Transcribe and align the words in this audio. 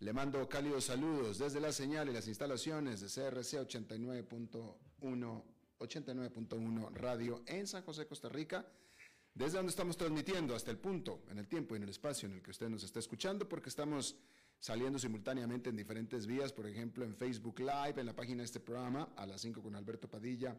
le 0.00 0.12
mando 0.12 0.46
cálidos 0.48 0.84
saludos 0.84 1.38
desde 1.38 1.60
la 1.60 1.72
señal 1.72 2.08
y 2.08 2.12
las 2.12 2.28
instalaciones 2.28 3.00
de 3.00 3.06
CRC 3.06 3.58
89.1 3.66 5.42
89.1 5.78 6.92
Radio 6.94 7.42
en 7.46 7.66
San 7.66 7.82
José, 7.82 8.06
Costa 8.06 8.28
Rica, 8.28 8.66
desde 9.34 9.58
donde 9.58 9.70
estamos 9.70 9.96
transmitiendo 9.96 10.54
hasta 10.54 10.70
el 10.70 10.78
punto, 10.78 11.24
en 11.30 11.38
el 11.38 11.48
tiempo 11.48 11.74
y 11.74 11.78
en 11.78 11.82
el 11.82 11.90
espacio 11.90 12.28
en 12.28 12.36
el 12.36 12.42
que 12.42 12.50
usted 12.50 12.68
nos 12.68 12.82
está 12.82 12.98
escuchando, 12.98 13.48
porque 13.48 13.68
estamos 13.68 14.16
saliendo 14.58 14.98
simultáneamente 14.98 15.68
en 15.68 15.76
diferentes 15.76 16.26
vías, 16.26 16.52
por 16.52 16.66
ejemplo 16.66 17.04
en 17.04 17.14
Facebook 17.14 17.60
Live, 17.60 18.00
en 18.00 18.06
la 18.06 18.16
página 18.16 18.38
de 18.38 18.46
este 18.46 18.60
programa, 18.60 19.10
a 19.16 19.26
las 19.26 19.42
5 19.42 19.62
con 19.62 19.74
Alberto 19.74 20.08
Padilla, 20.08 20.56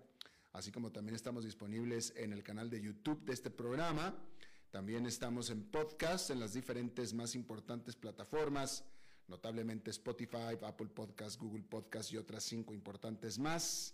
así 0.54 0.72
como 0.72 0.92
también 0.92 1.16
estamos 1.16 1.44
disponibles 1.44 2.14
en 2.16 2.32
el 2.32 2.44
canal 2.44 2.70
de 2.70 2.82
YouTube 2.82 3.26
de 3.26 3.34
este 3.34 3.50
programa. 3.50 4.16
También 4.70 5.08
estamos 5.08 5.50
en 5.50 5.64
podcast 5.64 6.30
en 6.30 6.40
las 6.40 6.54
diferentes 6.54 7.14
más 7.14 7.34
importantes 7.34 7.96
plataformas 7.96 8.84
notablemente 9.28 9.92
Spotify, 9.92 10.58
Apple 10.62 10.88
Podcast, 10.88 11.40
Google 11.40 11.64
Podcast 11.64 12.12
y 12.12 12.18
otras 12.18 12.44
cinco 12.44 12.74
importantes 12.74 13.38
más. 13.38 13.94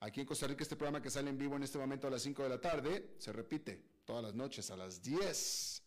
Aquí 0.00 0.20
en 0.20 0.26
Costa 0.26 0.46
Rica 0.46 0.62
este 0.62 0.76
programa 0.76 1.02
que 1.02 1.10
sale 1.10 1.30
en 1.30 1.38
vivo 1.38 1.56
en 1.56 1.64
este 1.64 1.78
momento 1.78 2.06
a 2.06 2.10
las 2.10 2.22
5 2.22 2.44
de 2.44 2.48
la 2.48 2.60
tarde 2.60 3.16
se 3.18 3.32
repite 3.32 3.82
todas 4.04 4.22
las 4.22 4.34
noches 4.34 4.70
a 4.70 4.76
las 4.76 5.02
10 5.02 5.82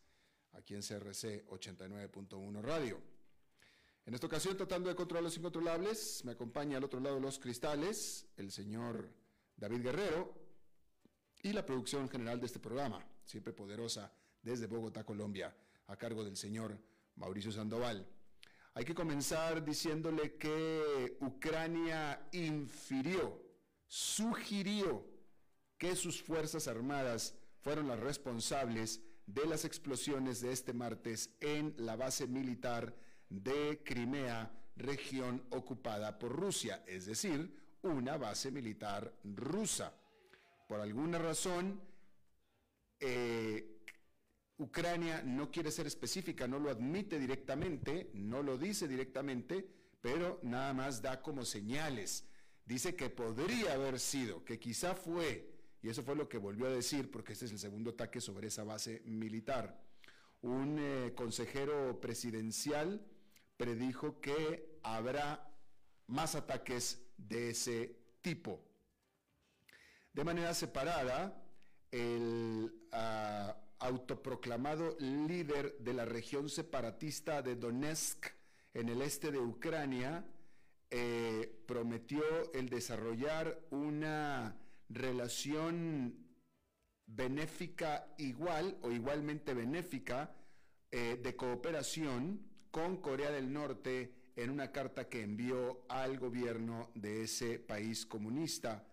aquí 0.53 0.75
en 0.75 0.81
CRC 0.81 1.47
89.1 1.47 2.61
Radio. 2.61 3.01
En 4.05 4.13
esta 4.13 4.27
ocasión, 4.27 4.57
tratando 4.57 4.89
de 4.89 4.95
controlar 4.95 5.23
los 5.23 5.37
incontrolables, 5.37 6.25
me 6.25 6.33
acompaña 6.33 6.77
al 6.77 6.83
otro 6.83 6.99
lado 6.99 7.15
de 7.15 7.21
los 7.21 7.39
cristales 7.39 8.25
el 8.35 8.51
señor 8.51 9.09
David 9.55 9.81
Guerrero 9.81 10.33
y 11.43 11.53
la 11.53 11.65
producción 11.65 12.09
general 12.09 12.39
de 12.39 12.47
este 12.47 12.59
programa, 12.59 13.05
siempre 13.23 13.53
poderosa, 13.53 14.11
desde 14.41 14.67
Bogotá, 14.67 15.05
Colombia, 15.05 15.55
a 15.87 15.95
cargo 15.95 16.23
del 16.23 16.35
señor 16.35 16.77
Mauricio 17.15 17.51
Sandoval. 17.51 18.07
Hay 18.73 18.85
que 18.85 18.95
comenzar 18.95 19.63
diciéndole 19.63 20.37
que 20.37 21.17
Ucrania 21.19 22.29
infirió, 22.31 23.41
sugirió 23.85 25.05
que 25.77 25.95
sus 25.95 26.21
Fuerzas 26.21 26.69
Armadas 26.69 27.35
fueron 27.59 27.89
las 27.89 27.99
responsables 27.99 29.01
de 29.25 29.45
las 29.45 29.65
explosiones 29.65 30.39
de 30.39 30.53
este 30.53 30.73
martes 30.73 31.35
en 31.41 31.73
la 31.77 31.97
base 31.97 32.27
militar 32.27 32.95
de 33.29 33.81
Crimea, 33.83 34.51
región 34.77 35.45
ocupada 35.49 36.17
por 36.17 36.31
Rusia, 36.31 36.83
es 36.87 37.05
decir, 37.05 37.53
una 37.81 38.17
base 38.17 38.51
militar 38.51 39.13
rusa. 39.23 39.93
Por 40.67 40.79
alguna 40.79 41.17
razón, 41.17 41.81
eh, 42.99 43.70
Ucrania 44.61 45.23
no 45.25 45.49
quiere 45.49 45.71
ser 45.71 45.87
específica, 45.87 46.47
no 46.47 46.59
lo 46.59 46.69
admite 46.69 47.17
directamente, 47.17 48.11
no 48.13 48.43
lo 48.43 48.59
dice 48.59 48.87
directamente, 48.87 49.67
pero 50.01 50.39
nada 50.43 50.71
más 50.73 51.01
da 51.01 51.21
como 51.21 51.45
señales. 51.45 52.27
Dice 52.63 52.95
que 52.95 53.09
podría 53.09 53.73
haber 53.73 53.99
sido, 53.99 54.45
que 54.45 54.59
quizá 54.59 54.93
fue, 54.93 55.51
y 55.81 55.89
eso 55.89 56.03
fue 56.03 56.15
lo 56.15 56.29
que 56.29 56.37
volvió 56.37 56.67
a 56.67 56.71
decir, 56.71 57.09
porque 57.09 57.33
este 57.33 57.45
es 57.45 57.51
el 57.51 57.57
segundo 57.57 57.89
ataque 57.89 58.21
sobre 58.21 58.49
esa 58.49 58.63
base 58.63 59.01
militar. 59.05 59.81
Un 60.43 60.77
eh, 60.79 61.13
consejero 61.15 61.99
presidencial 61.99 63.03
predijo 63.57 64.21
que 64.21 64.79
habrá 64.83 65.51
más 66.05 66.35
ataques 66.35 67.01
de 67.17 67.49
ese 67.49 67.95
tipo. 68.21 68.63
De 70.13 70.23
manera 70.23 70.53
separada, 70.53 71.43
el... 71.89 72.71
Ah, 72.91 73.55
autoproclamado 73.81 74.95
líder 74.99 75.77
de 75.79 75.93
la 75.93 76.05
región 76.05 76.49
separatista 76.49 77.41
de 77.41 77.55
Donetsk 77.55 78.27
en 78.73 78.89
el 78.89 79.01
este 79.01 79.31
de 79.31 79.39
Ucrania, 79.39 80.23
eh, 80.89 81.63
prometió 81.65 82.23
el 82.53 82.69
desarrollar 82.69 83.59
una 83.71 84.55
relación 84.89 86.15
benéfica 87.07 88.13
igual 88.17 88.77
o 88.83 88.91
igualmente 88.91 89.53
benéfica 89.53 90.35
eh, 90.91 91.19
de 91.21 91.35
cooperación 91.35 92.45
con 92.69 92.97
Corea 92.97 93.31
del 93.31 93.51
Norte 93.51 94.31
en 94.35 94.49
una 94.49 94.71
carta 94.71 95.09
que 95.09 95.23
envió 95.23 95.85
al 95.89 96.19
gobierno 96.19 96.91
de 96.95 97.23
ese 97.23 97.59
país 97.59 98.05
comunista 98.05 98.85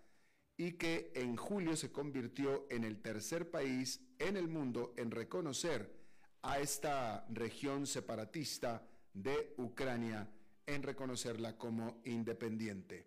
y 0.59 0.73
que 0.73 1.13
en 1.15 1.37
julio 1.37 1.77
se 1.77 1.93
convirtió 1.93 2.67
en 2.69 2.85
el 2.85 3.01
tercer 3.01 3.51
país 3.51 4.01
en 4.19 4.37
el 4.37 4.49
mundo 4.49 4.93
en 4.97 5.13
reconocer 5.13 5.97
a 6.43 6.59
esta 6.59 7.25
región 7.31 7.87
separatista 7.87 8.85
de 9.15 9.55
Ucrania, 9.57 10.29
en 10.67 10.83
reconocerla 10.83 11.57
como 11.57 12.03
independiente. 12.05 13.07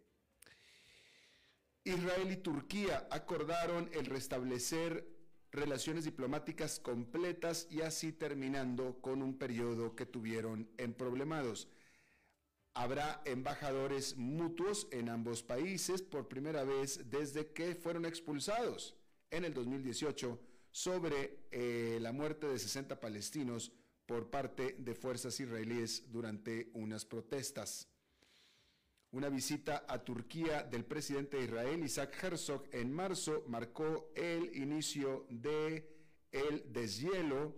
Israel 1.83 2.31
y 2.31 2.37
Turquía 2.37 3.07
acordaron 3.11 3.89
el 3.93 4.05
restablecer 4.05 5.05
relaciones 5.51 6.05
diplomáticas 6.05 6.79
completas 6.79 7.67
y 7.69 7.81
así 7.81 8.13
terminando 8.13 9.01
con 9.01 9.21
un 9.21 9.37
periodo 9.37 9.93
que 9.95 10.05
tuvieron 10.05 10.69
en 10.77 10.93
problemados. 10.93 11.67
Habrá 12.73 13.21
embajadores 13.25 14.15
mutuos 14.15 14.87
en 14.91 15.09
ambos 15.09 15.43
países 15.43 16.01
por 16.01 16.29
primera 16.29 16.63
vez 16.63 17.09
desde 17.09 17.51
que 17.51 17.75
fueron 17.75 18.05
expulsados 18.05 18.95
en 19.29 19.43
el 19.43 19.53
2018 19.53 20.39
sobre 20.71 21.39
eh, 21.51 21.99
la 22.01 22.13
muerte 22.13 22.47
de 22.47 22.57
60 22.57 22.97
palestinos 22.99 23.73
por 24.05 24.29
parte 24.29 24.75
de 24.79 24.95
fuerzas 24.95 25.37
israelíes 25.39 26.09
durante 26.11 26.69
unas 26.73 27.03
protestas. 27.03 27.89
Una 29.11 29.27
visita 29.27 29.85
a 29.89 30.05
Turquía 30.05 30.63
del 30.63 30.85
presidente 30.85 31.37
de 31.37 31.43
Israel, 31.43 31.83
Isaac 31.83 32.23
Herzog, 32.23 32.63
en 32.71 32.93
marzo 32.93 33.43
marcó 33.47 34.11
el 34.15 34.55
inicio 34.55 35.25
de 35.29 35.89
el 36.31 36.71
deshielo 36.71 37.53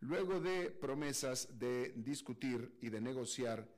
luego 0.00 0.40
de 0.40 0.70
promesas 0.70 1.56
de 1.56 1.92
discutir 1.96 2.76
y 2.80 2.88
de 2.88 3.00
negociar 3.00 3.75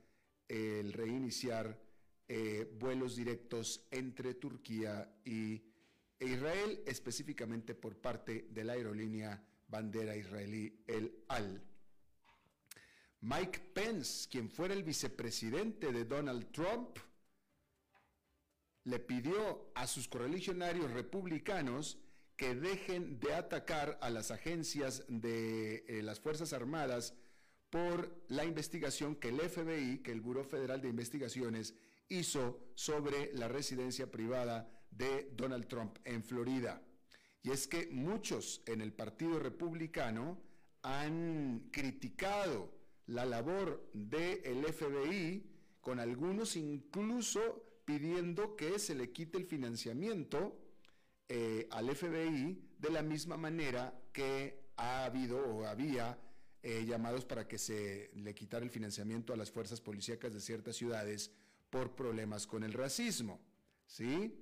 el 0.49 0.91
reiniciar 0.91 1.79
eh, 2.27 2.69
vuelos 2.77 3.15
directos 3.15 3.87
entre 3.91 4.33
Turquía 4.33 5.09
y 5.23 5.63
Israel, 6.19 6.83
específicamente 6.85 7.75
por 7.75 7.95
parte 7.95 8.47
de 8.49 8.63
la 8.65 8.73
aerolínea 8.73 9.41
bandera 9.67 10.15
israelí 10.15 10.83
El 10.85 11.23
Al. 11.29 11.63
Mike 13.21 13.59
Pence, 13.73 14.27
quien 14.29 14.49
fuera 14.49 14.73
el 14.73 14.83
vicepresidente 14.83 15.91
de 15.91 16.05
Donald 16.05 16.51
Trump, 16.51 16.97
le 18.85 18.99
pidió 18.99 19.71
a 19.75 19.87
sus 19.87 20.07
correligionarios 20.07 20.91
republicanos 20.91 21.99
que 22.35 22.55
dejen 22.55 23.19
de 23.19 23.33
atacar 23.33 23.97
a 24.01 24.09
las 24.09 24.31
agencias 24.31 25.03
de 25.09 25.83
eh, 25.87 26.01
las 26.01 26.19
Fuerzas 26.19 26.53
Armadas 26.53 27.13
por 27.69 28.23
la 28.27 28.45
investigación 28.45 29.15
que 29.15 29.29
el 29.29 29.39
FBI, 29.39 29.99
que 29.99 30.11
el 30.11 30.21
Buró 30.21 30.43
Federal 30.43 30.81
de 30.81 30.89
Investigaciones, 30.89 31.75
hizo 32.07 32.71
sobre 32.75 33.31
la 33.33 33.47
residencia 33.47 34.09
privada 34.09 34.69
de 34.89 35.31
Donald 35.35 35.67
Trump 35.67 35.97
en 36.03 36.23
Florida. 36.23 36.81
Y 37.41 37.51
es 37.51 37.67
que 37.67 37.87
muchos 37.91 38.61
en 38.65 38.81
el 38.81 38.91
Partido 38.91 39.39
Republicano 39.39 40.41
han 40.81 41.69
criticado 41.71 42.73
la 43.05 43.25
labor 43.25 43.89
del 43.93 44.65
FBI, 44.65 45.45
con 45.81 45.99
algunos 45.99 46.55
incluso 46.55 47.81
pidiendo 47.85 48.55
que 48.55 48.77
se 48.77 48.95
le 48.95 49.11
quite 49.11 49.37
el 49.37 49.45
financiamiento 49.45 50.59
eh, 51.27 51.67
al 51.71 51.95
FBI 51.95 52.69
de 52.77 52.89
la 52.89 53.01
misma 53.01 53.37
manera 53.37 53.99
que 54.11 54.69
ha 54.77 55.05
habido 55.05 55.39
o 55.39 55.65
había 55.65 56.17
eh, 56.61 56.85
llamados 56.85 57.25
para 57.25 57.47
que 57.47 57.57
se 57.57 58.11
le 58.15 58.33
quitara 58.33 58.63
el 58.63 58.71
financiamiento 58.71 59.33
a 59.33 59.37
las 59.37 59.51
fuerzas 59.51 59.81
policíacas 59.81 60.33
de 60.33 60.41
ciertas 60.41 60.75
ciudades 60.75 61.31
por 61.69 61.95
problemas 61.95 62.47
con 62.47 62.63
el 62.63 62.73
racismo. 62.73 63.39
¿sí? 63.85 64.33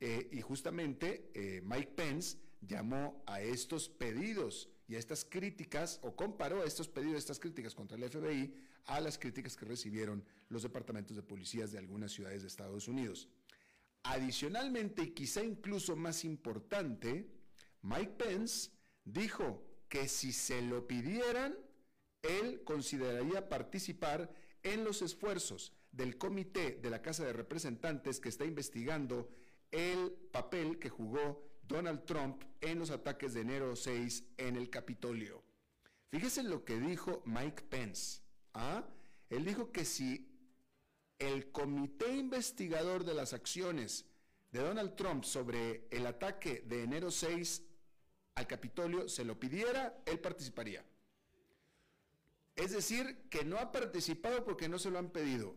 Eh, 0.00 0.28
y 0.32 0.40
justamente 0.40 1.30
Mike 1.64 1.92
Pence 1.94 2.38
llamó 2.60 3.22
a 3.26 3.40
estos 3.40 3.88
pedidos 3.88 4.68
y 4.88 4.94
a 4.94 4.98
estas 4.98 5.24
críticas, 5.24 5.98
o 6.02 6.14
comparó 6.14 6.62
a 6.62 6.66
estos 6.66 6.88
pedidos, 6.88 7.18
estas 7.18 7.40
críticas 7.40 7.74
contra 7.74 7.96
el 7.96 8.08
FBI, 8.08 8.54
a 8.86 9.00
las 9.00 9.18
críticas 9.18 9.56
que 9.56 9.64
recibieron 9.64 10.24
los 10.48 10.62
departamentos 10.62 11.16
de 11.16 11.22
policías 11.22 11.72
de 11.72 11.78
algunas 11.78 12.12
ciudades 12.12 12.42
de 12.42 12.48
Estados 12.48 12.86
Unidos. 12.86 13.28
Adicionalmente, 14.04 15.02
y 15.02 15.10
quizá 15.10 15.42
incluso 15.42 15.96
más 15.96 16.24
importante, 16.24 17.28
Mike 17.82 18.14
Pence 18.16 18.70
dijo 19.04 19.64
que 19.88 20.08
si 20.08 20.32
se 20.32 20.62
lo 20.62 20.86
pidieran, 20.86 21.56
él 22.22 22.62
consideraría 22.64 23.48
participar 23.48 24.30
en 24.62 24.84
los 24.84 25.02
esfuerzos 25.02 25.72
del 25.92 26.18
comité 26.18 26.78
de 26.82 26.90
la 26.90 27.02
Casa 27.02 27.24
de 27.24 27.32
Representantes 27.32 28.20
que 28.20 28.28
está 28.28 28.44
investigando 28.44 29.30
el 29.70 30.12
papel 30.30 30.78
que 30.78 30.90
jugó 30.90 31.44
Donald 31.62 32.04
Trump 32.04 32.42
en 32.60 32.78
los 32.78 32.90
ataques 32.90 33.34
de 33.34 33.40
enero 33.40 33.76
6 33.76 34.24
en 34.36 34.56
el 34.56 34.70
Capitolio. 34.70 35.42
Fíjese 36.10 36.42
lo 36.42 36.64
que 36.64 36.78
dijo 36.78 37.22
Mike 37.26 37.62
Pence. 37.68 38.22
¿ah? 38.54 38.84
Él 39.28 39.44
dijo 39.44 39.72
que 39.72 39.84
si 39.84 40.28
el 41.18 41.50
comité 41.50 42.14
investigador 42.14 43.04
de 43.04 43.14
las 43.14 43.32
acciones 43.32 44.06
de 44.50 44.60
Donald 44.60 44.94
Trump 44.94 45.24
sobre 45.24 45.86
el 45.90 46.06
ataque 46.06 46.62
de 46.66 46.82
enero 46.84 47.10
6 47.10 47.62
al 48.36 48.46
Capitolio 48.46 49.08
se 49.08 49.24
lo 49.24 49.38
pidiera, 49.38 50.02
él 50.06 50.20
participaría. 50.20 50.84
Es 52.56 52.72
decir, 52.72 53.28
que 53.30 53.44
no 53.44 53.58
ha 53.58 53.70
participado 53.70 54.44
porque 54.44 54.68
no 54.68 54.78
se 54.78 54.90
lo 54.90 54.98
han 54.98 55.10
pedido. 55.10 55.54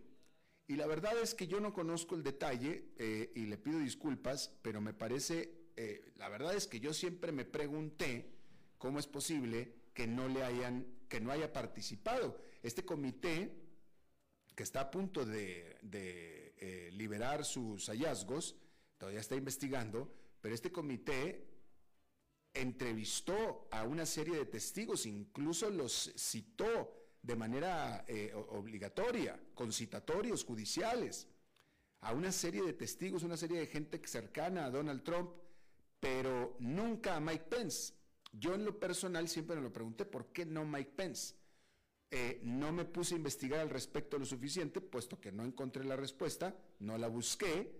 Y 0.67 0.75
la 0.75 0.85
verdad 0.85 1.17
es 1.19 1.33
que 1.33 1.47
yo 1.47 1.59
no 1.59 1.73
conozco 1.73 2.15
el 2.15 2.23
detalle 2.23 2.91
eh, 2.97 3.31
y 3.35 3.45
le 3.45 3.57
pido 3.57 3.79
disculpas, 3.79 4.53
pero 4.61 4.81
me 4.81 4.93
parece 4.93 5.59
eh, 5.81 6.11
la 6.17 6.27
verdad 6.27 6.55
es 6.55 6.67
que 6.67 6.81
yo 6.81 6.93
siempre 6.93 7.31
me 7.31 7.45
pregunté 7.45 8.35
cómo 8.77 8.99
es 8.99 9.07
posible 9.07 9.75
que 9.93 10.07
no 10.07 10.27
le 10.27 10.43
hayan, 10.43 10.85
que 11.07 11.21
no 11.21 11.31
haya 11.31 11.53
participado. 11.53 12.37
Este 12.61 12.83
comité, 12.83 13.49
que 14.57 14.63
está 14.63 14.81
a 14.81 14.91
punto 14.91 15.23
de, 15.25 15.77
eh, 16.57 16.89
liberar 16.91 17.45
sus 17.45 17.87
hallazgos, 17.87 18.57
todavía 18.97 19.21
está 19.21 19.37
investigando, 19.37 20.13
pero 20.41 20.53
este 20.53 20.69
comité 20.69 21.47
entrevistó 22.61 23.67
a 23.71 23.83
una 23.83 24.05
serie 24.05 24.37
de 24.37 24.45
testigos, 24.45 25.05
incluso 25.05 25.69
los 25.69 26.13
citó 26.17 26.93
de 27.21 27.35
manera 27.35 28.05
eh, 28.07 28.33
obligatoria, 28.33 29.39
con 29.53 29.71
citatorios 29.71 30.43
judiciales, 30.43 31.27
a 32.01 32.13
una 32.13 32.31
serie 32.31 32.63
de 32.63 32.73
testigos, 32.73 33.23
una 33.23 33.37
serie 33.37 33.59
de 33.59 33.67
gente 33.67 34.01
cercana 34.05 34.65
a 34.65 34.69
Donald 34.69 35.03
Trump, 35.03 35.31
pero 35.99 36.55
nunca 36.59 37.15
a 37.15 37.19
Mike 37.19 37.45
Pence. 37.49 37.93
Yo 38.31 38.53
en 38.53 38.63
lo 38.63 38.79
personal 38.79 39.27
siempre 39.27 39.55
me 39.55 39.61
lo 39.61 39.73
pregunté, 39.73 40.05
¿por 40.05 40.27
qué 40.27 40.45
no 40.45 40.65
Mike 40.65 40.93
Pence? 40.95 41.35
Eh, 42.11 42.39
no 42.43 42.71
me 42.71 42.85
puse 42.85 43.13
a 43.13 43.17
investigar 43.17 43.59
al 43.59 43.69
respecto 43.69 44.17
lo 44.17 44.25
suficiente, 44.25 44.81
puesto 44.81 45.19
que 45.19 45.31
no 45.31 45.43
encontré 45.43 45.83
la 45.83 45.95
respuesta, 45.95 46.55
no 46.79 46.97
la 46.97 47.07
busqué, 47.07 47.71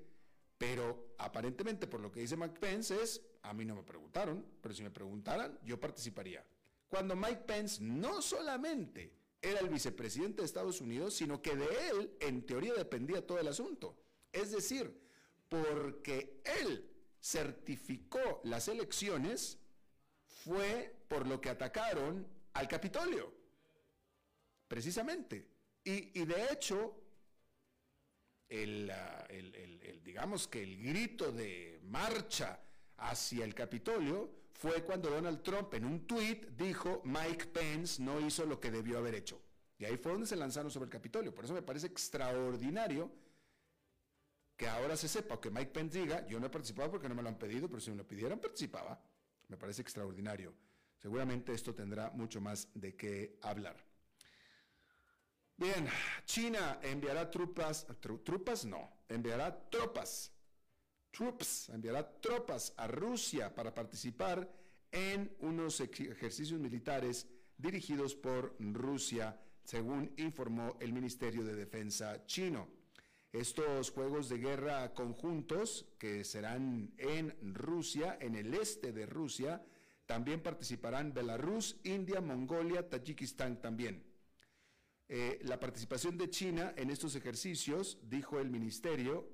pero 0.57 1.13
aparentemente 1.17 1.87
por 1.87 2.01
lo 2.01 2.11
que 2.11 2.19
dice 2.19 2.35
Mike 2.35 2.59
Pence 2.59 3.01
es, 3.01 3.21
a 3.41 3.53
mí 3.53 3.65
no 3.65 3.75
me 3.75 3.83
preguntaron, 3.83 4.45
pero 4.61 4.73
si 4.73 4.83
me 4.83 4.91
preguntaran, 4.91 5.57
yo 5.63 5.79
participaría. 5.79 6.45
Cuando 6.87 7.15
Mike 7.15 7.43
Pence 7.45 7.81
no 7.81 8.21
solamente 8.21 9.13
era 9.41 9.59
el 9.59 9.69
vicepresidente 9.69 10.41
de 10.41 10.45
Estados 10.45 10.81
Unidos, 10.81 11.13
sino 11.13 11.41
que 11.41 11.55
de 11.55 11.89
él, 11.89 12.17
en 12.19 12.45
teoría, 12.45 12.73
dependía 12.73 13.25
todo 13.25 13.39
el 13.39 13.47
asunto. 13.47 13.97
Es 14.31 14.51
decir, 14.51 14.93
porque 15.47 16.41
él 16.61 16.89
certificó 17.21 18.41
las 18.43 18.67
elecciones 18.67 19.57
fue 20.25 20.95
por 21.07 21.27
lo 21.27 21.39
que 21.39 21.49
atacaron 21.49 22.27
al 22.53 22.67
Capitolio, 22.67 23.33
precisamente. 24.67 25.47
Y, 25.83 26.25
de 26.25 26.51
hecho, 26.51 26.95
el, 28.47 28.91
digamos 30.03 30.47
que 30.47 30.61
el 30.61 30.77
grito 30.83 31.31
de 31.31 31.79
marcha 31.83 32.59
hacia 33.01 33.45
el 33.45 33.53
Capitolio 33.53 34.29
fue 34.53 34.83
cuando 34.83 35.09
Donald 35.09 35.41
Trump 35.41 35.73
en 35.73 35.85
un 35.85 36.05
tuit 36.05 36.47
dijo 36.49 37.01
Mike 37.05 37.47
Pence 37.47 38.01
no 38.01 38.19
hizo 38.19 38.45
lo 38.45 38.59
que 38.59 38.71
debió 38.71 38.97
haber 38.97 39.15
hecho. 39.15 39.41
Y 39.77 39.85
ahí 39.85 39.97
fue 39.97 40.11
donde 40.11 40.27
se 40.27 40.35
lanzaron 40.35 40.69
sobre 40.69 40.85
el 40.85 40.91
Capitolio. 40.91 41.33
Por 41.33 41.45
eso 41.45 41.53
me 41.53 41.61
parece 41.61 41.87
extraordinario 41.87 43.09
que 44.57 44.67
ahora 44.67 44.97
se 44.97 45.07
sepa, 45.07 45.39
que 45.39 45.49
Mike 45.49 45.71
Pence 45.71 45.99
diga, 45.99 46.27
yo 46.27 46.37
no 46.39 46.47
he 46.47 46.49
participado 46.49 46.91
porque 46.91 47.07
no 47.07 47.15
me 47.15 47.23
lo 47.23 47.29
han 47.29 47.39
pedido, 47.39 47.69
pero 47.69 47.79
si 47.79 47.91
me 47.91 47.95
lo 47.95 48.05
pidieran 48.05 48.39
participaba. 48.39 49.01
Me 49.47 49.55
parece 49.55 49.81
extraordinario. 49.81 50.53
Seguramente 50.97 51.53
esto 51.53 51.73
tendrá 51.73 52.09
mucho 52.09 52.41
más 52.41 52.67
de 52.73 52.95
qué 52.95 53.39
hablar. 53.41 53.77
Bien, 55.55 55.87
China 56.25 56.79
enviará 56.83 57.29
tropas, 57.31 57.87
tropas 58.23 58.65
no, 58.65 58.89
enviará 59.07 59.69
tropas, 59.69 60.31
troops, 61.11 61.69
enviará 61.69 62.03
tropas 62.21 62.73
a 62.77 62.87
Rusia 62.87 63.53
para 63.53 63.73
participar 63.73 64.47
en 64.91 65.31
unos 65.39 65.79
ejercicios 65.81 66.59
militares 66.59 67.27
dirigidos 67.57 68.15
por 68.15 68.55
Rusia, 68.59 69.39
según 69.63 70.11
informó 70.17 70.77
el 70.79 70.93
Ministerio 70.93 71.43
de 71.43 71.55
Defensa 71.55 72.25
chino. 72.25 72.67
Estos 73.31 73.91
juegos 73.91 74.29
de 74.29 74.39
guerra 74.39 74.93
conjuntos 74.93 75.85
que 75.99 76.23
serán 76.23 76.91
en 76.97 77.35
Rusia, 77.53 78.17
en 78.19 78.35
el 78.35 78.53
este 78.55 78.91
de 78.91 79.05
Rusia, 79.05 79.63
también 80.07 80.41
participarán 80.41 81.13
Belarus, 81.13 81.79
India, 81.83 82.21
Mongolia, 82.21 82.89
Tayikistán 82.89 83.61
también. 83.61 84.03
Eh, 85.07 85.39
la 85.43 85.59
participación 85.59 86.17
de 86.17 86.29
China 86.31 86.73
en 86.75 86.89
estos 86.89 87.15
ejercicios, 87.15 87.99
dijo 88.01 88.39
el 88.39 88.49
ministerio, 88.49 89.27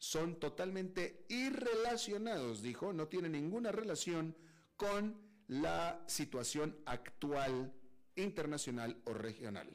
son 0.00 0.40
totalmente 0.40 1.26
irrelacionados, 1.28 2.62
dijo, 2.62 2.94
no 2.94 3.06
tienen 3.06 3.32
ninguna 3.32 3.70
relación 3.70 4.34
con 4.76 5.14
la 5.46 6.02
situación 6.06 6.74
actual 6.86 7.70
internacional 8.16 8.98
o 9.04 9.12
regional. 9.12 9.68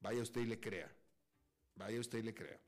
Vaya 0.00 0.22
usted 0.22 0.40
y 0.40 0.46
le 0.46 0.58
crea. 0.58 0.90
Vaya 1.76 2.00
usted 2.00 2.20
y 2.20 2.22
le 2.22 2.34
crea. 2.34 2.58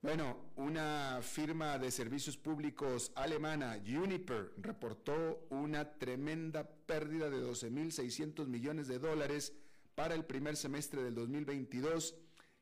Bueno, 0.00 0.52
una 0.56 1.20
firma 1.20 1.78
de 1.78 1.90
servicios 1.90 2.38
públicos 2.38 3.12
alemana, 3.16 3.78
Uniper, 3.86 4.54
reportó 4.56 5.46
una 5.50 5.98
tremenda 5.98 6.66
pérdida 6.66 7.28
de 7.28 7.42
12.600 7.42 8.46
millones 8.46 8.88
de 8.88 8.98
dólares 8.98 9.52
para 9.94 10.14
el 10.14 10.24
primer 10.24 10.56
semestre 10.56 11.02
del 11.02 11.14
2022, 11.14 12.14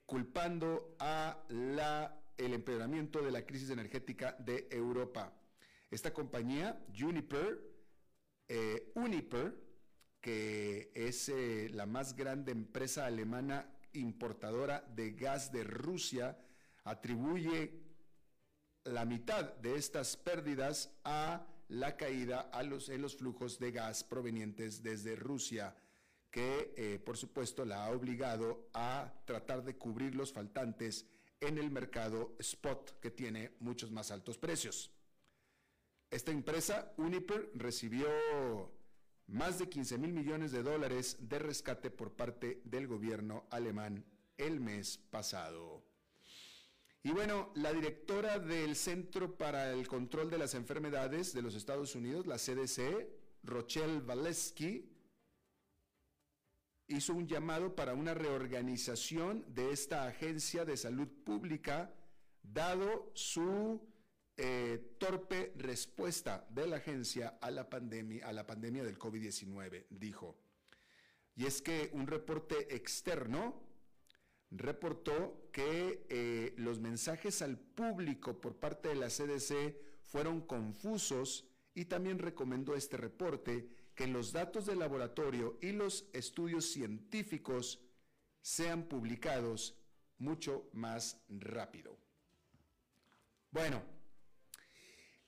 culpando 0.09 0.97
a 0.99 1.45
la, 1.50 2.19
el 2.38 2.55
empeoramiento 2.55 3.21
de 3.21 3.31
la 3.31 3.45
crisis 3.45 3.69
energética 3.69 4.35
de 4.38 4.67
Europa. 4.71 5.35
Esta 5.91 6.15
compañía, 6.15 6.83
Uniper, 6.99 7.61
eh, 8.49 8.91
Uniper, 8.95 9.55
que 10.19 10.91
es 10.95 11.29
eh, 11.29 11.69
la 11.75 11.85
más 11.85 12.17
grande 12.17 12.53
empresa 12.53 13.05
alemana 13.05 13.71
importadora 13.93 14.81
de 14.81 15.11
gas 15.11 15.53
de 15.53 15.65
Rusia 15.65 16.38
atribuye 16.85 17.83
la 18.85 19.05
mitad 19.05 19.53
de 19.57 19.77
estas 19.77 20.17
pérdidas 20.17 20.91
a 21.05 21.47
la 21.69 21.99
caída 21.99 22.49
a 22.50 22.62
en 22.62 23.03
los 23.03 23.15
flujos 23.15 23.59
de 23.59 23.73
gas 23.73 24.05
provenientes 24.05 24.83
desde 24.83 25.17
Rusia, 25.17 25.77
que 26.31 26.75
eh, 26.77 26.99
por 26.99 27.17
supuesto 27.17 27.65
la 27.65 27.85
ha 27.85 27.91
obligado 27.91 28.69
a 28.75 29.13
tratar 29.25 29.65
de 29.65 29.77
cubrir 29.77 30.15
los 30.15 30.33
faltantes 30.33 31.07
en 31.41 31.59
el 31.59 31.71
mercado 31.71 32.35
spot, 32.39 33.01
que 33.01 33.11
tiene 33.11 33.53
muchos 33.61 33.91
más 33.91 34.11
altos 34.11 34.39
precios. 34.39 34.91
Esta 36.11 36.31
empresa, 36.31 36.93
Uniper, 36.97 37.51
recibió 37.55 38.09
más 39.27 39.59
de 39.59 39.69
15 39.69 39.99
mil 39.99 40.13
millones 40.13 40.53
de 40.53 40.63
dólares 40.63 41.17
de 41.21 41.39
rescate 41.39 41.91
por 41.91 42.13
parte 42.13 42.63
del 42.65 42.87
gobierno 42.87 43.47
alemán 43.51 44.05
el 44.37 44.61
mes 44.61 44.99
pasado. 45.11 45.85
Y 47.03 47.11
bueno, 47.11 47.53
la 47.55 47.73
directora 47.73 48.39
del 48.39 48.75
Centro 48.75 49.37
para 49.37 49.73
el 49.73 49.87
Control 49.87 50.31
de 50.31 50.39
las 50.39 50.55
Enfermedades 50.55 51.33
de 51.33 51.43
los 51.43 51.55
Estados 51.55 51.95
Unidos, 51.95 52.27
la 52.27 52.39
CDC, 52.39 53.07
Rochelle 53.45 54.01
Valesky, 54.01 54.91
hizo 56.88 57.14
un 57.14 57.26
llamado 57.26 57.75
para 57.75 57.95
una 57.95 58.14
reorganización 58.14 59.45
de 59.49 59.73
esta 59.73 60.07
agencia 60.07 60.64
de 60.64 60.76
salud 60.76 61.09
pública, 61.25 61.92
dado 62.42 63.11
su 63.14 63.80
eh, 64.37 64.97
torpe 64.99 65.52
respuesta 65.57 66.47
de 66.50 66.66
la 66.66 66.76
agencia 66.76 67.38
a 67.40 67.50
la 67.50 67.68
pandemia, 67.68 68.26
a 68.26 68.33
la 68.33 68.47
pandemia 68.47 68.85
del 68.85 68.99
COVID-19, 68.99 69.87
dijo. 69.90 70.37
Y 71.37 71.45
es 71.47 71.61
que 71.61 71.90
un 71.92 72.07
reporte 72.07 72.75
externo 72.75 73.62
reportó 74.50 75.50
que 75.52 76.07
eh, 76.09 76.54
los 76.57 76.80
mensajes 76.80 77.42
al 77.42 77.59
público 77.59 78.40
por 78.40 78.57
parte 78.57 78.88
de 78.88 78.95
la 78.95 79.09
CDC 79.09 79.76
fueron 80.02 80.40
confusos 80.40 81.47
y 81.75 81.85
también 81.85 82.18
recomendó 82.18 82.75
este 82.75 82.97
reporte 82.97 83.68
que 83.99 84.07
los 84.07 84.33
datos 84.33 84.67
del 84.67 84.78
laboratorio 84.78 85.59
y 85.61 85.73
los 85.73 86.05
estudios 86.12 86.71
científicos 86.71 87.81
sean 88.40 88.85
publicados 88.85 89.75
mucho 90.19 90.71
más 90.73 91.21
rápido. 91.28 91.99
Bueno, 93.50 93.83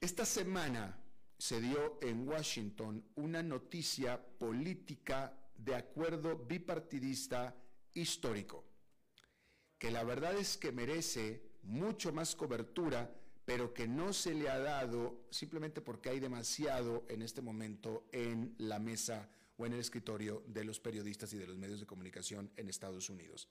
esta 0.01 0.25
semana 0.25 0.97
se 1.37 1.61
dio 1.61 1.99
en 2.01 2.29
Washington 2.29 3.05
una 3.17 3.43
noticia 3.43 4.25
política 4.39 5.37
de 5.57 5.75
acuerdo 5.75 6.37
bipartidista 6.37 7.57
histórico, 7.93 8.65
que 9.81 9.91
la 9.91 10.05
verdad 10.05 10.37
es 10.37 10.57
que 10.57 10.71
merece 10.71 11.43
mucho 11.65 12.13
más 12.13 12.37
cobertura 12.37 13.13
pero 13.51 13.75
que 13.75 13.89
no 13.89 14.13
se 14.13 14.33
le 14.33 14.49
ha 14.49 14.61
dado 14.61 15.27
simplemente 15.29 15.81
porque 15.81 16.09
hay 16.09 16.21
demasiado 16.21 17.05
en 17.09 17.21
este 17.21 17.43
momento 17.43 18.07
en 18.13 18.55
la 18.59 18.79
mesa 18.79 19.29
o 19.57 19.67
en 19.67 19.73
el 19.73 19.81
escritorio 19.81 20.45
de 20.47 20.63
los 20.63 20.79
periodistas 20.79 21.33
y 21.33 21.37
de 21.37 21.49
los 21.49 21.59
medios 21.59 21.81
de 21.81 21.87
comunicación 21.87 22.49
en 22.57 22.69
Estados 22.69 23.11
Unidos. 23.11 23.49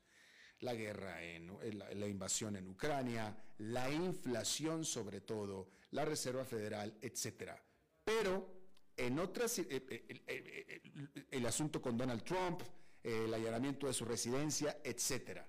La 0.61 0.73
guerra, 0.73 1.21
en, 1.21 1.51
la, 1.99 2.07
invasión 2.07 2.55
en 2.55 2.69
Ucrania, 2.69 3.35
la 3.57 3.91
inflación 3.91 4.85
sobre 4.85 5.19
todo, 5.19 5.67
la 5.91 6.05
Reserva 6.05 6.45
Federal, 6.45 6.97
etcétera. 7.01 7.61
Pero 8.01 8.55
en 8.95 9.19
otras, 9.19 9.59
eh, 9.59 9.67
eh, 9.69 10.23
eh, 10.27 10.81
el 11.29 11.45
asunto 11.45 11.81
con 11.81 11.97
Donald 11.97 12.23
Trump, 12.23 12.61
el 13.03 13.33
allanamiento 13.33 13.87
de 13.87 13.93
su 13.93 14.05
residencia, 14.05 14.79
etcétera. 14.81 15.45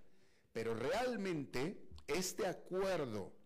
Pero 0.53 0.75
realmente 0.75 1.91
este 2.09 2.49
acuerdo 2.49 3.39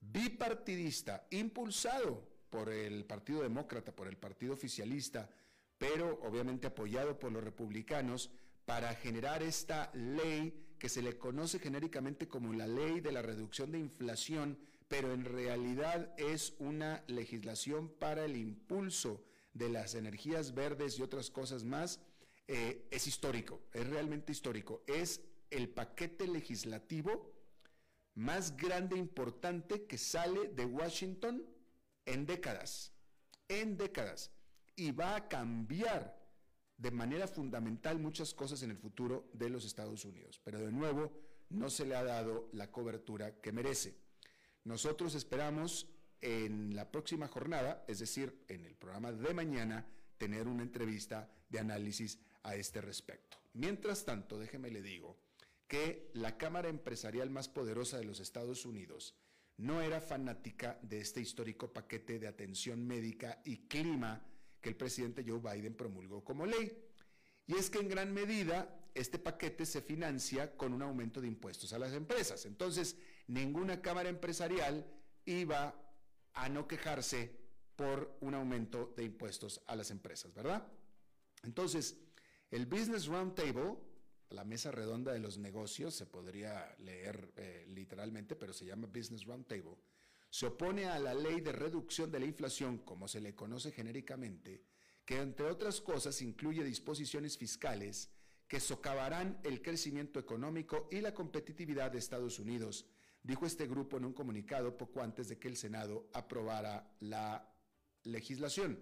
bipartidista, 0.00 1.26
impulsado 1.30 2.26
por 2.50 2.70
el 2.70 3.04
Partido 3.04 3.42
Demócrata, 3.42 3.94
por 3.94 4.08
el 4.08 4.16
Partido 4.16 4.54
Oficialista, 4.54 5.28
pero 5.78 6.20
obviamente 6.22 6.66
apoyado 6.66 7.18
por 7.18 7.32
los 7.32 7.44
republicanos, 7.44 8.30
para 8.64 8.94
generar 8.94 9.42
esta 9.42 9.90
ley 9.94 10.66
que 10.78 10.88
se 10.88 11.00
le 11.00 11.16
conoce 11.16 11.58
genéricamente 11.58 12.28
como 12.28 12.52
la 12.52 12.66
ley 12.66 13.00
de 13.00 13.12
la 13.12 13.22
reducción 13.22 13.70
de 13.70 13.78
inflación, 13.78 14.58
pero 14.88 15.12
en 15.12 15.24
realidad 15.24 16.12
es 16.18 16.54
una 16.58 17.02
legislación 17.06 17.88
para 17.88 18.24
el 18.24 18.36
impulso 18.36 19.22
de 19.54 19.68
las 19.68 19.94
energías 19.94 20.54
verdes 20.54 20.98
y 20.98 21.02
otras 21.02 21.30
cosas 21.30 21.64
más, 21.64 22.00
eh, 22.48 22.86
es 22.90 23.06
histórico, 23.06 23.62
es 23.72 23.86
realmente 23.88 24.32
histórico. 24.32 24.82
Es 24.86 25.20
el 25.50 25.68
paquete 25.68 26.26
legislativo 26.26 27.32
más 28.16 28.56
grande 28.56 28.96
e 28.96 28.98
importante 28.98 29.86
que 29.86 29.98
sale 29.98 30.48
de 30.48 30.64
Washington 30.64 31.44
en 32.04 32.26
décadas, 32.26 32.92
en 33.48 33.76
décadas, 33.76 34.32
y 34.74 34.90
va 34.90 35.16
a 35.16 35.28
cambiar 35.28 36.16
de 36.78 36.90
manera 36.90 37.26
fundamental 37.28 37.98
muchas 37.98 38.34
cosas 38.34 38.62
en 38.62 38.70
el 38.70 38.78
futuro 38.78 39.30
de 39.32 39.48
los 39.50 39.64
Estados 39.64 40.04
Unidos. 40.04 40.40
Pero 40.42 40.58
de 40.58 40.72
nuevo, 40.72 41.12
no 41.50 41.70
se 41.70 41.86
le 41.86 41.94
ha 41.94 42.04
dado 42.04 42.48
la 42.52 42.70
cobertura 42.70 43.40
que 43.40 43.52
merece. 43.52 43.96
Nosotros 44.64 45.14
esperamos 45.14 45.88
en 46.20 46.74
la 46.74 46.90
próxima 46.90 47.28
jornada, 47.28 47.84
es 47.86 47.98
decir, 47.98 48.44
en 48.48 48.64
el 48.64 48.74
programa 48.76 49.12
de 49.12 49.34
mañana, 49.34 49.86
tener 50.18 50.48
una 50.48 50.62
entrevista 50.62 51.30
de 51.48 51.60
análisis 51.60 52.18
a 52.42 52.56
este 52.56 52.80
respecto. 52.80 53.36
Mientras 53.52 54.04
tanto, 54.04 54.38
déjeme 54.38 54.70
le 54.70 54.82
digo, 54.82 55.16
que 55.68 56.10
la 56.14 56.36
Cámara 56.36 56.68
Empresarial 56.68 57.30
más 57.30 57.48
poderosa 57.48 57.98
de 57.98 58.04
los 58.04 58.20
Estados 58.20 58.64
Unidos 58.64 59.14
no 59.58 59.80
era 59.80 60.00
fanática 60.00 60.78
de 60.82 61.00
este 61.00 61.20
histórico 61.20 61.72
paquete 61.72 62.18
de 62.18 62.28
atención 62.28 62.86
médica 62.86 63.40
y 63.44 63.68
clima 63.68 64.22
que 64.60 64.68
el 64.68 64.76
presidente 64.76 65.24
Joe 65.26 65.40
Biden 65.40 65.74
promulgó 65.74 66.22
como 66.22 66.46
ley. 66.46 66.76
Y 67.46 67.54
es 67.54 67.70
que 67.70 67.78
en 67.78 67.88
gran 67.88 68.12
medida 68.12 68.86
este 68.94 69.18
paquete 69.18 69.66
se 69.66 69.80
financia 69.80 70.56
con 70.56 70.72
un 70.72 70.82
aumento 70.82 71.20
de 71.20 71.28
impuestos 71.28 71.72
a 71.72 71.78
las 71.78 71.92
empresas. 71.92 72.44
Entonces, 72.46 72.96
ninguna 73.26 73.80
Cámara 73.80 74.08
Empresarial 74.08 74.86
iba 75.24 75.74
a 76.32 76.48
no 76.48 76.66
quejarse 76.66 77.36
por 77.76 78.16
un 78.20 78.34
aumento 78.34 78.92
de 78.96 79.04
impuestos 79.04 79.62
a 79.66 79.76
las 79.76 79.90
empresas, 79.90 80.32
¿verdad? 80.34 80.66
Entonces, 81.42 81.98
el 82.50 82.66
Business 82.66 83.06
Roundtable 83.06 83.76
la 84.30 84.44
mesa 84.44 84.70
redonda 84.70 85.12
de 85.12 85.20
los 85.20 85.38
negocios, 85.38 85.94
se 85.94 86.06
podría 86.06 86.74
leer 86.78 87.32
eh, 87.36 87.66
literalmente, 87.68 88.36
pero 88.36 88.52
se 88.52 88.66
llama 88.66 88.88
Business 88.88 89.24
Roundtable, 89.24 89.76
se 90.30 90.46
opone 90.46 90.86
a 90.86 90.98
la 90.98 91.14
ley 91.14 91.40
de 91.40 91.52
reducción 91.52 92.10
de 92.10 92.20
la 92.20 92.26
inflación, 92.26 92.78
como 92.78 93.08
se 93.08 93.20
le 93.20 93.34
conoce 93.34 93.72
genéricamente, 93.72 94.64
que 95.04 95.18
entre 95.18 95.46
otras 95.46 95.80
cosas 95.80 96.20
incluye 96.20 96.64
disposiciones 96.64 97.38
fiscales 97.38 98.10
que 98.48 98.60
socavarán 98.60 99.40
el 99.44 99.62
crecimiento 99.62 100.20
económico 100.20 100.88
y 100.90 101.00
la 101.00 101.14
competitividad 101.14 101.90
de 101.90 101.98
Estados 101.98 102.38
Unidos, 102.38 102.86
dijo 103.22 103.46
este 103.46 103.66
grupo 103.66 103.96
en 103.96 104.04
un 104.04 104.12
comunicado 104.12 104.76
poco 104.76 105.00
antes 105.00 105.28
de 105.28 105.38
que 105.38 105.48
el 105.48 105.56
Senado 105.56 106.08
aprobara 106.12 106.94
la 107.00 107.52
legislación. 108.04 108.78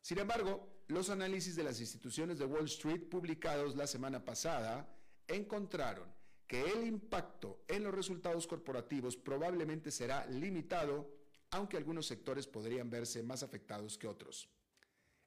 Sin 0.00 0.18
embargo, 0.18 0.75
los 0.88 1.10
análisis 1.10 1.56
de 1.56 1.64
las 1.64 1.80
instituciones 1.80 2.38
de 2.38 2.44
Wall 2.44 2.66
Street 2.66 3.08
publicados 3.08 3.74
la 3.76 3.86
semana 3.86 4.24
pasada 4.24 4.88
encontraron 5.26 6.08
que 6.46 6.62
el 6.62 6.86
impacto 6.86 7.64
en 7.66 7.82
los 7.82 7.94
resultados 7.94 8.46
corporativos 8.46 9.16
probablemente 9.16 9.90
será 9.90 10.26
limitado, 10.26 11.10
aunque 11.50 11.76
algunos 11.76 12.06
sectores 12.06 12.46
podrían 12.46 12.88
verse 12.88 13.22
más 13.22 13.42
afectados 13.42 13.98
que 13.98 14.06
otros. 14.06 14.48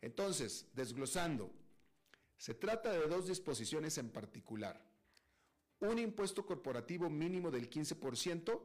Entonces, 0.02 0.70
desglosando, 0.74 1.52
se 2.38 2.54
trata 2.54 2.92
de 2.94 3.06
dos 3.08 3.28
disposiciones 3.28 3.98
en 3.98 4.10
particular. 4.12 4.82
Un 5.82 6.00
impuesto 6.00 6.46
corporativo 6.46 7.10
mínimo 7.10 7.52
del 7.52 7.70
15% 7.70 8.62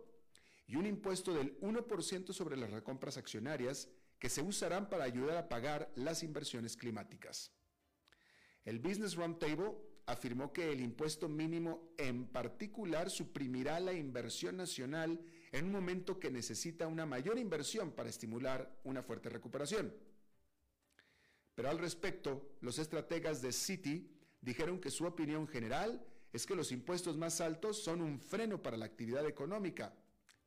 y 0.69 0.77
un 0.77 0.87
impuesto 0.87 1.35
del 1.35 1.59
1% 1.61 2.33
sobre 2.33 2.57
las 2.57 2.71
recompras 2.71 3.17
accionarias 3.17 3.89
que 4.25 4.31
se 4.31 4.41
usarán 4.41 4.89
para 4.89 5.05
ayudar 5.05 5.37
a 5.37 5.51
pagar 5.51 5.93
las 5.97 6.23
inversiones 6.23 6.79
climáticas. 6.79 7.53
El 8.65 8.79
Business 8.79 9.17
Roundtable 9.17 9.73
afirmó 10.07 10.51
que 10.51 10.73
el 10.73 10.81
impuesto 10.81 11.29
mínimo 11.29 11.93
en 11.99 12.29
particular 12.29 13.11
suprimirá 13.11 13.79
la 13.81 13.93
inversión 13.93 14.57
nacional 14.57 15.21
en 15.53 15.67
un 15.67 15.73
momento 15.73 16.19
que 16.19 16.31
necesita 16.31 16.87
una 16.87 17.05
mayor 17.05 17.39
inversión 17.39 17.93
para 17.93 18.09
estimular 18.09 18.81
una 18.85 19.03
fuerte 19.03 19.29
recuperación. 19.29 19.95
Pero 21.55 21.69
al 21.69 21.79
respecto, 21.79 22.57
los 22.63 22.79
estrategas 22.79 23.43
de 23.43 23.53
Citi 23.53 24.11
dijeron 24.41 24.81
que 24.81 24.91
su 24.91 25.05
opinión 25.05 25.47
general 25.47 26.03
es 26.33 26.47
que 26.47 26.57
los 26.57 26.73
impuestos 26.73 27.19
más 27.19 27.43
altos 27.43 27.85
son 27.85 28.01
un 28.01 28.19
freno 28.19 28.63
para 28.63 28.79
la 28.79 28.87
actividad 28.87 29.27
económica. 29.27 29.93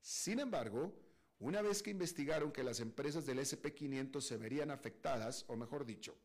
Sin 0.02 0.40
embargo, 0.40 0.96
una 1.40 1.62
vez 1.62 1.84
que 1.84 1.92
investigaron 1.92 2.52
que 2.52 2.64
las 2.64 2.80
empresas 2.80 3.26
del 3.26 3.40
SP500 3.40 4.22
se 4.22 4.38
verían 4.38 4.72
afectadas, 4.72 5.46
o 5.48 5.56
mejor 5.56 5.86
dicho, 5.86 6.18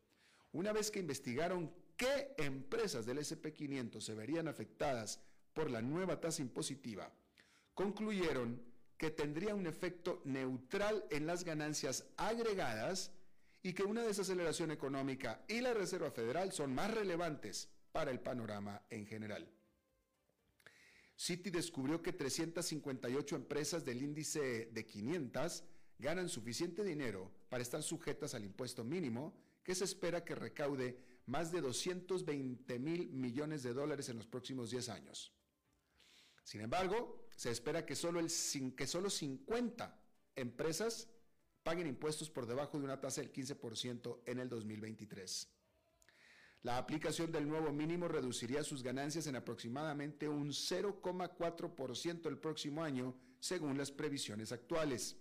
una 0.52 0.72
vez 0.72 0.90
que 0.90 1.00
investigaron 1.00 1.72
qué 1.96 2.34
empresas 2.38 3.04
del 3.06 3.18
SP500 3.18 4.00
se 4.00 4.14
verían 4.14 4.48
afectadas 4.48 5.20
por 5.52 5.70
la 5.70 5.82
nueva 5.82 6.20
tasa 6.20 6.42
impositiva, 6.42 7.12
concluyeron 7.74 8.62
que 8.96 9.10
tendría 9.10 9.54
un 9.54 9.66
efecto 9.66 10.22
neutral 10.24 11.04
en 11.10 11.26
las 11.26 11.44
ganancias 11.44 12.06
agregadas 12.16 13.10
y 13.62 13.72
que 13.72 13.82
una 13.82 14.02
desaceleración 14.02 14.70
económica 14.70 15.44
y 15.48 15.60
la 15.60 15.74
Reserva 15.74 16.10
Federal 16.10 16.52
son 16.52 16.74
más 16.74 16.92
relevantes 16.92 17.68
para 17.92 18.10
el 18.10 18.20
panorama 18.20 18.82
en 18.90 19.06
general. 19.06 19.48
Citi 21.16 21.50
descubrió 21.50 22.02
que 22.02 22.12
358 22.12 23.36
empresas 23.36 23.84
del 23.84 24.02
índice 24.02 24.66
de 24.72 24.86
500 24.86 25.64
ganan 25.98 26.28
suficiente 26.28 26.82
dinero 26.82 27.30
para 27.48 27.62
estar 27.62 27.82
sujetas 27.82 28.34
al 28.34 28.44
impuesto 28.44 28.84
mínimo 28.84 29.34
que 29.62 29.74
se 29.74 29.84
espera 29.84 30.24
que 30.24 30.34
recaude 30.34 30.98
más 31.26 31.52
de 31.52 31.60
220 31.60 32.78
mil 32.78 33.08
millones 33.10 33.62
de 33.62 33.72
dólares 33.72 34.08
en 34.08 34.16
los 34.16 34.26
próximos 34.26 34.70
10 34.70 34.88
años. 34.88 35.32
Sin 36.42 36.60
embargo, 36.60 37.28
se 37.36 37.50
espera 37.50 37.86
que 37.86 37.94
solo, 37.94 38.18
el, 38.18 38.28
que 38.74 38.86
solo 38.86 39.08
50 39.08 40.00
empresas 40.34 41.08
paguen 41.62 41.86
impuestos 41.86 42.28
por 42.28 42.46
debajo 42.46 42.78
de 42.78 42.84
una 42.84 43.00
tasa 43.00 43.20
del 43.20 43.32
15% 43.32 44.22
en 44.26 44.40
el 44.40 44.48
2023. 44.48 45.48
La 46.62 46.78
aplicación 46.78 47.32
del 47.32 47.48
nuevo 47.48 47.72
mínimo 47.72 48.06
reduciría 48.06 48.62
sus 48.62 48.84
ganancias 48.84 49.26
en 49.26 49.34
aproximadamente 49.34 50.28
un 50.28 50.50
0,4% 50.50 52.28
el 52.28 52.38
próximo 52.38 52.84
año, 52.84 53.16
según 53.40 53.76
las 53.76 53.90
previsiones 53.90 54.52
actuales. 54.52 55.16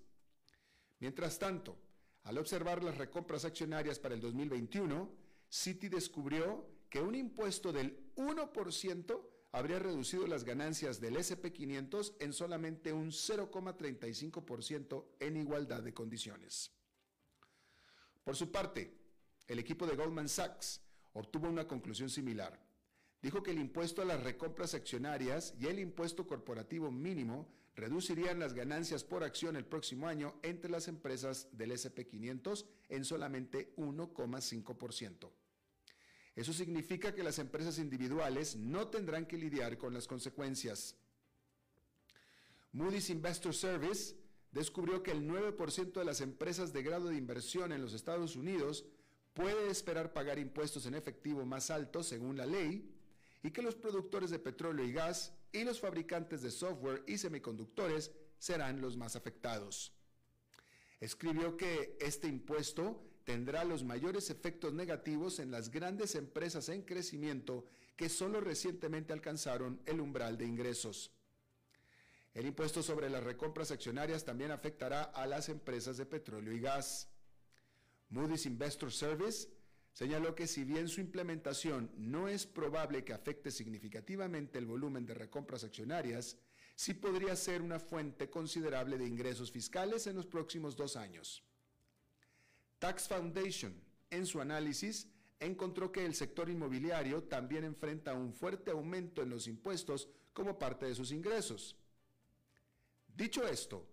Mientras 1.00 1.39
tanto, 1.39 1.79
al 2.24 2.38
observar 2.38 2.83
las 2.83 3.00
recompras 3.00 3.43
accionarias 3.43 3.98
para 3.98 4.13
el 4.13 4.21
2021, 4.21 5.12
Citi 5.50 5.89
descubrió 5.89 6.63
que 6.91 7.01
un 7.01 7.15
impuesto 7.15 7.74
del 7.74 8.13
1% 8.15 9.21
habría 9.51 9.79
reducido 9.79 10.27
las 10.27 10.43
ganancias 10.43 11.01
del 11.01 11.15
SP500 11.15 12.17
en 12.19 12.33
solamente 12.33 12.93
un 12.93 13.10
0,35% 13.10 15.05
en 15.19 15.38
igualdad 15.38 15.81
de 15.81 15.95
condiciones. 15.95 16.71
Por 18.24 18.36
su 18.36 18.51
parte, 18.51 18.95
el 19.48 19.57
equipo 19.57 19.88
de 19.88 19.95
Goldman 19.95 20.29
Sachs 20.29 20.81
obtuvo 21.13 21.50
una 21.50 21.68
conclusión 21.68 22.10
similar. 22.10 22.60
Dijo 23.22 23.44
que 23.44 23.51
el 23.51 23.60
impuesto 23.60 24.01
a 24.01 24.06
las 24.06 24.24
recompras 24.24 24.74
accionarias 24.74 25.53
y 25.60 25.68
el 25.68 25.80
impuesto 25.80 26.25
corporativo 26.25 26.91
mínimo 26.91 27.48
reducirían 27.75 28.39
las 28.39 28.53
ganancias 28.53 29.03
por 29.03 29.24
acción 29.24 29.56
el 29.56 29.65
próximo 29.65 30.08
año 30.08 30.36
entre 30.44 30.72
las 30.72 30.88
empresas 30.88 31.48
del 31.51 31.72
SP500 31.72 32.65
en 32.89 33.06
solamente 33.06 33.74
1,5%. 33.77 35.30
Eso 36.36 36.53
significa 36.53 37.13
que 37.13 37.24
las 37.24 37.39
empresas 37.39 37.77
individuales 37.77 38.56
no 38.56 38.88
tendrán 38.88 39.25
que 39.25 39.38
lidiar 39.38 39.77
con 39.77 39.94
las 39.94 40.08
consecuencias. 40.08 40.96
Moody's 42.72 43.10
Investor 43.10 43.53
Service 43.53 44.15
descubrió 44.51 45.03
que 45.03 45.12
el 45.12 45.27
9% 45.27 45.91
de 45.91 46.06
las 46.06 46.22
empresas 46.22 46.72
de 46.74 46.84
grado 46.84 47.10
de 47.10 47.18
inversión 47.18 47.72
en 47.72 47.82
los 47.82 47.94
Estados 47.94 48.36
Unidos 48.36 48.86
puede 49.33 49.69
esperar 49.69 50.13
pagar 50.13 50.39
impuestos 50.39 50.85
en 50.85 50.95
efectivo 50.95 51.45
más 51.45 51.71
altos 51.71 52.07
según 52.07 52.38
la 52.38 52.45
ley 52.45 52.93
y 53.43 53.51
que 53.51 53.61
los 53.61 53.75
productores 53.75 54.29
de 54.29 54.39
petróleo 54.39 54.85
y 54.85 54.93
gas 54.93 55.33
y 55.51 55.63
los 55.63 55.79
fabricantes 55.79 56.41
de 56.41 56.51
software 56.51 57.03
y 57.07 57.17
semiconductores 57.17 58.11
serán 58.38 58.81
los 58.81 58.97
más 58.97 59.15
afectados. 59.15 59.93
Escribió 61.00 61.57
que 61.57 61.97
este 62.00 62.27
impuesto 62.27 63.03
tendrá 63.23 63.63
los 63.63 63.83
mayores 63.83 64.29
efectos 64.29 64.73
negativos 64.73 65.39
en 65.39 65.51
las 65.51 65.71
grandes 65.71 66.15
empresas 66.15 66.69
en 66.69 66.83
crecimiento 66.83 67.65
que 67.95 68.09
solo 68.09 68.41
recientemente 68.41 69.13
alcanzaron 69.13 69.81
el 69.85 70.00
umbral 70.00 70.38
de 70.38 70.45
ingresos. 70.45 71.11
El 72.33 72.45
impuesto 72.45 72.81
sobre 72.81 73.09
las 73.09 73.23
recompras 73.23 73.71
accionarias 73.71 74.23
también 74.23 74.51
afectará 74.51 75.03
a 75.03 75.27
las 75.27 75.50
empresas 75.50 75.97
de 75.97 76.05
petróleo 76.05 76.53
y 76.53 76.61
gas. 76.61 77.11
Moody's 78.12 78.46
Investor 78.46 78.91
Service 78.91 79.48
señaló 79.94 80.36
que 80.36 80.48
si 80.48 80.63
bien 80.63 80.88
su 80.88 81.01
implementación 81.01 81.89
no 81.98 82.27
es 82.27 82.46
probable 82.46 83.03
que 83.03 83.13
afecte 83.13 83.51
significativamente 83.51 84.60
el 84.60 84.65
volumen 84.65 85.06
de 85.06 85.13
recompras 85.13 85.63
accionarias, 85.63 86.38
sí 86.75 86.94
podría 86.94 87.36
ser 87.36 87.62
una 87.62 87.80
fuente 87.80 88.30
considerable 88.30 88.98
de 88.98 89.08
ingresos 89.08 89.51
fiscales 89.51 90.08
en 90.08 90.15
los 90.18 90.25
próximos 90.25 90.75
dos 90.75 90.96
años. 90.96 91.44
Tax 92.80 93.08
Foundation, 93.08 93.74
en 94.10 94.25
su 94.25 94.41
análisis, 94.41 95.08
encontró 95.39 95.91
que 95.91 96.06
el 96.06 96.13
sector 96.13 96.50
inmobiliario 96.50 97.24
también 97.24 97.63
enfrenta 97.63 98.13
un 98.13 98.34
fuerte 98.34 98.72
aumento 98.72 99.22
en 99.22 99.30
los 99.30 99.48
impuestos 99.48 100.10
como 100.34 100.60
parte 100.60 100.86
de 100.86 100.96
sus 100.96 101.12
ingresos. 101.12 101.77
Dicho 103.15 103.48
esto, 103.48 103.88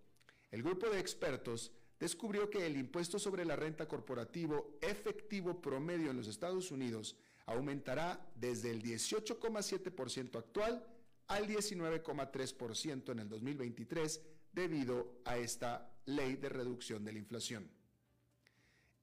el 0.51 0.63
grupo 0.63 0.89
de 0.89 0.99
expertos 0.99 1.73
descubrió 1.99 2.49
que 2.51 2.65
el 2.67 2.77
impuesto 2.77 3.19
sobre 3.19 3.45
la 3.45 3.57
renta 3.57 3.89
corporativo 3.89 4.79
efectivo 4.81 5.61
promedio 5.61 6.11
en 6.11 6.17
los 6.17 6.29
Estados 6.29 6.71
Unidos 6.71 7.17
aumentará 7.47 8.31
desde 8.35 8.71
el 8.71 8.83
18,7% 8.83 10.37
actual 10.37 10.85
al 11.29 11.47
19,3% 11.47 13.13
en 13.13 13.19
el 13.19 13.29
2023 13.29 14.21
debido 14.53 15.21
a 15.25 15.39
esta 15.39 15.93
ley 16.07 16.37
de 16.37 16.49
reducción 16.49 17.05
de 17.05 17.13
la 17.13 17.19
inflación. 17.19 17.71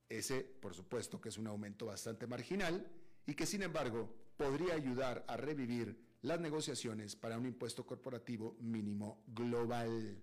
Ese, 0.10 0.42
por 0.42 0.74
supuesto, 0.74 1.20
que 1.20 1.30
es 1.30 1.38
un 1.38 1.48
aumento 1.48 1.88
bastante 1.88 2.28
marginal 2.28 2.88
y 3.26 3.34
que, 3.34 3.46
sin 3.46 3.64
embargo, 3.64 4.14
podría 4.38 4.76
ayudar 4.76 5.24
a 5.28 5.38
revivir 5.38 5.98
las 6.22 6.40
negociaciones 6.40 7.16
para 7.16 7.38
un 7.38 7.46
impuesto 7.46 7.86
corporativo 7.86 8.56
mínimo 8.60 9.24
global. 9.28 10.22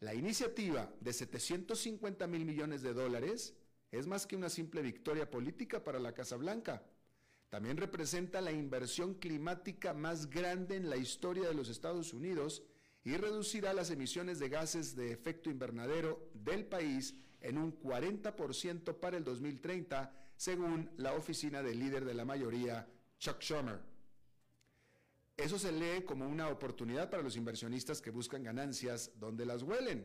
La 0.00 0.14
iniciativa 0.14 0.92
de 1.00 1.12
750 1.12 2.26
mil 2.28 2.44
millones 2.44 2.82
de 2.82 2.94
dólares 2.94 3.54
es 3.90 4.06
más 4.06 4.28
que 4.28 4.36
una 4.36 4.48
simple 4.48 4.80
victoria 4.80 5.28
política 5.28 5.82
para 5.82 5.98
la 5.98 6.14
Casa 6.14 6.36
Blanca. 6.36 6.84
También 7.48 7.76
representa 7.76 8.40
la 8.40 8.52
inversión 8.52 9.14
climática 9.14 9.94
más 9.94 10.30
grande 10.30 10.76
en 10.76 10.88
la 10.88 10.96
historia 10.96 11.48
de 11.48 11.54
los 11.54 11.68
Estados 11.68 12.12
Unidos 12.12 12.62
y 13.02 13.16
reducirá 13.16 13.72
las 13.72 13.90
emisiones 13.90 14.38
de 14.38 14.48
gases 14.48 14.94
de 14.94 15.10
efecto 15.10 15.50
invernadero 15.50 16.30
del 16.32 16.66
país 16.66 17.16
en 17.40 17.58
un 17.58 17.76
40% 17.80 19.00
para 19.00 19.16
el 19.16 19.24
2030, 19.24 20.12
según 20.36 20.90
la 20.96 21.14
oficina 21.14 21.60
del 21.62 21.80
líder 21.80 22.04
de 22.04 22.14
la 22.14 22.24
mayoría, 22.24 22.86
Chuck 23.18 23.40
Schumer. 23.40 23.80
Eso 25.38 25.56
se 25.56 25.70
lee 25.70 26.02
como 26.04 26.26
una 26.26 26.48
oportunidad 26.48 27.10
para 27.10 27.22
los 27.22 27.36
inversionistas 27.36 28.02
que 28.02 28.10
buscan 28.10 28.42
ganancias 28.42 29.12
donde 29.20 29.46
las 29.46 29.62
huelen. 29.62 30.04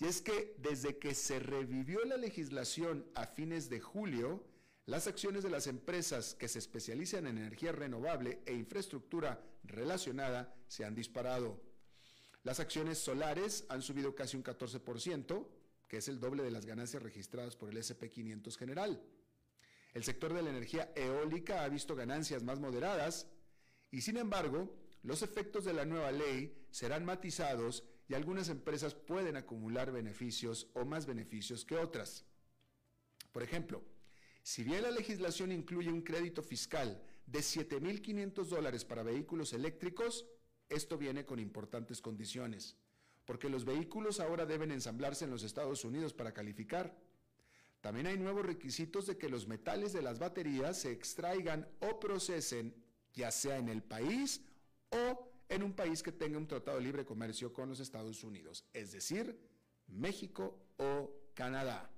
Y 0.00 0.06
es 0.06 0.20
que 0.20 0.56
desde 0.58 0.98
que 0.98 1.14
se 1.14 1.38
revivió 1.38 2.04
la 2.04 2.16
legislación 2.16 3.06
a 3.14 3.26
fines 3.26 3.70
de 3.70 3.78
julio, 3.78 4.44
las 4.84 5.06
acciones 5.06 5.44
de 5.44 5.50
las 5.50 5.68
empresas 5.68 6.34
que 6.34 6.48
se 6.48 6.58
especializan 6.58 7.28
en 7.28 7.38
energía 7.38 7.70
renovable 7.70 8.40
e 8.46 8.52
infraestructura 8.52 9.40
relacionada 9.62 10.52
se 10.66 10.84
han 10.84 10.96
disparado. 10.96 11.62
Las 12.42 12.58
acciones 12.58 12.98
solares 12.98 13.64
han 13.68 13.80
subido 13.80 14.16
casi 14.16 14.36
un 14.36 14.42
14%, 14.42 15.46
que 15.86 15.98
es 15.98 16.08
el 16.08 16.18
doble 16.18 16.42
de 16.42 16.50
las 16.50 16.66
ganancias 16.66 17.02
registradas 17.02 17.54
por 17.54 17.68
el 17.68 17.76
SP500 17.76 18.56
general. 18.56 19.00
El 19.94 20.02
sector 20.02 20.34
de 20.34 20.42
la 20.42 20.50
energía 20.50 20.90
eólica 20.96 21.62
ha 21.62 21.68
visto 21.68 21.94
ganancias 21.94 22.42
más 22.42 22.58
moderadas 22.58 23.28
y 23.90 24.00
sin 24.00 24.16
embargo, 24.16 24.76
los 25.02 25.22
efectos 25.22 25.64
de 25.64 25.72
la 25.72 25.84
nueva 25.84 26.12
ley 26.12 26.66
serán 26.70 27.04
matizados 27.04 27.84
y 28.08 28.14
algunas 28.14 28.48
empresas 28.48 28.94
pueden 28.94 29.36
acumular 29.36 29.92
beneficios 29.92 30.70
o 30.74 30.84
más 30.84 31.06
beneficios 31.06 31.64
que 31.64 31.76
otras. 31.76 32.24
Por 33.32 33.42
ejemplo, 33.42 33.82
si 34.42 34.64
bien 34.64 34.82
la 34.82 34.90
legislación 34.90 35.52
incluye 35.52 35.90
un 35.90 36.02
crédito 36.02 36.42
fiscal 36.42 37.02
de 37.26 37.40
7.500 37.40 38.44
dólares 38.46 38.84
para 38.84 39.02
vehículos 39.02 39.52
eléctricos, 39.52 40.26
esto 40.68 40.96
viene 40.96 41.24
con 41.24 41.38
importantes 41.38 42.00
condiciones 42.00 42.76
porque 43.28 43.50
los 43.50 43.66
vehículos 43.66 44.20
ahora 44.20 44.46
deben 44.46 44.70
ensamblarse 44.70 45.26
en 45.26 45.30
los 45.30 45.42
Estados 45.42 45.84
Unidos 45.84 46.14
para 46.14 46.32
calificar. 46.32 46.96
También 47.82 48.06
hay 48.06 48.16
nuevos 48.16 48.46
requisitos 48.46 49.06
de 49.06 49.18
que 49.18 49.28
los 49.28 49.46
metales 49.46 49.92
de 49.92 50.00
las 50.00 50.18
baterías 50.18 50.80
se 50.80 50.92
extraigan 50.92 51.68
o 51.80 52.00
procesen 52.00 52.74
ya 53.18 53.30
sea 53.32 53.58
en 53.58 53.68
el 53.68 53.82
país 53.82 54.40
o 54.90 55.28
en 55.48 55.62
un 55.64 55.72
país 55.72 56.02
que 56.02 56.12
tenga 56.12 56.38
un 56.38 56.46
tratado 56.46 56.78
de 56.78 56.84
libre 56.84 57.04
comercio 57.04 57.52
con 57.52 57.68
los 57.68 57.80
Estados 57.80 58.22
Unidos, 58.22 58.64
es 58.72 58.92
decir, 58.92 59.36
México 59.88 60.56
o 60.76 61.10
Canadá. 61.34 61.90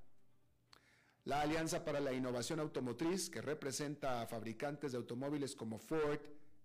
La 1.24 1.42
Alianza 1.42 1.84
para 1.84 2.00
la 2.00 2.14
Innovación 2.14 2.58
Automotriz, 2.58 3.28
que 3.28 3.42
representa 3.42 4.22
a 4.22 4.26
fabricantes 4.26 4.92
de 4.92 4.98
automóviles 4.98 5.54
como 5.54 5.78
Ford, 5.78 6.20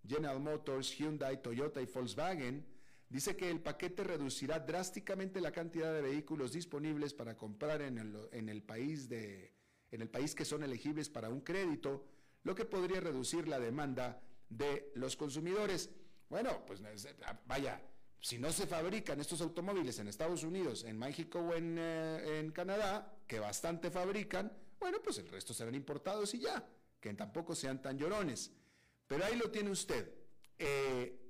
General 0.06 0.40
Motors, 0.40 0.96
Hyundai, 0.96 1.42
Toyota 1.42 1.82
y 1.82 1.86
Volkswagen, 1.86 2.64
dice 3.10 3.36
que 3.36 3.50
el 3.50 3.60
paquete 3.60 4.04
reducirá 4.04 4.58
drásticamente 4.58 5.42
la 5.42 5.52
cantidad 5.52 5.92
de 5.92 6.00
vehículos 6.00 6.52
disponibles 6.52 7.12
para 7.12 7.36
comprar 7.36 7.82
en 7.82 7.98
el, 7.98 8.62
país, 8.62 9.10
de, 9.10 9.52
en 9.90 10.00
el 10.00 10.08
país 10.08 10.34
que 10.34 10.46
son 10.46 10.62
elegibles 10.62 11.10
para 11.10 11.28
un 11.28 11.42
crédito, 11.42 12.06
lo 12.42 12.54
que 12.54 12.64
podría 12.64 13.00
reducir 13.00 13.46
la 13.48 13.58
demanda 13.58 14.22
de 14.48 14.92
los 14.94 15.16
consumidores. 15.16 15.90
Bueno, 16.28 16.64
pues 16.66 16.80
vaya, 17.46 17.80
si 18.20 18.38
no 18.38 18.52
se 18.52 18.66
fabrican 18.66 19.20
estos 19.20 19.40
automóviles 19.40 19.98
en 19.98 20.08
Estados 20.08 20.42
Unidos, 20.42 20.84
en 20.84 20.98
México 20.98 21.38
o 21.38 21.54
en, 21.54 21.76
eh, 21.78 22.40
en 22.40 22.50
Canadá, 22.50 23.18
que 23.26 23.38
bastante 23.38 23.90
fabrican, 23.90 24.52
bueno, 24.78 24.98
pues 25.02 25.18
el 25.18 25.28
resto 25.28 25.54
serán 25.54 25.74
importados 25.74 26.34
y 26.34 26.40
ya, 26.40 26.68
que 27.00 27.12
tampoco 27.14 27.54
sean 27.54 27.80
tan 27.80 27.98
llorones. 27.98 28.52
Pero 29.06 29.24
ahí 29.24 29.36
lo 29.36 29.50
tiene 29.50 29.70
usted. 29.70 30.12
Eh, 30.58 31.26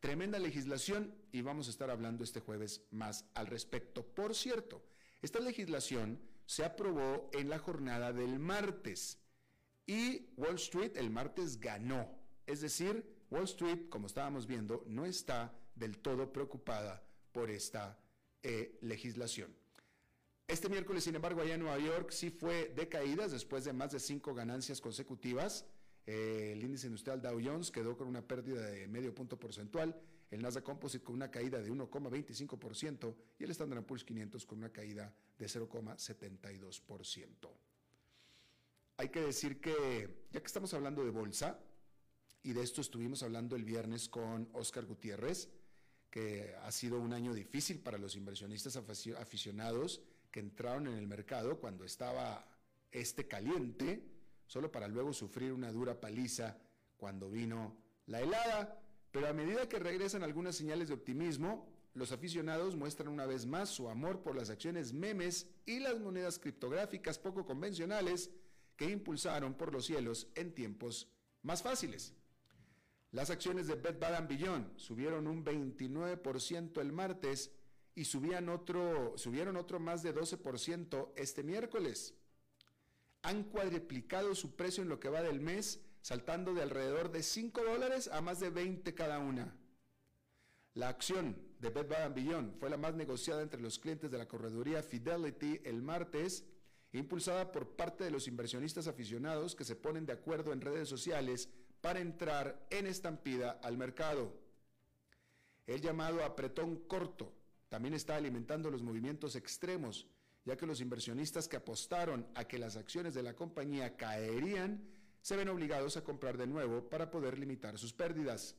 Tremenda 0.00 0.38
legislación 0.38 1.14
y 1.32 1.40
vamos 1.40 1.66
a 1.66 1.70
estar 1.70 1.90
hablando 1.90 2.22
este 2.22 2.40
jueves 2.40 2.86
más 2.90 3.24
al 3.34 3.46
respecto. 3.46 4.04
Por 4.06 4.34
cierto, 4.34 4.84
esta 5.22 5.40
legislación 5.40 6.20
se 6.44 6.64
aprobó 6.64 7.30
en 7.32 7.48
la 7.48 7.58
jornada 7.58 8.12
del 8.12 8.38
martes 8.38 9.18
y 9.86 10.28
Wall 10.36 10.56
Street 10.56 10.96
el 10.96 11.10
martes 11.10 11.58
ganó. 11.58 12.15
Es 12.46 12.60
decir, 12.60 13.04
Wall 13.30 13.44
Street, 13.44 13.88
como 13.88 14.06
estábamos 14.06 14.46
viendo, 14.46 14.84
no 14.86 15.04
está 15.04 15.52
del 15.74 15.98
todo 15.98 16.32
preocupada 16.32 17.02
por 17.32 17.50
esta 17.50 17.98
eh, 18.42 18.78
legislación. 18.80 19.54
Este 20.48 20.68
miércoles, 20.68 21.02
sin 21.02 21.16
embargo, 21.16 21.40
allá 21.42 21.54
en 21.54 21.60
Nueva 21.60 21.78
York 21.78 22.12
sí 22.12 22.30
fue 22.30 22.72
de 22.76 22.88
caídas 22.88 23.32
después 23.32 23.64
de 23.64 23.72
más 23.72 23.90
de 23.90 23.98
cinco 23.98 24.32
ganancias 24.32 24.80
consecutivas. 24.80 25.66
Eh, 26.06 26.52
el 26.52 26.62
índice 26.62 26.86
industrial 26.86 27.20
Dow 27.20 27.40
Jones 27.44 27.72
quedó 27.72 27.96
con 27.96 28.06
una 28.06 28.22
pérdida 28.22 28.64
de 28.64 28.86
medio 28.86 29.12
punto 29.12 29.40
porcentual, 29.40 30.00
el 30.30 30.40
Nasdaq 30.40 30.62
Composite 30.62 31.04
con 31.04 31.16
una 31.16 31.32
caída 31.32 31.60
de 31.60 31.72
1,25% 31.72 33.16
y 33.40 33.44
el 33.44 33.50
Standard 33.50 33.82
Poor's 33.84 34.04
500 34.04 34.46
con 34.46 34.58
una 34.58 34.72
caída 34.72 35.12
de 35.36 35.46
0,72%. 35.46 37.26
Hay 38.98 39.08
que 39.08 39.20
decir 39.20 39.60
que, 39.60 40.26
ya 40.30 40.40
que 40.40 40.46
estamos 40.46 40.72
hablando 40.74 41.04
de 41.04 41.10
bolsa, 41.10 41.58
y 42.46 42.52
de 42.52 42.62
esto 42.62 42.80
estuvimos 42.80 43.24
hablando 43.24 43.56
el 43.56 43.64
viernes 43.64 44.08
con 44.08 44.48
Oscar 44.52 44.86
Gutiérrez, 44.86 45.48
que 46.08 46.54
ha 46.62 46.70
sido 46.70 47.00
un 47.00 47.12
año 47.12 47.34
difícil 47.34 47.80
para 47.80 47.98
los 47.98 48.14
inversionistas 48.14 48.76
aficionados 48.76 50.00
que 50.30 50.38
entraron 50.38 50.86
en 50.86 50.96
el 50.96 51.08
mercado 51.08 51.58
cuando 51.58 51.84
estaba 51.84 52.48
este 52.92 53.26
caliente, 53.26 54.06
solo 54.46 54.70
para 54.70 54.86
luego 54.86 55.12
sufrir 55.12 55.52
una 55.52 55.72
dura 55.72 55.98
paliza 55.98 56.56
cuando 56.96 57.28
vino 57.28 57.76
la 58.06 58.20
helada. 58.20 58.80
Pero 59.10 59.26
a 59.26 59.32
medida 59.32 59.68
que 59.68 59.80
regresan 59.80 60.22
algunas 60.22 60.54
señales 60.54 60.86
de 60.86 60.94
optimismo, 60.94 61.68
los 61.94 62.12
aficionados 62.12 62.76
muestran 62.76 63.08
una 63.08 63.26
vez 63.26 63.44
más 63.44 63.70
su 63.70 63.88
amor 63.88 64.22
por 64.22 64.36
las 64.36 64.50
acciones 64.50 64.92
memes 64.92 65.48
y 65.64 65.80
las 65.80 65.98
monedas 65.98 66.38
criptográficas 66.38 67.18
poco 67.18 67.44
convencionales 67.44 68.30
que 68.76 68.88
impulsaron 68.88 69.54
por 69.54 69.72
los 69.72 69.86
cielos 69.86 70.28
en 70.36 70.54
tiempos 70.54 71.08
más 71.42 71.60
fáciles. 71.60 72.14
Las 73.12 73.30
acciones 73.30 73.66
de 73.66 73.76
Bed 73.76 73.98
Bath 73.98 74.28
Beyond 74.28 74.78
subieron 74.78 75.26
un 75.26 75.44
29% 75.44 76.80
el 76.80 76.92
martes 76.92 77.50
y 77.94 78.04
subían 78.04 78.48
otro, 78.48 79.16
subieron 79.16 79.56
otro 79.56 79.80
más 79.80 80.02
de 80.02 80.14
12% 80.14 81.12
este 81.16 81.42
miércoles. 81.42 82.14
Han 83.22 83.44
cuadriplicado 83.44 84.34
su 84.34 84.54
precio 84.54 84.82
en 84.82 84.88
lo 84.88 85.00
que 85.00 85.08
va 85.08 85.22
del 85.22 85.40
mes, 85.40 85.80
saltando 86.02 86.52
de 86.52 86.62
alrededor 86.62 87.10
de 87.10 87.22
5 87.22 87.64
dólares 87.64 88.08
a 88.12 88.20
más 88.20 88.38
de 88.38 88.50
20 88.50 88.94
cada 88.94 89.18
una. 89.18 89.56
La 90.74 90.88
acción 90.88 91.36
de 91.58 91.70
Bed 91.70 91.88
Bath 91.88 92.14
Beyond 92.14 92.58
fue 92.58 92.68
la 92.68 92.76
más 92.76 92.94
negociada 92.94 93.42
entre 93.42 93.62
los 93.62 93.78
clientes 93.78 94.10
de 94.10 94.18
la 94.18 94.28
correduría 94.28 94.82
Fidelity 94.82 95.62
el 95.64 95.80
martes, 95.80 96.44
impulsada 96.92 97.50
por 97.50 97.76
parte 97.76 98.04
de 98.04 98.10
los 98.10 98.28
inversionistas 98.28 98.86
aficionados 98.86 99.56
que 99.56 99.64
se 99.64 99.74
ponen 99.74 100.04
de 100.04 100.12
acuerdo 100.12 100.52
en 100.52 100.60
redes 100.60 100.88
sociales 100.88 101.48
para 101.80 102.00
entrar 102.00 102.66
en 102.70 102.86
estampida 102.86 103.60
al 103.62 103.76
mercado. 103.76 104.32
El 105.66 105.80
llamado 105.80 106.24
apretón 106.24 106.76
corto 106.86 107.32
también 107.68 107.94
está 107.94 108.16
alimentando 108.16 108.70
los 108.70 108.82
movimientos 108.82 109.34
extremos, 109.36 110.06
ya 110.44 110.56
que 110.56 110.66
los 110.66 110.80
inversionistas 110.80 111.48
que 111.48 111.56
apostaron 111.56 112.26
a 112.34 112.44
que 112.44 112.58
las 112.58 112.76
acciones 112.76 113.14
de 113.14 113.22
la 113.22 113.34
compañía 113.34 113.96
caerían 113.96 114.82
se 115.20 115.36
ven 115.36 115.48
obligados 115.48 115.96
a 115.96 116.04
comprar 116.04 116.36
de 116.36 116.46
nuevo 116.46 116.88
para 116.88 117.10
poder 117.10 117.36
limitar 117.36 117.78
sus 117.78 117.92
pérdidas. 117.92 118.54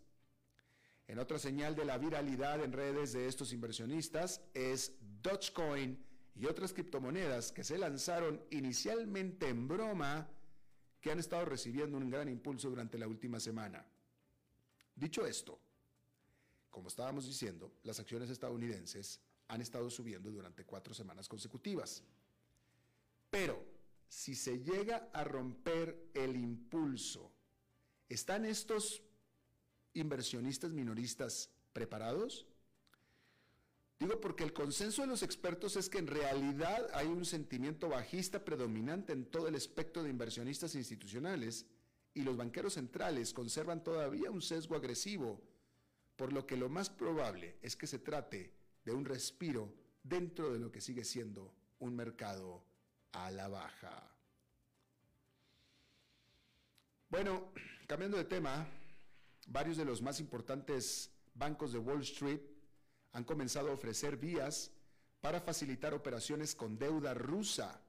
En 1.08 1.20
otra 1.20 1.40
señal 1.40 1.76
de 1.76 1.86
la 1.86 1.98
viralidad 1.98 2.62
en 2.62 2.74
redes 2.74 3.14
de 3.14 3.28
estos 3.28 3.54
inversionistas 3.54 4.42
es 4.54 4.98
Dogecoin 5.22 5.98
y 6.36 6.46
otras 6.46 6.74
criptomonedas 6.74 7.54
que 7.54 7.64
se 7.64 7.78
lanzaron 7.78 8.42
inicialmente 8.52 9.48
en 9.48 9.70
broma 9.70 10.28
han 11.10 11.20
estado 11.20 11.46
recibiendo 11.46 11.98
un 11.98 12.10
gran 12.10 12.30
impulso 12.30 12.70
durante 12.70 12.98
la 12.98 13.08
última 13.08 13.40
semana. 13.40 13.86
Dicho 14.96 15.26
esto, 15.26 15.60
como 16.70 16.88
estábamos 16.88 17.26
diciendo, 17.26 17.72
las 17.84 18.00
acciones 18.00 18.30
estadounidenses 18.30 19.20
han 19.48 19.62
estado 19.62 19.90
subiendo 19.90 20.30
durante 20.32 20.66
cuatro 20.66 20.94
semanas 20.94 21.28
consecutivas. 21.28 22.04
Pero 23.30 23.64
si 24.08 24.36
se 24.36 24.60
llega 24.60 25.10
a 25.14 25.24
romper 25.24 26.10
el 26.14 26.36
impulso, 26.36 27.32
¿están 28.10 28.46
estos 28.46 29.04
inversionistas 29.94 30.72
minoristas 30.72 31.50
preparados? 31.74 32.46
Digo 34.00 34.22
porque 34.22 34.44
el 34.44 34.54
consenso 34.54 35.02
de 35.02 35.08
los 35.08 35.24
expertos 35.24 35.76
es 35.76 35.90
que 35.90 35.98
en 35.98 36.08
realidad 36.08 36.88
hay 36.94 37.08
un 37.08 37.26
sentimiento 37.26 37.90
bajista 37.90 38.46
predominante 38.46 39.12
en 39.12 39.26
todo 39.26 39.48
el 39.48 39.56
espectro 39.56 40.04
de 40.04 40.12
inversionistas 40.12 40.76
institucionales 40.76 41.66
y 42.14 42.22
los 42.22 42.38
banqueros 42.38 42.74
centrales 42.74 43.34
conservan 43.34 43.84
todavía 43.84 44.30
un 44.30 44.42
sesgo 44.42 44.76
agresivo, 44.76 45.42
por 46.16 46.32
lo 46.32 46.46
que 46.46 46.58
lo 46.58 46.70
más 46.70 46.90
probable 46.90 47.58
es 47.62 47.76
que 47.76 47.88
se 47.88 48.00
trate 48.00 48.54
de 48.86 48.94
un 48.94 49.04
respiro 49.04 49.74
dentro 50.04 50.54
de 50.54 50.60
lo 50.60 50.72
que 50.72 50.82
sigue 50.82 51.04
siendo 51.04 51.54
un 51.80 51.96
mercado 51.96 52.64
a 53.14 53.32
la 53.32 53.48
baja. 53.48 54.16
Bueno, 57.10 57.52
cambiando 57.88 58.18
de 58.18 58.26
tema, 58.26 58.68
varios 59.48 59.78
de 59.78 59.86
los 59.86 60.02
más 60.02 60.20
importantes 60.20 61.12
bancos 61.34 61.72
de 61.72 61.80
Wall 61.80 62.02
Street 62.02 62.42
han 63.18 63.24
comenzado 63.24 63.72
a 63.72 63.74
ofrecer 63.74 64.16
vías 64.16 64.70
para 65.22 65.42
facilitar 65.42 65.96
operaciones 65.96 66.54
con 66.54 66.78
deuda 66.78 67.16
rusa, 67.16 67.82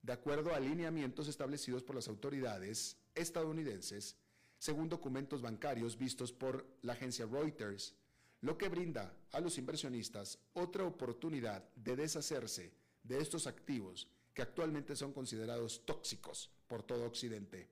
de 0.00 0.12
acuerdo 0.12 0.54
a 0.54 0.60
lineamientos 0.60 1.26
establecidos 1.26 1.82
por 1.82 1.96
las 1.96 2.06
autoridades 2.06 2.96
estadounidenses, 3.16 4.14
según 4.60 4.88
documentos 4.88 5.42
bancarios 5.42 5.98
vistos 5.98 6.32
por 6.32 6.64
la 6.82 6.92
agencia 6.92 7.26
Reuters, 7.26 7.96
lo 8.42 8.56
que 8.56 8.68
brinda 8.68 9.12
a 9.32 9.40
los 9.40 9.58
inversionistas 9.58 10.38
otra 10.52 10.84
oportunidad 10.84 11.68
de 11.74 11.96
deshacerse 11.96 12.72
de 13.02 13.18
estos 13.18 13.48
activos 13.48 14.06
que 14.32 14.42
actualmente 14.42 14.94
son 14.94 15.12
considerados 15.12 15.84
tóxicos 15.84 16.48
por 16.68 16.84
todo 16.84 17.06
Occidente. 17.06 17.68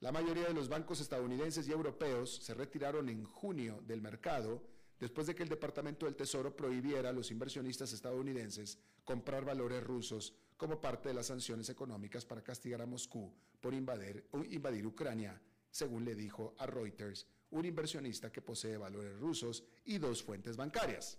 La 0.00 0.12
mayoría 0.12 0.48
de 0.48 0.54
los 0.54 0.68
bancos 0.68 1.00
estadounidenses 1.00 1.66
y 1.66 1.72
europeos 1.72 2.36
se 2.42 2.52
retiraron 2.52 3.08
en 3.08 3.24
junio 3.24 3.82
del 3.86 4.02
mercado 4.02 4.76
después 5.00 5.26
de 5.26 5.34
que 5.34 5.42
el 5.42 5.48
Departamento 5.48 6.06
del 6.06 6.16
Tesoro 6.16 6.54
prohibiera 6.54 7.10
a 7.10 7.12
los 7.12 7.30
inversionistas 7.30 7.92
estadounidenses 7.92 8.78
comprar 9.04 9.44
valores 9.44 9.82
rusos 9.82 10.34
como 10.56 10.80
parte 10.80 11.08
de 11.08 11.14
las 11.14 11.26
sanciones 11.26 11.68
económicas 11.68 12.24
para 12.24 12.42
castigar 12.42 12.82
a 12.82 12.86
Moscú 12.86 13.32
por 13.60 13.74
invadir, 13.74 14.86
Ucrania, 14.86 15.40
según 15.70 16.04
le 16.04 16.14
dijo 16.14 16.54
a 16.58 16.66
Reuters 16.66 17.26
un 17.50 17.64
inversionista 17.64 18.30
que 18.30 18.42
posee 18.42 18.76
valores 18.76 19.18
rusos 19.18 19.64
y 19.84 19.98
dos 19.98 20.22
fuentes 20.22 20.56
bancarias. 20.56 21.18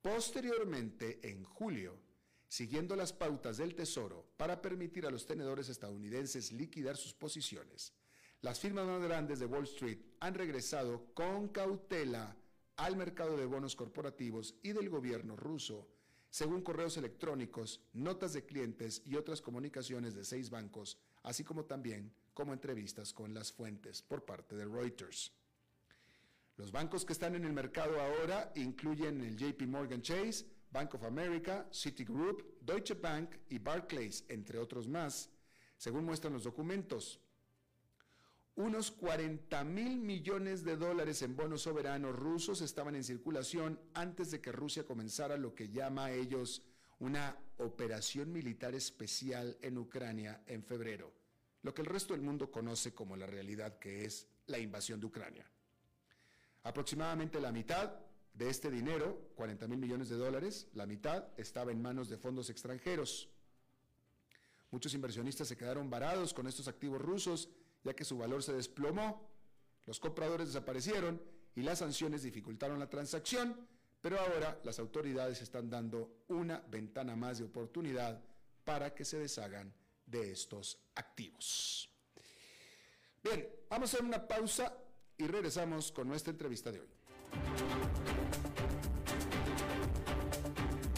Posteriormente, 0.00 1.20
en 1.28 1.44
julio, 1.44 1.98
siguiendo 2.48 2.94
las 2.94 3.12
pautas 3.12 3.56
del 3.56 3.74
Tesoro 3.74 4.26
para 4.36 4.62
permitir 4.62 5.06
a 5.06 5.10
los 5.10 5.26
tenedores 5.26 5.68
estadounidenses 5.68 6.52
liquidar 6.52 6.96
sus 6.96 7.14
posiciones, 7.14 7.92
las 8.42 8.60
firmas 8.60 8.86
más 8.86 9.02
grandes 9.02 9.40
de 9.40 9.46
Wall 9.46 9.64
Street 9.64 9.98
han 10.20 10.34
regresado 10.34 11.06
con 11.14 11.48
cautela 11.48 12.36
al 12.76 12.96
mercado 12.96 13.36
de 13.36 13.46
bonos 13.46 13.76
corporativos 13.76 14.54
y 14.62 14.72
del 14.72 14.88
gobierno 14.88 15.36
ruso, 15.36 15.88
según 16.30 16.62
correos 16.62 16.96
electrónicos, 16.96 17.80
notas 17.92 18.32
de 18.32 18.44
clientes 18.44 19.02
y 19.04 19.14
otras 19.14 19.40
comunicaciones 19.40 20.14
de 20.14 20.24
seis 20.24 20.50
bancos, 20.50 20.98
así 21.22 21.44
como 21.44 21.64
también 21.64 22.12
como 22.32 22.52
entrevistas 22.52 23.12
con 23.12 23.32
las 23.32 23.52
fuentes 23.52 24.02
por 24.02 24.24
parte 24.24 24.56
de 24.56 24.64
Reuters. 24.64 25.32
Los 26.56 26.72
bancos 26.72 27.04
que 27.04 27.12
están 27.12 27.34
en 27.34 27.44
el 27.44 27.52
mercado 27.52 28.00
ahora 28.00 28.52
incluyen 28.56 29.20
el 29.22 29.36
JP 29.36 29.62
Morgan 29.68 30.02
Chase, 30.02 30.46
Bank 30.70 30.94
of 30.94 31.04
America, 31.04 31.68
Citigroup, 31.72 32.60
Deutsche 32.60 32.94
Bank 32.94 33.36
y 33.48 33.58
Barclays, 33.58 34.24
entre 34.28 34.58
otros 34.58 34.88
más, 34.88 35.30
según 35.76 36.04
muestran 36.04 36.32
los 36.32 36.44
documentos 36.44 37.20
unos 38.56 38.92
40 38.92 39.64
mil 39.64 39.96
millones 39.98 40.64
de 40.64 40.76
dólares 40.76 41.22
en 41.22 41.34
bonos 41.34 41.62
soberanos 41.62 42.14
rusos 42.14 42.60
estaban 42.60 42.94
en 42.94 43.02
circulación 43.02 43.80
antes 43.94 44.30
de 44.30 44.40
que 44.40 44.52
Rusia 44.52 44.84
comenzara 44.84 45.36
lo 45.36 45.54
que 45.54 45.70
llama 45.70 46.06
a 46.06 46.12
ellos 46.12 46.62
una 47.00 47.36
operación 47.58 48.32
militar 48.32 48.74
especial 48.74 49.58
en 49.60 49.76
Ucrania 49.78 50.42
en 50.46 50.62
febrero, 50.62 51.12
lo 51.62 51.74
que 51.74 51.82
el 51.82 51.88
resto 51.88 52.14
del 52.14 52.22
mundo 52.22 52.50
conoce 52.50 52.94
como 52.94 53.16
la 53.16 53.26
realidad 53.26 53.78
que 53.78 54.04
es 54.04 54.28
la 54.46 54.58
invasión 54.58 55.00
de 55.00 55.06
Ucrania. 55.06 55.50
Aproximadamente 56.62 57.40
la 57.40 57.50
mitad 57.50 57.92
de 58.32 58.48
este 58.48 58.70
dinero, 58.70 59.32
40 59.34 59.66
mil 59.66 59.78
millones 59.78 60.08
de 60.08 60.16
dólares, 60.16 60.68
la 60.74 60.86
mitad 60.86 61.26
estaba 61.36 61.72
en 61.72 61.82
manos 61.82 62.08
de 62.08 62.18
fondos 62.18 62.50
extranjeros. 62.50 63.28
Muchos 64.70 64.94
inversionistas 64.94 65.48
se 65.48 65.56
quedaron 65.56 65.90
varados 65.90 66.32
con 66.32 66.46
estos 66.46 66.68
activos 66.68 67.00
rusos 67.00 67.48
ya 67.84 67.94
que 67.94 68.04
su 68.04 68.18
valor 68.18 68.42
se 68.42 68.54
desplomó, 68.54 69.30
los 69.84 70.00
compradores 70.00 70.48
desaparecieron 70.48 71.22
y 71.54 71.62
las 71.62 71.78
sanciones 71.78 72.22
dificultaron 72.22 72.78
la 72.78 72.88
transacción, 72.88 73.68
Pero 74.00 74.20
ahora 74.20 74.60
las 74.64 74.78
autoridades 74.78 75.40
están 75.40 75.70
dando 75.70 76.24
una 76.28 76.58
ventana 76.68 77.16
más 77.16 77.38
de 77.38 77.44
oportunidad 77.44 78.22
para 78.62 78.94
que 78.94 79.02
se 79.02 79.18
deshagan 79.18 79.72
de 80.04 80.30
estos 80.30 80.78
activos. 80.94 81.88
Bien, 83.22 83.48
vamos 83.70 83.94
a 83.94 83.96
hacer 83.96 84.06
una 84.06 84.28
pausa 84.28 84.76
y 85.16 85.26
regresamos 85.26 85.90
con 85.90 86.06
nuestra 86.08 86.32
entrevista 86.32 86.70
de 86.70 86.80
hoy. 86.80 86.88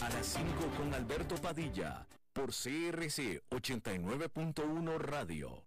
A 0.01 0.09
las 0.09 0.25
5 0.25 0.75
con 0.75 0.93
Alberto 0.93 1.35
Padilla, 1.35 2.05
por 2.33 2.49
CRC 2.49 3.41
89.1 3.49 4.97
Radio. 4.97 5.66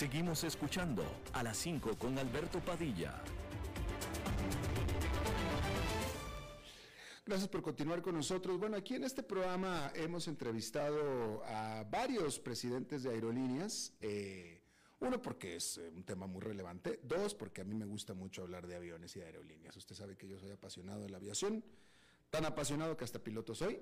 Seguimos 0.00 0.44
escuchando 0.44 1.04
a 1.34 1.42
las 1.42 1.58
5 1.58 1.98
con 1.98 2.18
Alberto 2.18 2.58
Padilla. 2.60 3.20
Gracias 7.26 7.50
por 7.50 7.60
continuar 7.60 8.00
con 8.00 8.14
nosotros. 8.14 8.58
Bueno, 8.58 8.78
aquí 8.78 8.94
en 8.94 9.04
este 9.04 9.22
programa 9.22 9.92
hemos 9.94 10.26
entrevistado 10.26 11.44
a 11.44 11.84
varios 11.90 12.38
presidentes 12.38 13.02
de 13.02 13.10
aerolíneas. 13.10 13.92
Eh, 14.00 14.62
uno, 15.00 15.20
porque 15.20 15.56
es 15.56 15.76
eh, 15.76 15.92
un 15.94 16.04
tema 16.04 16.26
muy 16.26 16.40
relevante. 16.40 17.00
Dos, 17.02 17.34
porque 17.34 17.60
a 17.60 17.64
mí 17.64 17.74
me 17.74 17.84
gusta 17.84 18.14
mucho 18.14 18.40
hablar 18.40 18.66
de 18.66 18.76
aviones 18.76 19.14
y 19.16 19.20
aerolíneas. 19.20 19.76
Usted 19.76 19.94
sabe 19.94 20.16
que 20.16 20.26
yo 20.26 20.38
soy 20.38 20.52
apasionado 20.52 21.02
de 21.02 21.10
la 21.10 21.18
aviación, 21.18 21.62
tan 22.30 22.46
apasionado 22.46 22.96
que 22.96 23.04
hasta 23.04 23.18
piloto 23.18 23.54
soy. 23.54 23.78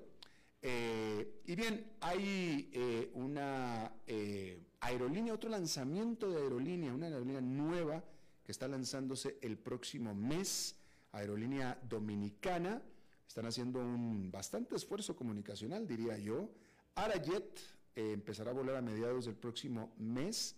Eh, 0.61 1.41
y 1.45 1.55
bien, 1.55 1.93
hay 2.01 2.69
eh, 2.73 3.11
una 3.13 3.93
eh, 4.05 4.61
aerolínea, 4.81 5.33
otro 5.33 5.49
lanzamiento 5.49 6.29
de 6.29 6.41
aerolínea, 6.41 6.93
una 6.93 7.07
aerolínea 7.07 7.41
nueva 7.41 8.03
que 8.43 8.51
está 8.51 8.67
lanzándose 8.67 9.37
el 9.41 9.57
próximo 9.57 10.13
mes, 10.13 10.75
aerolínea 11.11 11.79
dominicana. 11.87 12.81
Están 13.27 13.45
haciendo 13.45 13.79
un 13.79 14.31
bastante 14.31 14.75
esfuerzo 14.75 15.15
comunicacional, 15.15 15.87
diría 15.87 16.17
yo. 16.17 16.49
Arajet 16.95 17.59
empezará 17.95 18.51
a 18.51 18.53
volar 18.53 18.75
a 18.75 18.81
mediados 18.81 19.25
del 19.25 19.35
próximo 19.35 19.93
mes. 19.97 20.55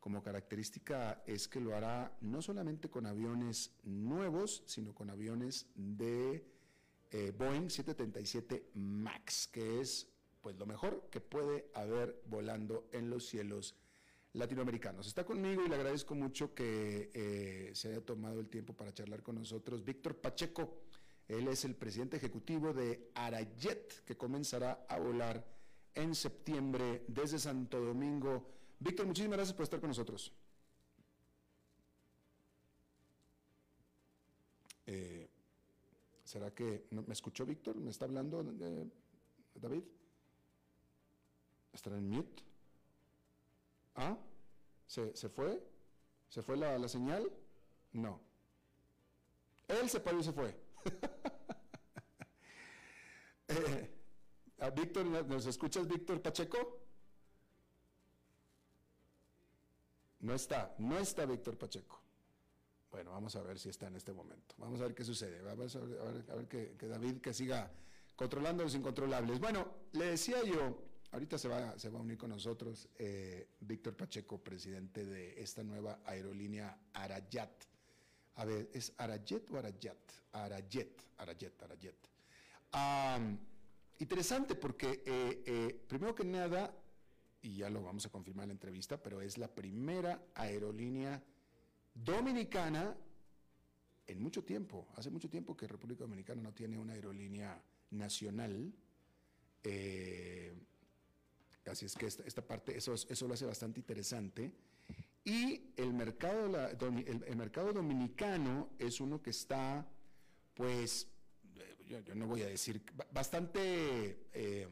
Como 0.00 0.22
característica 0.22 1.22
es 1.26 1.48
que 1.48 1.60
lo 1.60 1.74
hará 1.74 2.16
no 2.20 2.42
solamente 2.42 2.88
con 2.88 3.06
aviones 3.06 3.72
nuevos, 3.84 4.62
sino 4.66 4.94
con 4.94 5.10
aviones 5.10 5.66
de 5.74 6.44
eh, 7.10 7.32
Boeing 7.36 7.70
737 7.70 8.70
MAX, 8.74 9.48
que 9.48 9.80
es 9.80 10.08
pues 10.40 10.56
lo 10.56 10.66
mejor 10.66 11.08
que 11.10 11.20
puede 11.20 11.70
haber 11.74 12.22
volando 12.26 12.88
en 12.92 13.10
los 13.10 13.26
cielos 13.26 13.74
latinoamericanos. 14.34 15.06
Está 15.06 15.24
conmigo 15.24 15.64
y 15.64 15.68
le 15.68 15.74
agradezco 15.74 16.14
mucho 16.14 16.54
que 16.54 17.10
eh, 17.14 17.70
se 17.74 17.88
haya 17.88 18.00
tomado 18.00 18.40
el 18.40 18.48
tiempo 18.48 18.74
para 18.74 18.92
charlar 18.92 19.22
con 19.22 19.36
nosotros. 19.36 19.84
Víctor 19.84 20.16
Pacheco, 20.16 20.82
él 21.26 21.48
es 21.48 21.64
el 21.64 21.74
presidente 21.74 22.16
ejecutivo 22.16 22.72
de 22.72 23.10
Arajet, 23.14 24.04
que 24.04 24.16
comenzará 24.16 24.86
a 24.88 24.98
volar 24.98 25.46
en 25.94 26.14
septiembre 26.14 27.04
desde 27.08 27.38
Santo 27.38 27.80
Domingo. 27.80 28.48
Víctor, 28.78 29.06
muchísimas 29.06 29.38
gracias 29.38 29.56
por 29.56 29.64
estar 29.64 29.80
con 29.80 29.88
nosotros. 29.88 30.32
Eh, 34.86 35.27
¿Será 36.28 36.54
que 36.54 36.84
me 36.90 37.14
escuchó 37.14 37.46
Víctor? 37.46 37.76
¿Me 37.76 37.90
está 37.90 38.04
hablando 38.04 38.44
eh, 38.60 38.86
David? 39.54 39.82
¿Estará 41.72 41.96
en 41.96 42.10
mute? 42.10 42.42
¿Ah? 43.94 44.14
¿Se, 44.86 45.16
¿Se, 45.16 45.30
fue? 45.30 45.58
¿Se 46.28 46.42
fue 46.42 46.58
la, 46.58 46.78
la, 46.78 46.86
señal? 46.86 47.32
No. 47.92 48.20
Él 49.68 49.88
se 49.88 50.00
paró 50.00 50.20
y 50.20 50.22
se 50.22 50.34
fue. 50.34 50.54
eh, 53.48 53.90
¿a 54.58 54.68
Víctor, 54.68 55.06
¿nos 55.06 55.46
escuchas, 55.46 55.88
Víctor 55.88 56.20
Pacheco? 56.20 56.82
No 60.20 60.34
está, 60.34 60.74
no 60.76 60.98
está 60.98 61.24
Víctor 61.24 61.56
Pacheco. 61.56 62.02
Bueno, 62.90 63.12
vamos 63.12 63.36
a 63.36 63.42
ver 63.42 63.58
si 63.58 63.68
está 63.68 63.86
en 63.86 63.96
este 63.96 64.12
momento. 64.12 64.54
Vamos 64.58 64.80
a 64.80 64.84
ver 64.84 64.94
qué 64.94 65.04
sucede. 65.04 65.42
Vamos 65.42 65.76
a 65.76 65.80
ver, 65.80 66.00
a 66.00 66.04
ver, 66.04 66.30
a 66.30 66.34
ver 66.34 66.48
que, 66.48 66.76
que, 66.78 66.86
David 66.86 67.20
que 67.20 67.34
siga 67.34 67.70
controlando 68.16 68.64
los 68.64 68.74
incontrolables. 68.74 69.38
Bueno, 69.38 69.68
le 69.92 70.06
decía 70.06 70.42
yo, 70.42 70.88
ahorita 71.12 71.38
se 71.38 71.48
va, 71.48 71.78
se 71.78 71.88
va 71.88 71.98
a 71.98 72.02
unir 72.02 72.18
con 72.18 72.30
nosotros 72.30 72.88
eh, 72.98 73.48
Víctor 73.60 73.96
Pacheco, 73.96 74.38
presidente 74.38 75.04
de 75.04 75.40
esta 75.40 75.62
nueva 75.62 76.00
aerolínea 76.04 76.78
Arayat. 76.92 77.64
A 78.36 78.44
ver, 78.44 78.70
¿es 78.72 78.92
Arayet 78.98 79.50
o 79.50 79.58
Arayat? 79.58 79.98
Arayet, 80.32 81.02
Arayet, 81.18 81.62
Arayet. 81.62 81.96
Interesante 84.00 84.54
porque, 84.54 85.02
eh, 85.04 85.42
eh, 85.44 85.84
primero 85.88 86.14
que 86.14 86.24
nada, 86.24 86.72
y 87.42 87.56
ya 87.56 87.70
lo 87.70 87.82
vamos 87.82 88.06
a 88.06 88.10
confirmar 88.10 88.44
en 88.44 88.50
la 88.50 88.52
entrevista, 88.52 89.02
pero 89.02 89.20
es 89.20 89.38
la 89.38 89.48
primera 89.48 90.22
aerolínea 90.34 91.20
dominicana 92.04 92.96
en 94.06 94.22
mucho 94.22 94.42
tiempo. 94.42 94.88
Hace 94.96 95.10
mucho 95.10 95.28
tiempo 95.28 95.56
que 95.56 95.68
República 95.68 96.04
Dominicana 96.04 96.42
no 96.42 96.52
tiene 96.52 96.78
una 96.78 96.94
aerolínea 96.94 97.62
nacional. 97.90 98.72
Eh, 99.62 100.54
así 101.66 101.86
es 101.86 101.94
que 101.94 102.06
esta, 102.06 102.42
parte, 102.42 102.76
eso, 102.76 102.94
lo 103.26 103.34
hace 103.34 103.44
bastante 103.44 103.80
interesante. 103.80 104.50
Y 105.24 105.72
el 105.76 105.92
mercado, 105.92 106.72
dominicano 107.74 108.70
es 108.78 108.98
uno 109.00 109.20
que 109.20 109.30
está, 109.30 109.86
pues, 110.54 111.06
yo, 111.86 112.14
no 112.14 112.26
voy 112.26 112.42
a 112.42 112.46
decir, 112.46 112.82
bastante, 113.12 114.28
eh, 114.32 114.66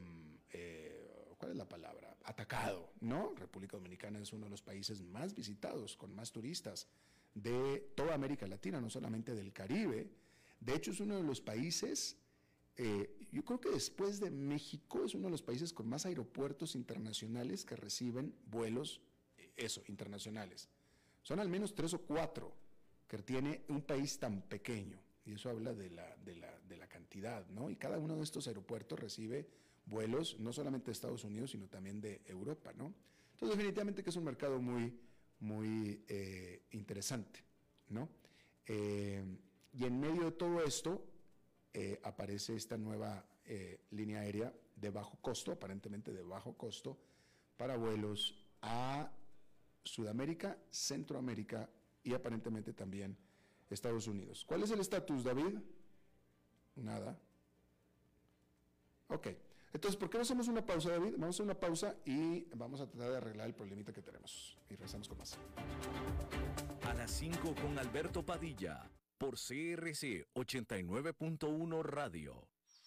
eh, 0.51 1.35
¿cuál 1.37 1.51
es 1.51 1.59
la 1.59 1.69
palabra? 1.69 2.17
Atacado, 2.25 2.95
¿no? 3.01 3.35
República 3.37 3.77
Dominicana 3.77 4.19
es 4.19 4.33
uno 4.33 4.47
de 4.47 4.51
los 4.51 4.63
países 4.63 5.03
más 5.03 5.35
visitados, 5.35 5.95
con 5.95 6.15
más 6.15 6.33
turistas 6.33 6.89
de 7.37 7.93
toda 7.95 8.15
América 8.15 8.47
Latina, 8.47 8.81
no 8.81 8.89
solamente 8.89 9.35
del 9.35 9.53
Caribe. 9.53 10.11
De 10.59 10.75
hecho, 10.75 10.91
es 10.91 11.01
uno 11.01 11.17
de 11.17 11.23
los 11.23 11.43
países, 11.43 12.17
eh, 12.77 13.15
yo 13.31 13.45
creo 13.45 13.61
que 13.61 13.71
después 13.71 14.21
de 14.21 14.31
México, 14.31 15.05
es 15.05 15.15
uno 15.15 15.25
de 15.25 15.33
los 15.33 15.43
países 15.43 15.73
con 15.75 15.87
más 15.87 16.07
aeropuertos 16.07 16.75
internacionales 16.75 17.67
que 17.67 17.77
reciben 17.77 18.35
vuelos, 18.47 19.03
eso, 19.55 19.83
internacionales. 19.87 20.71
Son 21.23 21.39
al 21.39 21.51
menos 21.51 21.75
tres 21.75 21.93
o 21.93 22.01
cuatro 22.01 22.57
que 23.07 23.19
tiene 23.19 23.65
un 23.69 23.83
país 23.83 24.19
tan 24.19 24.41
pequeño. 24.43 24.99
Y 25.27 25.33
eso 25.33 25.51
habla 25.51 25.75
de 25.75 25.91
la, 25.91 26.17
de 26.25 26.37
la, 26.37 26.59
de 26.61 26.77
la 26.79 26.89
cantidad, 26.89 27.47
¿no? 27.49 27.69
Y 27.69 27.77
cada 27.77 27.99
uno 27.99 28.17
de 28.17 28.23
estos 28.23 28.47
aeropuertos 28.49 28.99
recibe 28.99 29.47
vuelos 29.85 30.39
no 30.41 30.53
solamente 30.53 30.87
de 30.87 30.93
Estados 30.93 31.25
Unidos, 31.25 31.51
sino 31.51 31.69
también 31.69 32.01
de 32.01 32.23
Europa, 32.25 32.73
¿no? 32.73 32.95
Entonces, 33.33 33.59
definitivamente 33.59 34.03
que 34.03 34.11
es 34.11 34.17
un 34.17 34.25
mercado 34.25 34.63
muy, 34.63 34.99
muy 35.41 36.05
eh, 36.09 36.63
interesante, 36.71 37.45
¿no? 37.89 38.09
Eh, 38.67 39.25
y 39.73 39.85
en 39.85 40.01
medio 40.01 40.25
de 40.25 40.33
todo 40.33 40.63
esto 40.63 41.05
eh, 41.73 42.01
aparece 42.03 42.57
esta 42.57 42.77
nueva 42.77 43.25
línea 43.91 44.23
aérea 44.23 44.53
de 44.75 44.91
bajo 44.91 45.17
costo, 45.21 45.53
aparentemente 45.53 46.13
de 46.13 46.23
bajo 46.23 46.57
costo, 46.57 46.99
para 47.57 47.77
vuelos 47.77 48.45
a 48.61 49.09
Sudamérica, 49.85 50.59
Centroamérica 50.69 51.71
y 52.03 52.13
aparentemente 52.13 52.73
también 52.73 53.17
Estados 53.71 54.09
Unidos. 54.09 54.45
¿Cuál 54.45 54.65
es 54.65 54.73
el 54.73 54.81
estatus, 54.81 55.23
David? 55.23 55.61
Nada. 56.75 57.17
Ok. 59.09 59.29
Entonces, 59.77 59.99
¿por 59.99 60.09
qué 60.09 60.17
no 60.17 60.23
hacemos 60.23 60.49
una 60.49 60.65
pausa, 60.65 60.89
David? 60.89 61.17
Vamos 61.19 61.27
a 61.27 61.31
hacer 61.37 61.45
una 61.45 61.61
pausa 61.61 61.97
y 62.07 62.47
vamos 62.55 62.81
a 62.81 62.87
tratar 62.87 63.11
de 63.11 63.17
arreglar 63.19 63.47
el 63.47 63.55
problemita 63.55 63.93
que 63.93 64.01
tenemos. 64.01 64.57
Y 64.71 64.73
regresamos 64.73 65.07
con 65.07 65.19
más. 65.19 65.39
A 66.89 66.95
las 66.95 67.11
5 67.11 67.55
con 67.61 67.79
Alberto 67.79 68.25
Padilla, 68.25 68.91
por 69.19 69.35
CRC 69.35 70.29
89.1 70.35 71.83
Radio. 71.83 72.49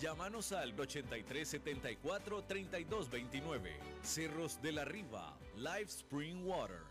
Llámanos 0.00 0.52
al 0.52 0.76
8374-3229. 0.76 3.70
Cerros 4.02 4.60
de 4.60 4.72
la 4.72 4.84
Riva, 4.84 5.38
Live 5.56 5.84
Spring 5.84 6.44
Water. 6.44 6.82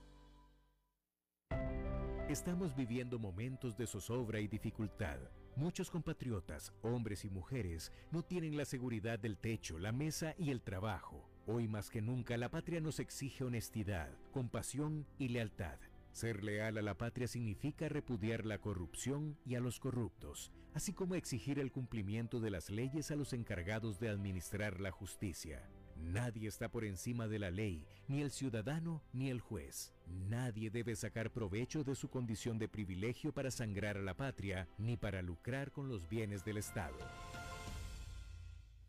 Estamos 2.30 2.74
viviendo 2.76 3.20
momentos 3.20 3.76
de 3.76 3.86
zozobra 3.86 4.40
y 4.40 4.48
dificultad. 4.48 5.20
Muchos 5.58 5.92
compatriotas, 5.92 6.72
hombres 6.82 7.26
y 7.26 7.30
mujeres, 7.30 7.92
no 8.12 8.24
tienen 8.24 8.56
la 8.56 8.64
seguridad 8.66 9.20
del 9.20 9.38
techo, 9.38 9.78
la 9.78 9.92
mesa 9.92 10.34
y 10.38 10.50
el 10.50 10.62
trabajo. 10.62 11.30
Hoy 11.46 11.68
más 11.68 11.90
que 11.90 12.02
nunca 12.02 12.38
la 12.38 12.50
patria 12.50 12.80
nos 12.80 13.00
exige 13.00 13.44
honestidad, 13.44 14.10
compasión 14.32 15.06
y 15.20 15.28
lealtad. 15.28 15.78
Ser 16.14 16.44
leal 16.44 16.78
a 16.78 16.84
la 16.84 16.96
patria 16.96 17.28
significa 17.28 17.90
repudiar 17.90 18.46
la 18.46 18.60
corrupción 18.60 19.36
y 19.46 19.56
a 19.56 19.60
los 19.60 19.80
corruptos, 19.80 20.52
así 20.76 20.94
como 20.94 21.16
exigir 21.16 21.58
el 21.58 21.72
cumplimiento 21.72 22.40
de 22.40 22.52
las 22.52 22.70
leyes 22.70 23.10
a 23.10 23.16
los 23.16 23.34
encargados 23.34 24.00
de 24.00 24.10
administrar 24.10 24.80
la 24.80 24.92
justicia. 24.92 25.68
Nadie 25.98 26.48
está 26.48 26.70
por 26.70 26.86
encima 26.86 27.28
de 27.28 27.40
la 27.40 27.50
ley, 27.50 27.88
ni 28.08 28.22
el 28.22 28.30
ciudadano 28.30 29.02
ni 29.12 29.32
el 29.32 29.42
juez. 29.42 29.92
Nadie 30.30 30.70
debe 30.70 30.96
sacar 30.96 31.32
provecho 31.32 31.84
de 31.84 31.96
su 31.96 32.10
condición 32.10 32.60
de 32.60 32.68
privilegio 32.68 33.34
para 33.34 33.50
sangrar 33.50 33.98
a 33.98 34.02
la 34.02 34.16
patria, 34.16 34.68
ni 34.78 34.98
para 34.98 35.24
lucrar 35.24 35.72
con 35.72 35.88
los 35.90 36.08
bienes 36.08 36.46
del 36.46 36.58
Estado. 36.58 36.98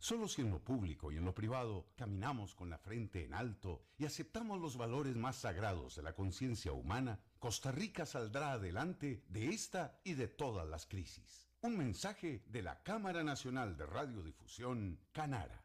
Solo 0.04 0.28
si 0.28 0.42
en 0.42 0.50
lo 0.50 0.58
público 0.58 1.10
y 1.10 1.16
en 1.16 1.24
lo 1.24 1.34
privado 1.34 1.86
caminamos 1.96 2.54
con 2.54 2.68
la 2.68 2.76
frente 2.76 3.24
en 3.24 3.32
alto 3.32 3.86
y 3.96 4.04
aceptamos 4.04 4.60
los 4.60 4.76
valores 4.76 5.16
más 5.16 5.36
sagrados 5.36 5.96
de 5.96 6.02
la 6.02 6.12
conciencia 6.12 6.72
humana, 6.72 7.18
Costa 7.38 7.72
Rica 7.72 8.04
saldrá 8.04 8.52
adelante 8.52 9.24
de 9.30 9.48
esta 9.48 9.98
y 10.04 10.12
de 10.12 10.28
todas 10.28 10.68
las 10.68 10.84
crisis. 10.84 11.48
Un 11.62 11.78
mensaje 11.78 12.44
de 12.48 12.60
la 12.60 12.82
Cámara 12.82 13.24
Nacional 13.24 13.78
de 13.78 13.86
Radiodifusión, 13.86 15.00
Canara. 15.10 15.64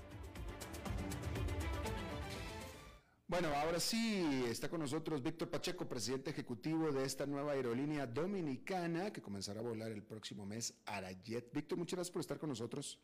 Bueno, 3.31 3.47
ahora 3.55 3.79
sí 3.79 4.43
está 4.49 4.67
con 4.67 4.81
nosotros 4.81 5.23
Víctor 5.23 5.49
Pacheco, 5.49 5.87
presidente 5.87 6.31
ejecutivo 6.31 6.91
de 6.91 7.05
esta 7.05 7.25
nueva 7.25 7.53
aerolínea 7.53 8.05
dominicana 8.05 9.13
que 9.13 9.21
comenzará 9.21 9.61
a 9.61 9.63
volar 9.63 9.89
el 9.89 10.03
próximo 10.03 10.45
mes, 10.45 10.73
Arayet. 10.85 11.49
Víctor, 11.53 11.77
muchas 11.77 11.95
gracias 11.95 12.11
por 12.11 12.19
estar 12.19 12.37
con 12.37 12.49
nosotros. 12.49 12.99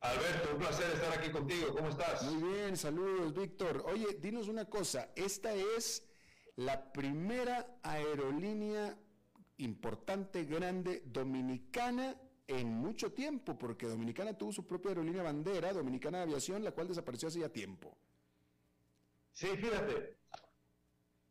Alberto, 0.00 0.48
un 0.52 0.58
placer 0.58 0.90
estar 0.92 1.16
aquí 1.16 1.30
contigo. 1.30 1.72
¿Cómo 1.76 1.90
estás? 1.90 2.24
Muy 2.24 2.54
bien, 2.54 2.76
saludos, 2.76 3.32
Víctor. 3.32 3.84
Oye, 3.86 4.18
dinos 4.20 4.48
una 4.48 4.64
cosa, 4.64 5.12
esta 5.14 5.54
es 5.54 6.04
la 6.56 6.92
primera 6.92 7.78
aerolínea 7.84 8.98
importante, 9.58 10.42
grande, 10.42 11.04
dominicana 11.06 12.20
en 12.48 12.66
mucho 12.66 13.12
tiempo, 13.12 13.56
porque 13.56 13.86
Dominicana 13.86 14.36
tuvo 14.36 14.52
su 14.52 14.66
propia 14.66 14.88
aerolínea 14.88 15.22
bandera, 15.22 15.72
Dominicana 15.72 16.18
de 16.18 16.24
Aviación, 16.24 16.64
la 16.64 16.72
cual 16.72 16.88
desapareció 16.88 17.28
hace 17.28 17.38
ya 17.38 17.48
tiempo. 17.48 17.96
Sí, 19.36 19.48
fíjate, 19.48 20.16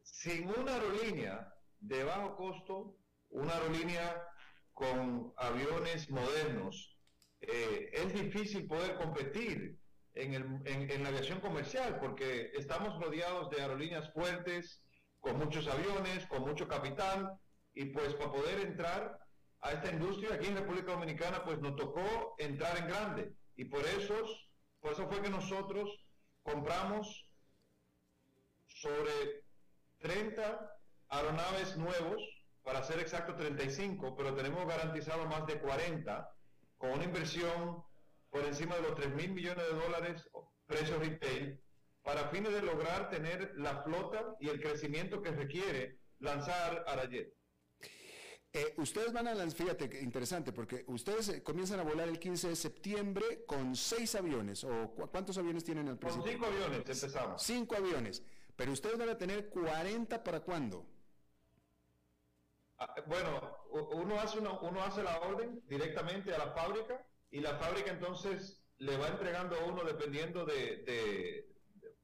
sin 0.04 0.48
una 0.48 0.76
aerolínea 0.76 1.52
de 1.80 2.04
bajo 2.04 2.36
costo, 2.36 2.98
una 3.32 3.56
aerolínea 3.56 4.28
con 4.74 5.34
aviones 5.38 6.12
modernos, 6.12 7.00
eh, 7.42 7.90
es 7.94 8.14
difícil 8.14 8.68
poder 8.68 8.98
competir 8.98 9.80
en, 10.14 11.02
la 11.02 11.10
aviación 11.10 11.40
comercial 11.40 11.98
porque 12.00 12.52
estamos 12.54 12.96
rodeados 13.04 13.50
de 13.50 13.64
aerolíneas 13.64 14.14
fuertes, 14.14 14.84
con 15.20 15.40
muchos 15.40 15.68
aviones, 15.68 16.28
con 16.28 16.44
mucho 16.44 16.68
capital, 16.68 17.40
y 17.74 17.86
pues 17.86 18.14
para 18.14 18.32
poder 18.32 18.68
entrar 18.68 19.18
a 19.62 19.72
esta 19.72 19.92
industria 19.92 20.36
aquí 20.36 20.46
en 20.46 20.58
República 20.58 20.92
Dominicana, 20.92 21.44
pues 21.44 21.60
nos 21.60 21.76
tocó 21.76 22.36
entrar 22.38 22.78
en 22.78 22.88
grande. 22.88 23.34
Y 23.56 23.66
por 23.66 23.84
eso, 23.84 24.14
por 24.80 24.92
eso 24.92 25.10
fue 25.10 25.24
que 25.24 25.32
nosotros 25.32 25.90
compramos 26.44 27.25
sobre 28.86 29.44
30 29.98 30.78
aeronaves 31.10 31.76
nuevos, 31.76 32.22
para 32.62 32.84
ser 32.84 33.00
exacto 33.00 33.36
35, 33.36 34.16
pero 34.16 34.36
tenemos 34.36 34.68
garantizado 34.68 35.26
más 35.26 35.46
de 35.48 35.60
40, 35.60 36.30
con 36.78 36.92
una 36.92 37.04
inversión 37.04 37.84
por 38.30 38.44
encima 38.44 38.76
de 38.76 38.82
los 38.84 38.96
3 38.96 39.16
mil 39.16 39.32
millones 39.32 39.66
de 39.66 39.74
dólares, 39.74 40.30
precio 40.68 41.00
retail, 41.00 41.60
para 42.04 42.30
fines 42.30 42.54
de 42.54 42.62
lograr 42.62 43.10
tener 43.10 43.54
la 43.56 43.82
flota 43.84 44.36
y 44.40 44.50
el 44.50 44.62
crecimiento 44.62 45.22
que 45.22 45.32
requiere 45.32 46.00
lanzar 46.20 46.84
Arayet. 46.88 47.34
Eh, 48.54 48.74
ustedes 48.78 49.12
van 49.12 49.28
a 49.28 49.34
lanzar, 49.34 49.58
fíjate, 49.58 50.00
interesante, 50.02 50.54
porque 50.54 50.86
ustedes 50.88 51.30
eh, 51.30 51.44
comienzan 51.44 51.80
a 51.80 51.84
volar 51.84 52.08
el 52.08 52.20
15 52.20 52.50
de 52.50 52.56
septiembre 52.56 53.46
con 53.46 53.76
seis 53.76 54.16
aviones, 54.16 54.64
o 54.64 54.94
¿cuántos 55.12 55.38
aviones 55.38 55.64
tienen 55.64 55.88
al 55.90 55.98
principio? 55.98 56.24
Con 56.24 56.32
cinco 56.32 56.46
aviones 56.46 56.78
empezamos. 56.78 57.42
Cinco 57.42 57.76
aviones. 57.76 58.24
Pero 58.56 58.72
ustedes 58.72 58.98
van 58.98 59.10
a 59.10 59.18
tener 59.18 59.50
40 59.50 60.24
para 60.24 60.40
cuándo? 60.40 60.86
Ah, 62.78 62.94
bueno, 63.08 63.58
uno 63.72 64.20
hace, 64.20 64.40
uno, 64.40 64.84
hace 64.84 65.04
la 65.04 65.20
orden 65.20 65.62
directamente 65.68 66.34
a 66.34 66.38
la 66.38 66.52
fábrica 66.52 67.06
y 67.32 67.40
la 67.40 67.56
fábrica 67.56 67.92
entonces 67.92 68.62
le 68.78 68.98
va 68.98 69.08
entregando 69.08 69.56
a 69.56 69.66
uno 69.66 69.84
dependiendo 69.84 70.46
de, 70.46 70.84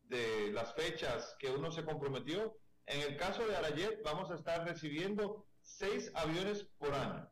de, 0.08 0.52
las 0.52 0.74
fechas 0.74 1.36
que 1.40 1.50
uno 1.50 1.72
se 1.72 1.86
comprometió. 1.86 2.58
En 2.86 3.02
el 3.02 3.18
caso 3.18 3.48
de 3.48 3.56
Arayet 3.56 4.02
vamos 4.04 4.30
a 4.30 4.36
estar 4.36 4.66
recibiendo 4.66 5.46
seis 5.62 6.12
aviones 6.16 6.64
por 6.78 6.94
año. 6.94 7.32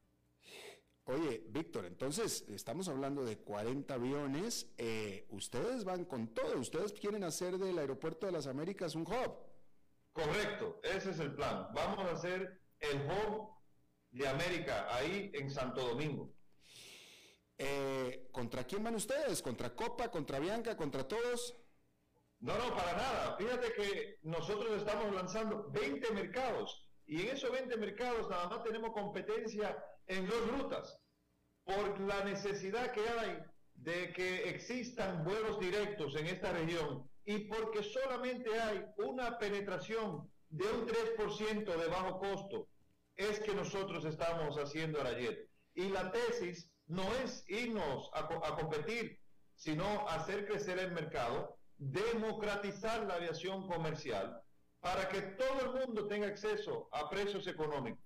Oye, 1.10 1.44
Víctor, 1.48 1.86
entonces 1.86 2.46
estamos 2.50 2.88
hablando 2.88 3.26
de 3.26 3.40
40 3.40 3.96
aviones. 3.96 4.72
Eh, 4.78 5.26
ustedes 5.32 5.84
van 5.84 6.06
con 6.06 6.36
todo. 6.36 6.60
Ustedes 6.60 6.94
quieren 6.94 7.24
hacer 7.24 7.58
del 7.58 7.80
Aeropuerto 7.80 8.28
de 8.28 8.32
las 8.32 8.46
Américas 8.46 8.94
un 8.94 9.08
hub. 9.08 9.40
Correcto, 10.14 10.80
ese 10.84 11.10
es 11.10 11.20
el 11.20 11.34
plan. 11.34 11.70
Vamos 11.74 12.06
a 12.06 12.12
hacer 12.12 12.62
el 12.80 13.02
hub 13.02 13.50
de 14.12 14.28
América 14.28 14.86
ahí 14.94 15.32
en 15.34 15.50
Santo 15.50 15.82
Domingo. 15.82 16.32
Eh, 17.58 18.30
¿Contra 18.32 18.64
quién 18.66 18.84
van 18.84 18.94
ustedes? 18.94 19.42
¿Contra 19.42 19.74
Copa? 19.74 20.12
¿Contra 20.12 20.38
Bianca? 20.38 20.78
¿Contra 20.78 21.08
todos? 21.08 21.58
No, 22.40 22.56
no, 22.56 22.76
para 22.76 22.94
nada. 22.94 23.36
Fíjate 23.36 23.74
que 23.74 24.20
nosotros 24.22 24.78
estamos 24.78 25.12
lanzando 25.16 25.72
20 25.72 26.12
mercados 26.12 26.86
y 27.08 27.24
en 27.24 27.30
esos 27.30 27.52
20 27.52 27.78
mercados 27.78 28.30
nada 28.30 28.48
más 28.48 28.64
tenemos 28.64 28.92
competencia 28.92 29.76
en 30.10 30.28
dos 30.28 30.48
rutas 30.52 31.00
por 31.64 32.00
la 32.02 32.24
necesidad 32.26 32.92
que 32.92 33.08
hay 33.08 33.40
de 33.76 34.12
que 34.12 34.50
existan 34.50 35.24
vuelos 35.24 35.60
directos 35.60 36.16
en 36.16 36.28
esta 36.28 36.52
región 36.52 37.10
y 37.26 37.40
porque 37.46 37.84
solamente 37.84 38.60
hay 38.60 38.84
una 38.98 39.38
penetración 39.38 40.30
de 40.50 40.66
un 40.66 40.88
3% 40.88 41.64
de 41.64 41.88
bajo 41.88 42.18
costo, 42.18 42.68
es 43.16 43.40
que 43.40 43.54
nosotros 43.54 44.04
estamos 44.04 44.58
haciendo 44.58 45.00
ayer. 45.02 45.48
Y 45.76 45.90
la 45.90 46.12
tesis 46.12 46.72
no 46.88 47.04
es 47.24 47.44
irnos 47.48 48.10
a, 48.14 48.22
a 48.22 48.56
competir, 48.56 49.20
sino 49.56 50.08
hacer 50.10 50.48
crecer 50.48 50.80
el 50.80 50.92
mercado, 50.92 51.56
democratizar 51.78 53.06
la 53.06 53.16
aviación 53.16 53.68
comercial 53.68 54.42
para 54.80 55.08
que 55.08 55.22
todo 55.22 55.62
el 55.62 55.86
mundo 55.86 56.08
tenga 56.08 56.28
acceso 56.28 56.90
a 56.92 57.10
precios 57.10 57.46
económicos. 57.46 58.04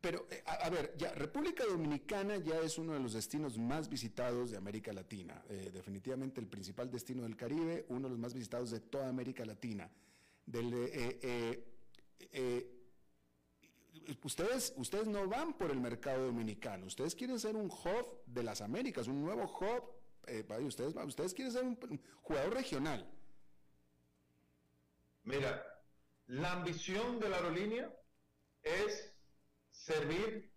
Pero, 0.00 0.26
eh, 0.30 0.42
a, 0.46 0.70
ver, 0.70 0.94
ya, 0.96 1.12
República 1.12 1.64
Dominicana 1.64 2.36
ya 2.38 2.60
es 2.60 2.78
uno 2.78 2.94
de 2.94 3.00
los 3.00 3.12
destinos 3.12 3.58
más 3.58 3.88
visitados 3.88 4.50
de 4.50 4.56
América 4.56 4.92
Latina. 4.92 5.42
Eh, 5.48 5.70
definitivamente 5.72 6.40
el 6.40 6.46
principal 6.46 6.90
destino 6.90 7.22
del 7.24 7.36
Caribe, 7.36 7.84
uno 7.88 8.04
de 8.04 8.10
los 8.10 8.18
más 8.18 8.32
visitados 8.32 8.70
de 8.70 8.80
toda 8.80 9.08
América 9.08 9.44
Latina. 9.44 9.90
Eh, 10.52 11.64
ustedes, 14.22 14.72
ustedes 14.76 15.06
no 15.06 15.28
van 15.28 15.52
por 15.58 15.70
el 15.70 15.80
mercado 15.80 16.26
dominicano, 16.26 16.86
ustedes 16.86 17.14
quieren 17.14 17.38
ser 17.38 17.56
un 17.56 17.66
hub 17.66 18.22
de 18.26 18.42
las 18.42 18.62
Américas, 18.62 19.06
un 19.06 19.22
nuevo 19.22 19.44
hub. 19.44 20.64
ustedes, 20.64 20.94
ustedes 20.94 21.34
quieren 21.34 21.52
ser 21.52 21.64
un 21.64 21.78
jugador 22.22 22.54
regional. 22.54 23.06
Mira, 25.24 25.62
la 26.26 26.52
ambición 26.52 27.20
de 27.20 27.28
la 27.28 27.36
aerolínea 27.36 27.94
es 28.62 29.12
servir 29.90 30.50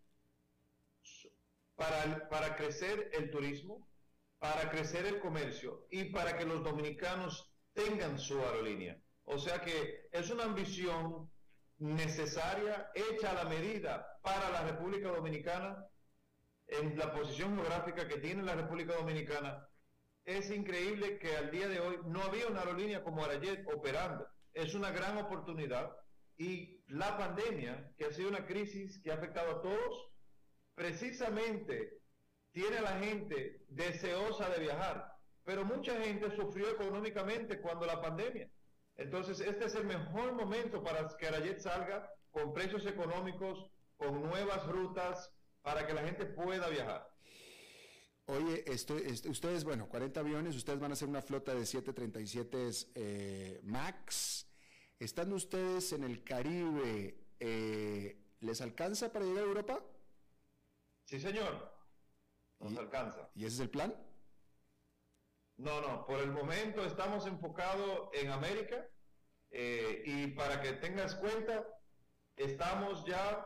para, 1.75 2.29
para 2.29 2.55
crecer 2.55 3.09
el 3.13 3.31
turismo, 3.31 3.89
para 4.39 4.69
crecer 4.69 5.05
el 5.05 5.19
comercio 5.19 5.88
y 5.89 6.05
para 6.05 6.38
que 6.38 6.45
los 6.45 6.63
dominicanos 6.63 7.51
tengan 7.73 8.19
su 8.19 8.39
aerolínea. 8.39 8.97
O 9.25 9.39
sea 9.39 9.61
que 9.61 10.07
es 10.11 10.29
una 10.29 10.43
ambición 10.43 11.29
necesaria, 11.79 12.91
hecha 12.93 13.31
a 13.31 13.43
la 13.43 13.45
medida 13.45 14.19
para 14.21 14.49
la 14.49 14.63
República 14.63 15.09
Dominicana, 15.09 15.88
en 16.67 16.97
la 16.97 17.11
posición 17.11 17.55
geográfica 17.55 18.07
que 18.07 18.17
tiene 18.17 18.43
la 18.43 18.55
República 18.55 18.95
Dominicana. 18.95 19.67
Es 20.25 20.49
increíble 20.49 21.17
que 21.19 21.36
al 21.36 21.51
día 21.51 21.67
de 21.67 21.79
hoy 21.79 21.97
no 22.05 22.21
había 22.21 22.47
una 22.47 22.61
aerolínea 22.61 23.03
como 23.03 23.23
Arayet 23.23 23.67
operando. 23.67 24.27
Es 24.53 24.73
una 24.73 24.91
gran 24.91 25.17
oportunidad 25.17 25.91
y 26.38 26.72
la 26.88 27.17
pandemia, 27.17 27.91
que 27.97 28.05
ha 28.05 28.11
sido 28.11 28.29
una 28.29 28.45
crisis 28.45 29.01
que 29.01 29.11
ha 29.11 29.15
afectado 29.15 29.51
a 29.51 29.61
todos, 29.61 30.11
precisamente 30.75 31.99
tiene 32.51 32.77
a 32.77 32.81
la 32.81 32.99
gente 32.99 33.63
deseosa 33.69 34.49
de 34.49 34.59
viajar, 34.59 35.15
pero 35.43 35.65
mucha 35.65 35.99
gente 36.01 36.36
sufrió 36.36 36.69
económicamente 36.69 37.59
cuando 37.59 37.86
la 37.86 38.01
pandemia. 38.01 38.49
Entonces, 38.95 39.39
este 39.39 39.65
es 39.65 39.75
el 39.75 39.86
mejor 39.86 40.34
momento 40.34 40.84
para 40.84 41.07
que 41.17 41.27
Arayet 41.27 41.59
salga 41.59 42.07
con 42.31 42.53
precios 42.53 42.86
económicos, 42.86 43.69
con 43.97 44.21
nuevas 44.21 44.65
rutas, 44.67 45.31
para 45.61 45.88
que 45.88 45.93
la 45.93 46.03
gente 46.03 46.25
pueda 46.25 46.69
viajar. 46.69 47.09
Oye, 48.25 48.63
ustedes, 48.69 49.63
bueno, 49.63 49.89
40 49.89 50.19
aviones, 50.19 50.55
ustedes 50.55 50.79
van 50.79 50.91
a 50.91 50.93
hacer 50.93 51.09
una 51.09 51.21
flota 51.21 51.53
de 51.53 51.65
737 51.65 52.69
eh, 52.95 53.59
MAX. 53.63 54.47
Estando 55.00 55.36
ustedes 55.36 55.91
en 55.94 56.04
el 56.04 56.24
Caribe, 56.24 57.18
eh, 57.39 58.18
¿les 58.39 58.62
alcanza 58.62 59.12
para 59.12 59.26
llegar 59.26 59.44
a 59.44 59.48
Europa? 59.48 59.86
Sí, 61.06 61.20
señor. 61.20 61.74
Nos 62.60 62.78
alcanza. 62.78 63.30
¿Y 63.36 63.46
ese 63.46 63.56
es 63.56 63.60
el 63.62 63.70
plan? 63.70 63.94
No, 65.58 65.82
no. 65.82 66.06
Por 66.06 66.20
el 66.22 66.32
momento 66.32 66.86
estamos 66.86 67.28
enfocados 67.28 68.10
en 68.14 68.32
América. 68.32 68.88
Eh, 69.52 70.04
y 70.06 70.28
para 70.28 70.62
que 70.62 70.74
tengas 70.74 71.16
cuenta, 71.16 71.68
estamos 72.36 73.06
ya 73.06 73.46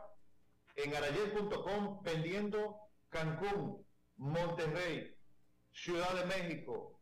en 0.76 0.96
arayet.com 0.96 2.02
vendiendo 2.04 2.80
Cancún, 3.10 3.86
Monterrey, 4.16 5.16
Ciudad 5.72 6.14
de 6.14 6.26
México, 6.26 6.97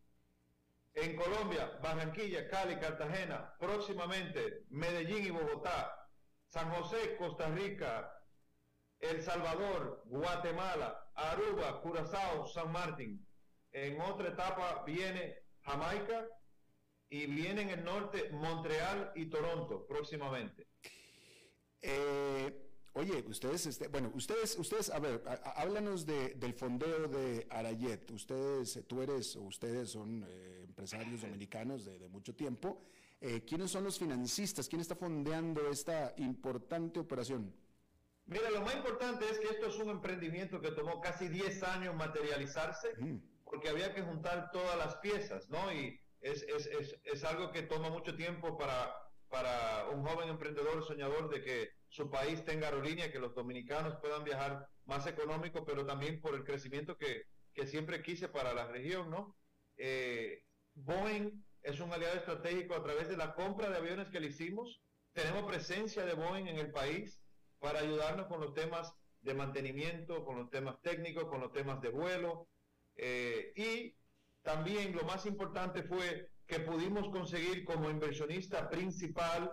en 0.95 1.15
Colombia, 1.17 1.77
Barranquilla, 1.83 2.47
Cali, 2.47 2.77
Cartagena, 2.77 3.53
próximamente 3.59 4.63
Medellín 4.69 5.25
y 5.25 5.29
Bogotá, 5.29 5.93
San 6.47 6.71
José, 6.71 7.17
Costa 7.17 7.49
Rica, 7.49 8.11
El 8.99 9.21
Salvador, 9.21 10.03
Guatemala, 10.05 11.11
Aruba, 11.13 11.81
Curazao, 11.81 12.47
San 12.47 12.71
Martín. 12.71 13.27
En 13.71 13.99
otra 13.99 14.29
etapa 14.29 14.83
viene 14.85 15.43
Jamaica 15.63 16.25
y 17.09 17.25
viene 17.25 17.63
en 17.63 17.69
el 17.71 17.83
norte 17.83 18.29
Montreal 18.31 19.11
y 19.15 19.25
Toronto 19.25 19.85
próximamente. 19.85 20.67
Eh, 21.81 22.65
Oye, 22.97 23.25
ustedes, 23.27 23.65
este, 23.65 23.89
bueno, 23.89 24.09
ustedes, 24.15 24.57
ustedes, 24.57 24.89
a 24.89 24.99
ver, 24.99 25.21
háblanos 25.57 26.05
del 26.05 26.53
fondeo 26.53 27.09
de 27.09 27.45
Arayet. 27.49 28.09
Ustedes, 28.09 28.79
tú 28.87 29.01
eres, 29.01 29.35
o 29.35 29.41
ustedes 29.41 29.89
son 29.89 30.25
eh, 30.25 30.64
empresarios 30.75 31.21
dominicanos 31.21 31.85
de, 31.85 32.09
mucho 32.09 32.35
tiempo. 32.35 32.81
Eh, 33.21 33.45
¿Quiénes 33.47 33.71
son 33.71 33.85
los 33.85 33.97
financistas? 33.97 34.67
¿Quién 34.67 34.81
está 34.81 34.95
fondeando 34.95 35.69
esta 35.69 36.13
importante 36.17 36.99
operación? 36.99 37.55
Mira, 38.25 38.49
lo 38.49 38.61
más 38.61 38.75
importante 38.75 39.23
es 39.29 39.39
que 39.39 39.47
esto 39.47 39.67
es 39.67 39.77
un 39.77 39.89
emprendimiento 39.89 40.59
que 40.59 40.71
tomó 40.71 40.99
casi 40.99 41.29
10 41.29 41.63
años 41.63 41.95
materializarse, 41.95 42.89
porque 43.45 43.69
había 43.69 43.93
que 43.93 44.01
juntar 44.01 44.51
todas 44.51 44.77
las 44.77 44.95
piezas, 44.97 45.47
¿no? 45.49 45.71
Y 45.71 45.97
es, 46.19 46.43
es, 46.43 46.65
es, 46.65 46.99
es 47.03 47.23
algo 47.23 47.51
que 47.51 47.61
toma 47.61 47.89
mucho 47.89 48.15
tiempo 48.15 48.57
para, 48.57 48.93
para 49.29 49.89
un 49.89 50.03
joven 50.03 50.29
emprendedor 50.29 50.83
soñador 50.83 51.29
de 51.29 51.41
que 51.41 51.69
su 51.87 52.09
país 52.09 52.43
tenga 52.43 52.67
aerolínea, 52.67 53.11
que 53.11 53.19
los 53.19 53.33
dominicanos 53.33 53.95
puedan 54.01 54.25
viajar 54.25 54.67
más 54.85 55.07
económico, 55.07 55.63
pero 55.63 55.85
también 55.85 56.19
por 56.19 56.35
el 56.35 56.43
crecimiento 56.43 56.97
que, 56.97 57.23
que 57.53 57.65
siempre 57.65 58.01
quise 58.01 58.27
para 58.27 58.53
la 58.53 58.67
región, 58.67 59.09
¿no? 59.09 59.37
Eh, 59.77 60.41
Boeing 60.75 61.43
es 61.63 61.79
un 61.79 61.91
aliado 61.91 62.15
estratégico 62.15 62.75
a 62.75 62.83
través 62.83 63.09
de 63.09 63.17
la 63.17 63.33
compra 63.33 63.69
de 63.69 63.77
aviones 63.77 64.09
que 64.09 64.19
le 64.19 64.27
hicimos. 64.27 64.81
Tenemos 65.13 65.43
presencia 65.43 66.05
de 66.05 66.13
Boeing 66.13 66.47
en 66.47 66.57
el 66.57 66.71
país 66.71 67.19
para 67.59 67.79
ayudarnos 67.79 68.27
con 68.27 68.41
los 68.41 68.53
temas 68.53 68.93
de 69.21 69.33
mantenimiento, 69.33 70.23
con 70.23 70.37
los 70.37 70.49
temas 70.49 70.79
técnicos, 70.81 71.25
con 71.25 71.41
los 71.41 71.51
temas 71.51 71.81
de 71.81 71.89
vuelo. 71.89 72.47
Eh, 72.95 73.51
y 73.55 73.95
también 74.43 74.95
lo 74.95 75.03
más 75.03 75.25
importante 75.25 75.83
fue 75.83 76.29
que 76.45 76.59
pudimos 76.59 77.09
conseguir 77.09 77.65
como 77.65 77.89
inversionista 77.89 78.69
principal 78.69 79.51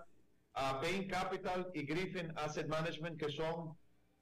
a 0.52 0.74
Bain 0.74 1.08
Capital 1.08 1.70
y 1.72 1.86
Griffin 1.86 2.32
Asset 2.36 2.68
Management, 2.68 3.18
que 3.18 3.30
son 3.30 3.78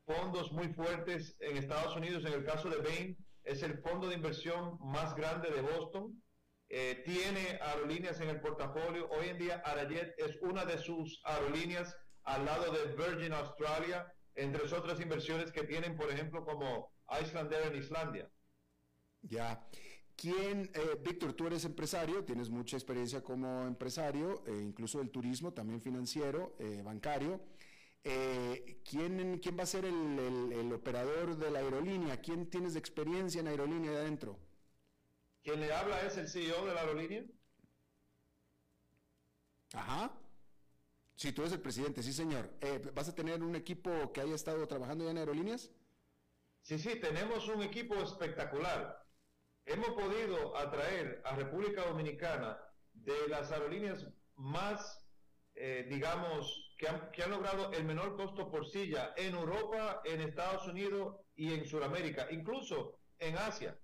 fondos 0.07 0.53
muy 0.53 0.73
fuertes 0.75 1.37
en 1.41 1.57
Estados 1.57 1.97
Unidos. 1.97 2.25
En 2.25 2.35
el 2.35 2.45
caso 2.45 2.69
de 2.71 2.77
Bain, 2.77 3.17
es 3.43 3.63
el 3.63 3.79
fondo 3.79 4.09
de 4.09 4.15
inversión 4.15 4.79
más 4.81 5.15
grande 5.17 5.51
de 5.51 5.63
Boston. 5.63 6.23
Eh, 6.73 7.03
tiene 7.05 7.59
aerolíneas 7.61 8.21
en 8.21 8.29
el 8.31 8.41
portafolio. 8.41 9.09
Hoy 9.11 9.29
en 9.29 9.39
día, 9.39 9.61
Arayet 9.65 10.15
es 10.19 10.39
una 10.41 10.65
de 10.65 10.79
sus 10.79 11.21
aerolíneas 11.25 11.97
al 12.23 12.45
lado 12.45 12.73
de 12.73 12.95
Virgin 12.95 13.33
Australia, 13.33 14.13
entre 14.37 14.63
otras 14.63 15.01
inversiones 15.01 15.51
que 15.51 15.65
tienen, 15.65 15.97
por 15.97 16.11
ejemplo, 16.11 16.45
como 16.45 16.93
Icelandair 17.21 17.73
en 17.73 17.77
Islandia. 17.77 18.31
Ya. 19.23 19.67
¿Quién, 20.17 20.71
eh, 20.75 20.99
Víctor, 21.03 21.33
tú 21.33 21.47
eres 21.47 21.65
empresario, 21.65 22.25
tienes 22.25 22.51
mucha 22.51 22.77
experiencia 22.77 23.23
como 23.23 23.67
empresario, 23.67 24.45
eh, 24.47 24.61
incluso 24.63 24.99
del 24.99 25.11
turismo, 25.11 25.53
también 25.53 25.81
financiero, 25.81 26.55
eh, 26.59 26.83
bancario. 26.85 27.41
¿quién, 28.03 29.41
¿quién, 29.43 29.59
va 29.59 29.65
a 29.65 29.67
ser 29.67 29.85
el, 29.85 30.73
operador 30.73 31.37
de 31.37 31.51
la 31.51 31.59
aerolínea? 31.59 32.19
¿Quién 32.23 32.49
tienes 32.49 32.73
de 32.73 32.79
experiencia 32.79 33.41
en 33.41 33.49
aerolínea 33.49 33.91
de 33.91 33.99
adentro? 33.99 34.39
¿Quién 35.43 35.61
le 35.61 35.73
habla 35.73 36.01
es 36.03 36.17
el 36.17 36.29
CEO 36.29 36.67
de 36.67 36.75
la 36.75 36.81
aerolínea. 36.81 37.25
Ajá. 39.73 40.13
Sí, 41.15 41.33
tú 41.33 41.43
eres 41.43 41.53
el 41.53 41.61
presidente, 41.61 42.03
sí, 42.03 42.13
señor. 42.13 42.51
¿Vas 42.95 43.09
a 43.09 43.15
tener 43.15 43.43
un 43.43 43.55
equipo 43.55 44.13
que 44.13 44.21
haya 44.21 44.35
estado 44.35 44.67
trabajando 44.67 45.05
ya 45.05 45.11
en 45.11 45.19
aerolíneas? 45.19 45.71
Sí, 46.63 46.79
sí, 46.79 47.01
tenemos 47.01 47.49
un 47.49 47.63
equipo 47.63 47.95
espectacular. 47.97 49.07
Hemos 49.65 49.91
podido 49.91 50.57
atraer 50.57 51.23
a 51.25 51.37
República 51.37 51.87
Dominicana 51.87 52.59
de 52.93 53.29
las 53.29 53.51
aerolíneas 53.53 54.07
más, 54.37 55.07
eh, 55.55 55.87
digamos, 55.89 56.75
que 56.79 56.89
han, 56.89 57.11
que 57.13 57.23
han, 57.23 57.31
logrado 57.31 57.71
el 57.73 57.85
menor 57.85 58.17
costo 58.17 58.51
por 58.51 58.67
silla 58.67 59.13
en 59.17 59.35
Europa, 59.35 60.01
en 60.05 60.23
Estados 60.23 60.67
Unidos 60.67 61.17
y 61.35 61.53
en 61.53 61.67
Sudamérica, 61.67 62.29
incluso 62.31 62.99
en 63.19 63.37
Asia. 63.37 63.79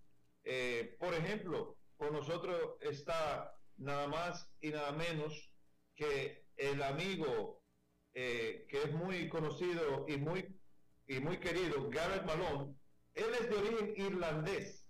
Eh, 0.49 0.97
por 1.01 1.13
ejemplo, 1.13 1.77
con 1.97 2.13
nosotros 2.13 2.77
está 2.81 3.53
nada 3.79 4.07
más 4.07 4.49
y 4.61 4.69
nada 4.71 4.93
menos 4.93 5.51
que 5.97 6.45
el 6.57 6.81
amigo 6.85 7.61
eh, 8.15 8.65
que 8.69 8.85
es 8.85 8.93
muy 8.93 9.29
conocido 9.29 10.07
y 10.07 10.17
muy, 10.19 10.57
y 11.09 11.19
muy 11.19 11.39
querido, 11.39 11.91
Garrett 11.91 12.25
Malone. 12.25 12.77
Él 13.15 13.27
es 13.41 13.51
de 13.51 13.57
origen 13.57 13.93
irlandés, 13.97 14.87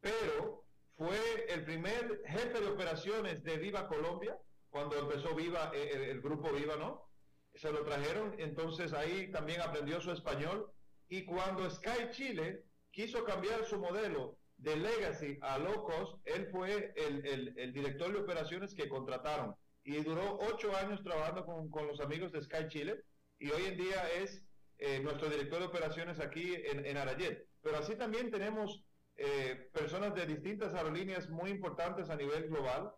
pero 0.00 0.64
fue 0.96 1.46
el 1.48 1.64
primer 1.64 2.22
jefe 2.26 2.60
de 2.60 2.66
operaciones 2.66 3.44
de 3.44 3.56
Viva 3.58 3.86
Colombia, 3.86 4.36
cuando 4.70 4.98
empezó 4.98 5.36
Viva, 5.36 5.70
eh, 5.72 5.90
el, 5.94 6.02
el 6.02 6.20
grupo 6.20 6.50
Viva, 6.50 6.74
¿no? 6.74 7.08
Se 7.54 7.70
lo 7.70 7.84
trajeron, 7.84 8.34
entonces 8.38 8.92
ahí 8.92 9.30
también 9.30 9.60
aprendió 9.60 10.00
su 10.00 10.10
español. 10.10 10.68
Y 11.08 11.24
cuando 11.24 11.70
Sky 11.70 12.10
Chile 12.10 12.64
quiso 12.90 13.22
cambiar 13.22 13.64
su 13.64 13.78
modelo 13.78 14.36
de 14.64 14.76
Legacy 14.76 15.38
a 15.42 15.58
Low 15.58 15.84
Cost, 15.84 16.26
él 16.26 16.48
fue 16.50 16.94
el, 16.96 17.54
el, 17.56 17.72
director 17.72 18.10
de 18.10 18.20
operaciones 18.20 18.74
que 18.74 18.88
contrataron 18.88 19.54
y 19.84 19.96
duró 20.02 20.38
ocho 20.40 20.74
años 20.74 21.02
trabajando 21.02 21.44
con, 21.44 21.70
con 21.70 21.86
los 21.86 22.00
amigos 22.00 22.32
de 22.32 22.42
Sky 22.42 22.66
Chile 22.68 23.04
y 23.38 23.50
hoy 23.50 23.66
en 23.66 23.76
día 23.76 24.08
es 24.22 24.42
eh, 24.78 25.00
nuestro 25.00 25.28
director 25.28 25.58
de 25.58 25.66
operaciones 25.66 26.18
aquí 26.18 26.54
en, 26.54 26.86
en 26.86 26.96
Arayet. 26.96 27.46
Pero 27.62 27.76
así 27.76 27.94
también 27.94 28.30
tenemos 28.30 28.82
eh, 29.16 29.68
personas 29.74 30.14
de 30.14 30.26
distintas 30.26 30.72
aerolíneas 30.72 31.28
muy 31.28 31.50
importantes 31.50 32.08
a 32.08 32.16
nivel 32.16 32.48
global, 32.48 32.90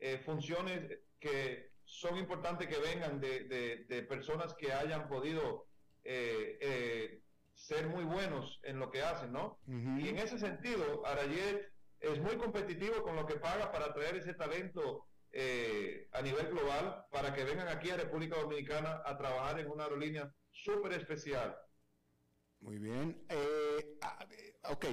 eh, 0.00 0.18
funciones 0.26 0.98
que 1.18 1.70
son 1.84 2.18
importantes 2.18 2.68
que 2.68 2.78
vengan 2.78 3.18
de, 3.18 3.44
de, 3.88 4.02
personas 4.02 4.54
que 4.54 4.72
hayan 4.72 5.08
podido 5.08 5.66
ser 7.54 7.88
muy 7.88 8.04
buenos 8.04 8.60
en 8.62 8.78
lo 8.78 8.90
que 8.90 9.02
hacen, 9.02 9.32
¿no? 9.32 9.58
Uh 9.66 9.72
-huh. 9.72 10.04
Y 10.04 10.08
en 10.08 10.18
ese 10.18 10.38
sentido, 10.38 11.04
Arayet 11.06 11.72
es 12.00 12.20
muy 12.20 12.36
competitivo 12.36 13.02
con 13.02 13.16
lo 13.16 13.26
que 13.26 13.36
paga 13.36 13.72
para 13.72 13.92
traer 13.94 14.16
ese 14.16 14.34
talento 14.34 15.06
eh, 15.32 16.08
a 16.12 16.22
nivel 16.22 16.48
global 16.48 17.06
para 17.10 17.34
que 17.34 17.44
vengan 17.44 17.68
aquí 17.68 17.90
a 17.90 17.96
República 17.96 18.36
Dominicana 18.36 19.02
a 19.04 19.16
trabajar 19.16 19.58
en 19.58 19.68
una 19.70 19.84
aerolínea 19.84 20.32
súper 20.52 20.92
especial. 20.92 21.56
Muy 22.60 22.78
bien. 22.78 23.24
Eh, 23.28 23.98
ok, 24.70 24.86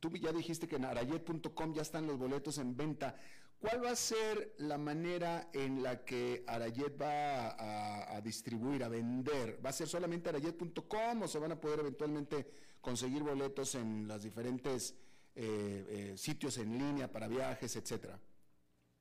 tú 0.00 0.10
ya 0.16 0.32
dijiste 0.32 0.66
que 0.66 0.76
en 0.76 0.84
arayet.com 0.84 1.74
ya 1.74 1.82
están 1.82 2.06
los 2.06 2.18
boletos 2.18 2.58
en 2.58 2.76
venta. 2.76 3.14
¿Cuál 3.62 3.84
va 3.84 3.92
a 3.92 3.96
ser 3.96 4.54
la 4.58 4.76
manera 4.76 5.48
en 5.52 5.84
la 5.84 6.04
que 6.04 6.42
Arayet 6.48 7.00
va 7.00 7.50
a, 7.50 8.16
a, 8.16 8.20
distribuir, 8.20 8.82
a 8.82 8.88
vender? 8.88 9.64
¿Va 9.64 9.70
a 9.70 9.72
ser 9.72 9.86
solamente 9.86 10.30
arayet.com 10.30 11.22
o 11.22 11.28
se 11.28 11.38
van 11.38 11.52
a 11.52 11.60
poder 11.60 11.78
eventualmente 11.78 12.44
conseguir 12.80 13.22
boletos 13.22 13.76
en 13.76 14.08
los 14.08 14.20
diferentes 14.20 14.96
eh, 15.36 15.86
eh, 15.88 16.18
sitios 16.18 16.58
en 16.58 16.76
línea 16.76 17.06
para 17.06 17.28
viajes, 17.28 17.76
etcétera? 17.76 18.18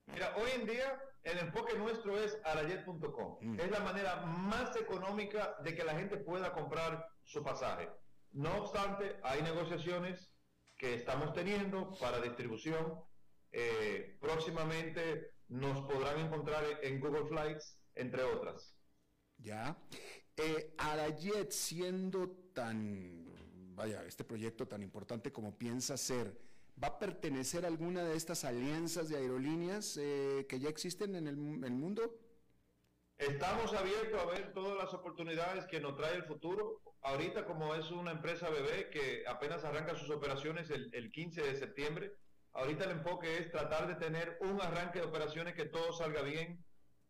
Mira, 0.05 0.35
hoy 0.37 0.51
en 0.53 0.67
día 0.67 1.01
el 1.23 1.39
enfoque 1.39 1.75
nuestro 1.75 2.19
es 2.19 2.37
arayet.com. 2.45 3.37
Mm. 3.41 3.59
Es 3.59 3.71
la 3.71 3.79
manera 3.79 4.17
más 4.27 4.75
económica 4.75 5.55
de 5.63 5.73
que 5.73 5.83
la 5.83 5.95
gente 5.95 6.17
pueda 6.17 6.53
comprar 6.53 7.09
su 7.23 7.41
pasaje. 7.41 7.89
No 8.31 8.57
obstante, 8.57 9.19
hay 9.23 9.41
negociaciones 9.41 10.31
que 10.77 10.93
estamos 10.93 11.33
teniendo 11.33 11.97
para 11.99 12.21
distribución 12.21 13.01
eh, 13.51 14.17
próximamente 14.19 15.31
nos 15.49 15.81
podrán 15.81 16.19
encontrar 16.19 16.63
en 16.81 16.99
Google 16.99 17.25
Flights, 17.25 17.77
entre 17.95 18.23
otras. 18.23 18.73
Ya. 19.37 19.77
Eh, 20.37 20.73
Arayet, 20.77 21.51
siendo 21.51 22.29
tan, 22.53 23.25
vaya, 23.75 24.03
este 24.05 24.23
proyecto 24.23 24.67
tan 24.67 24.81
importante 24.81 25.31
como 25.31 25.57
piensa 25.57 25.97
ser, 25.97 26.39
¿va 26.81 26.87
a 26.87 26.99
pertenecer 26.99 27.65
a 27.65 27.67
alguna 27.67 28.03
de 28.03 28.15
estas 28.15 28.45
alianzas 28.45 29.09
de 29.09 29.17
aerolíneas 29.17 29.97
eh, 29.97 30.45
que 30.47 30.59
ya 30.59 30.69
existen 30.69 31.15
en 31.15 31.27
el, 31.27 31.37
en 31.37 31.63
el, 31.63 31.73
mundo? 31.73 32.17
Estamos 33.17 33.73
abiertos 33.73 34.21
a 34.21 34.25
ver 34.25 34.53
todas 34.53 34.77
las 34.77 34.93
oportunidades 34.93 35.65
que 35.67 35.79
nos 35.79 35.95
trae 35.95 36.15
el 36.15 36.23
futuro. 36.23 36.81
Ahorita, 37.01 37.45
como 37.45 37.75
es 37.75 37.91
una 37.91 38.11
empresa 38.11 38.49
bebé 38.49 38.89
que 38.89 39.23
apenas 39.27 39.63
arranca 39.63 39.95
sus 39.95 40.09
operaciones 40.09 40.69
el, 40.69 40.89
el 40.93 41.11
15 41.11 41.41
de 41.41 41.55
septiembre, 41.55 42.15
Ahorita 42.53 42.85
el 42.85 42.91
enfoque 42.91 43.37
es 43.37 43.51
tratar 43.51 43.87
de 43.87 43.95
tener 43.95 44.37
un 44.41 44.61
arranque 44.61 44.99
de 44.99 45.05
operaciones 45.05 45.55
que 45.55 45.65
todo 45.65 45.93
salga 45.93 46.21
bien 46.21 46.63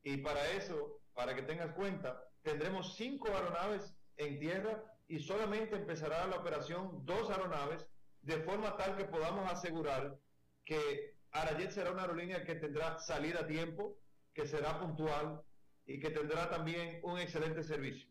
y 0.04 0.18
para 0.18 0.52
eso, 0.52 1.02
para 1.14 1.36
que 1.36 1.42
tengas 1.42 1.74
cuenta, 1.74 2.24
tendremos 2.42 2.96
cinco 2.96 3.30
aeronaves 3.30 3.94
en 4.18 4.40
tierra 4.40 4.84
y 5.08 5.20
solamente 5.20 5.76
empezará 5.76 6.26
la 6.28 6.38
operación 6.38 7.06
dos 7.06 7.30
aeronaves 7.30 7.88
de 8.22 8.38
forma 8.42 8.78
tal 8.78 8.96
que 8.96 9.06
podamos 9.06 9.52
asegurar 9.52 10.18
que 10.64 11.16
Arayet 11.32 11.72
será 11.72 11.92
una 11.92 12.04
aerolínea 12.04 12.44
que 12.44 12.56
tendrá 12.56 13.00
salida 13.00 13.42
a 13.42 13.48
tiempo, 13.48 13.98
que 14.34 14.48
será 14.48 14.80
puntual 14.80 15.42
y 15.86 16.00
que 16.00 16.12
tendrá 16.12 16.50
también 16.50 17.00
un 17.04 17.20
excelente 17.20 17.64
servicio. 17.64 18.08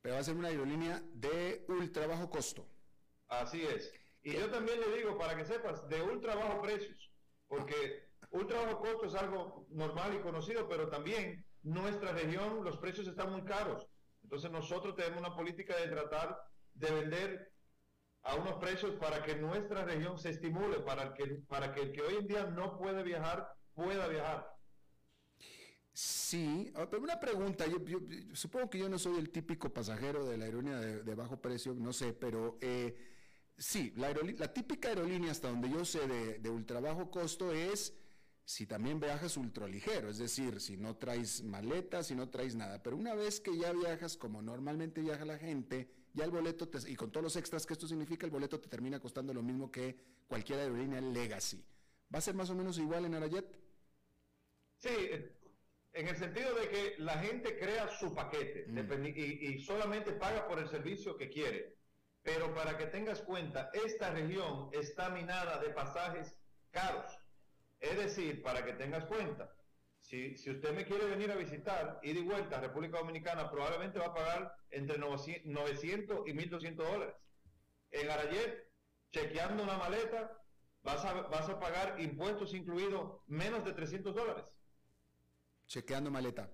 Pero 0.00 0.14
va 0.14 0.20
a 0.20 0.24
ser 0.24 0.34
una 0.34 0.48
aerolínea 0.48 1.00
de 1.12 1.64
ultra 1.68 2.08
bajo 2.08 2.28
costo. 2.28 2.66
Así 3.28 3.62
es. 3.62 3.94
Y 4.22 4.32
yo 4.34 4.48
también 4.50 4.80
le 4.80 4.96
digo, 4.96 5.18
para 5.18 5.36
que 5.36 5.44
sepas, 5.44 5.88
de 5.88 6.00
ultra 6.00 6.36
bajo 6.36 6.62
precios, 6.62 7.10
porque 7.48 8.08
ultra 8.30 8.60
bajo 8.60 8.78
costo 8.78 9.06
es 9.06 9.14
algo 9.14 9.66
normal 9.70 10.14
y 10.14 10.20
conocido, 10.20 10.68
pero 10.68 10.88
también 10.88 11.44
nuestra 11.62 12.12
región, 12.12 12.64
los 12.64 12.78
precios 12.78 13.08
están 13.08 13.32
muy 13.32 13.42
caros. 13.42 13.86
Entonces 14.22 14.50
nosotros 14.50 14.94
tenemos 14.94 15.18
una 15.18 15.34
política 15.34 15.76
de 15.76 15.88
tratar 15.88 16.38
de 16.74 16.90
vender 16.90 17.52
a 18.22 18.36
unos 18.36 18.54
precios 18.54 18.94
para 18.94 19.24
que 19.24 19.34
nuestra 19.34 19.84
región 19.84 20.16
se 20.16 20.30
estimule, 20.30 20.78
para 20.78 21.12
que, 21.14 21.26
para 21.48 21.74
que 21.74 21.82
el 21.82 21.92
que 21.92 22.02
hoy 22.02 22.14
en 22.14 22.28
día 22.28 22.44
no 22.44 22.78
puede 22.78 23.02
viajar, 23.02 23.48
pueda 23.74 24.06
viajar. 24.06 24.48
Sí, 25.92 26.72
pero 26.90 27.02
una 27.02 27.18
pregunta, 27.18 27.66
yo, 27.66 27.84
yo, 27.84 27.98
supongo 28.32 28.70
que 28.70 28.78
yo 28.78 28.88
no 28.88 28.98
soy 28.98 29.18
el 29.18 29.30
típico 29.30 29.74
pasajero 29.74 30.24
de 30.24 30.38
la 30.38 30.44
aerolínea 30.44 30.78
de, 30.78 31.02
de 31.02 31.14
bajo 31.16 31.42
precio, 31.42 31.74
no 31.74 31.92
sé, 31.92 32.12
pero... 32.12 32.56
Eh, 32.60 33.11
Sí, 33.56 33.92
la, 33.96 34.12
la, 34.12 34.52
típica 34.52 34.88
aerolínea 34.88 35.30
hasta 35.30 35.48
donde 35.48 35.70
yo 35.70 35.84
sé 35.84 36.06
de, 36.06 36.38
de 36.38 36.50
ultra 36.50 36.80
bajo 36.80 37.10
costo 37.10 37.52
es 37.52 37.94
si 38.44 38.66
también 38.66 38.98
viajas 38.98 39.36
ultra 39.36 39.68
ligero, 39.68 40.10
es 40.10 40.18
decir, 40.18 40.60
si 40.60 40.76
no 40.76 40.96
traes 40.96 41.42
maletas, 41.42 42.08
si 42.08 42.14
no 42.14 42.28
traes 42.28 42.54
nada. 42.54 42.82
Pero 42.82 42.96
una 42.96 43.14
vez 43.14 43.40
que 43.40 43.56
ya 43.56 43.72
viajas 43.72 44.16
como 44.16 44.42
normalmente 44.42 45.00
viaja 45.00 45.24
la 45.24 45.38
gente, 45.38 45.88
ya 46.12 46.24
el 46.24 46.30
boleto, 46.30 46.68
te, 46.68 46.78
y 46.90 46.96
con 46.96 47.10
todos 47.10 47.24
los 47.24 47.36
extras 47.36 47.64
que 47.64 47.72
esto 47.72 47.86
significa, 47.86 48.26
el 48.26 48.32
boleto 48.32 48.60
te 48.60 48.68
termina 48.68 49.00
costando 49.00 49.32
lo 49.32 49.42
mismo 49.42 49.70
que 49.70 49.96
cualquier 50.26 50.60
aerolínea 50.60 51.00
Legacy. 51.00 51.64
¿Va 52.12 52.18
a 52.18 52.22
ser 52.22 52.34
más 52.34 52.50
o 52.50 52.54
menos 52.54 52.78
igual 52.78 53.04
en 53.04 53.14
Arayet? 53.14 53.58
Sí, 54.76 54.90
en 55.92 56.08
el 56.08 56.16
sentido 56.16 56.54
de 56.54 56.68
que 56.68 56.94
la 56.98 57.18
gente 57.18 57.58
crea 57.58 57.88
su 57.88 58.14
paquete 58.14 58.66
mm. 58.66 59.06
y, 59.16 59.54
y 59.54 59.62
solamente 59.62 60.12
paga 60.12 60.48
por 60.48 60.58
el 60.58 60.68
servicio 60.68 61.16
que 61.16 61.30
quiere. 61.30 61.76
Pero 62.22 62.54
para 62.54 62.78
que 62.78 62.86
tengas 62.86 63.20
cuenta, 63.22 63.70
esta 63.72 64.10
región 64.10 64.70
está 64.72 65.10
minada 65.10 65.58
de 65.58 65.70
pasajes 65.70 66.36
caros. 66.70 67.18
Es 67.80 67.96
decir, 67.96 68.42
para 68.42 68.64
que 68.64 68.74
tengas 68.74 69.04
cuenta, 69.06 69.52
si, 69.98 70.36
si 70.36 70.50
usted 70.50 70.72
me 70.72 70.84
quiere 70.84 71.06
venir 71.06 71.32
a 71.32 71.36
visitar, 71.36 71.98
ir 72.02 72.16
y 72.16 72.22
vuelta 72.22 72.58
a 72.58 72.60
República 72.60 72.98
Dominicana, 72.98 73.50
probablemente 73.50 73.98
va 73.98 74.06
a 74.06 74.14
pagar 74.14 74.56
entre 74.70 74.98
900 74.98 76.28
y 76.28 76.32
1.200 76.32 76.74
dólares. 76.74 77.14
En 77.90 78.10
Arayet, 78.10 78.68
chequeando 79.10 79.64
una 79.64 79.76
maleta, 79.76 80.38
vas 80.82 81.04
a, 81.04 81.12
vas 81.22 81.48
a 81.48 81.58
pagar 81.58 82.00
impuestos 82.00 82.54
incluidos 82.54 83.20
menos 83.26 83.64
de 83.64 83.72
300 83.72 84.14
dólares. 84.14 84.44
Chequeando 85.66 86.10
maleta. 86.10 86.50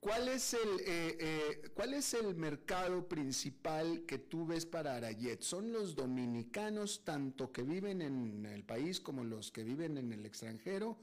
¿Cuál 0.00 0.28
es, 0.28 0.54
el, 0.54 0.80
eh, 0.80 1.16
eh, 1.20 1.70
¿Cuál 1.74 1.92
es 1.92 2.14
el 2.14 2.34
mercado 2.34 3.06
principal 3.06 4.06
que 4.06 4.18
tú 4.18 4.46
ves 4.46 4.64
para 4.64 4.96
Arayet? 4.96 5.42
¿Son 5.42 5.72
los 5.72 5.94
dominicanos 5.94 7.04
tanto 7.04 7.52
que 7.52 7.62
viven 7.62 8.00
en 8.00 8.46
el 8.46 8.64
país 8.64 8.98
como 8.98 9.24
los 9.24 9.52
que 9.52 9.62
viven 9.62 9.98
en 9.98 10.10
el 10.12 10.24
extranjero? 10.24 10.98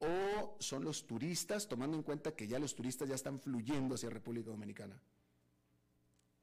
¿O 0.00 0.56
son 0.58 0.82
los 0.82 1.06
turistas, 1.06 1.68
tomando 1.68 1.96
en 1.96 2.02
cuenta 2.02 2.34
que 2.34 2.48
ya 2.48 2.58
los 2.58 2.74
turistas 2.74 3.08
ya 3.08 3.14
están 3.14 3.38
fluyendo 3.38 3.94
hacia 3.94 4.10
República 4.10 4.50
Dominicana? 4.50 5.00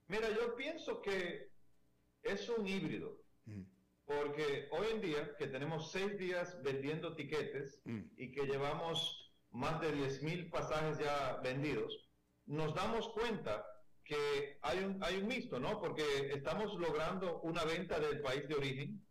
Mira, 0.08 0.30
yo 0.34 0.56
pienso 0.56 1.02
que 1.02 1.52
es 2.24 2.48
un 2.48 2.66
híbrido. 2.66 3.22
Mm. 3.46 3.64
Porque 4.06 4.70
hoy 4.72 4.88
en 4.94 5.02
día, 5.02 5.36
que 5.38 5.48
tenemos 5.48 5.92
seis 5.92 6.18
días 6.18 6.62
vendiendo 6.64 7.16
tiquetes 7.16 7.82
mm. 7.84 8.02
y 8.16 8.32
que 8.32 8.46
llevamos 8.46 9.21
más 9.52 9.80
de 9.82 9.92
10 9.92 10.24
mil 10.24 10.50
pasajes 10.50 10.98
ya 10.98 11.40
vendidos, 11.44 12.10
nos 12.46 12.74
damos 12.74 13.10
cuenta 13.10 13.66
que 14.04 14.58
hay 14.62 14.80
un, 14.80 15.04
hay 15.04 15.18
un 15.18 15.28
mixto, 15.28 15.60
¿no? 15.60 15.80
Porque 15.80 16.04
estamos 16.34 16.74
logrando 16.80 17.40
una 17.42 17.64
venta 17.64 18.00
del 18.00 18.22
país 18.22 18.48
de 18.48 18.56
origen, 18.56 19.06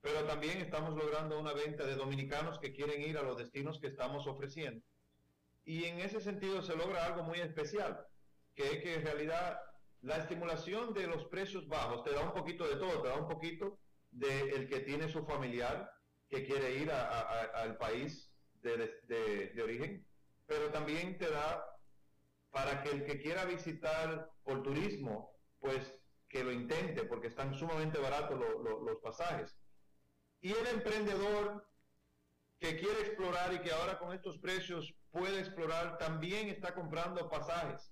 pero 0.00 0.24
también 0.24 0.58
estamos 0.58 0.96
logrando 0.96 1.38
una 1.38 1.52
venta 1.52 1.84
de 1.84 1.94
dominicanos 1.94 2.58
que 2.58 2.72
quieren 2.72 3.02
ir 3.02 3.18
a 3.18 3.22
los 3.22 3.36
destinos 3.36 3.78
que 3.78 3.88
estamos 3.88 4.26
ofreciendo. 4.26 4.84
Y 5.64 5.84
en 5.84 6.00
ese 6.00 6.20
sentido 6.20 6.62
se 6.62 6.74
logra 6.74 7.04
algo 7.04 7.22
muy 7.22 7.38
especial, 7.40 8.06
que 8.54 8.64
es 8.64 8.82
que 8.82 8.94
en 8.94 9.02
realidad 9.04 9.60
la 10.02 10.16
estimulación 10.16 10.94
de 10.94 11.06
los 11.06 11.26
precios 11.26 11.68
bajos 11.68 12.02
te 12.02 12.12
da 12.12 12.22
un 12.22 12.32
poquito 12.32 12.66
de 12.66 12.76
todo, 12.76 13.02
te 13.02 13.08
da 13.08 13.16
un 13.16 13.28
poquito 13.28 13.78
del 14.10 14.68
que 14.68 14.80
tiene 14.80 15.08
su 15.08 15.24
familiar 15.24 15.92
que 16.28 16.44
quiere 16.44 16.76
ir 16.76 16.90
al 16.90 17.76
país 17.76 18.29
de, 18.62 19.60
origen, 19.62 20.06
pero 20.46 20.70
también 20.70 21.18
te 21.18 21.30
da 21.30 21.64
para 22.50 22.82
que 22.82 22.90
el 22.90 23.04
que 23.04 23.20
quiera 23.20 23.44
visitar 23.44 24.30
por 24.42 24.62
turismo, 24.62 25.36
pues 25.60 25.94
que 26.28 26.44
lo 26.44 26.52
intente, 26.52 27.04
porque 27.04 27.28
están 27.28 27.54
sumamente 27.54 27.98
baratos 27.98 28.38
los 28.38 28.98
pasajes. 29.02 29.56
Y 30.40 30.52
el 30.52 30.66
emprendedor 30.66 31.66
que 32.58 32.76
quiere 32.76 33.00
explorar 33.00 33.52
y 33.54 33.60
que 33.60 33.72
ahora 33.72 33.98
con 33.98 34.12
estos 34.12 34.38
precios 34.38 34.94
puede 35.10 35.40
explorar, 35.40 35.98
también 35.98 36.48
está 36.48 36.74
comprando 36.74 37.28
pasajes. 37.28 37.90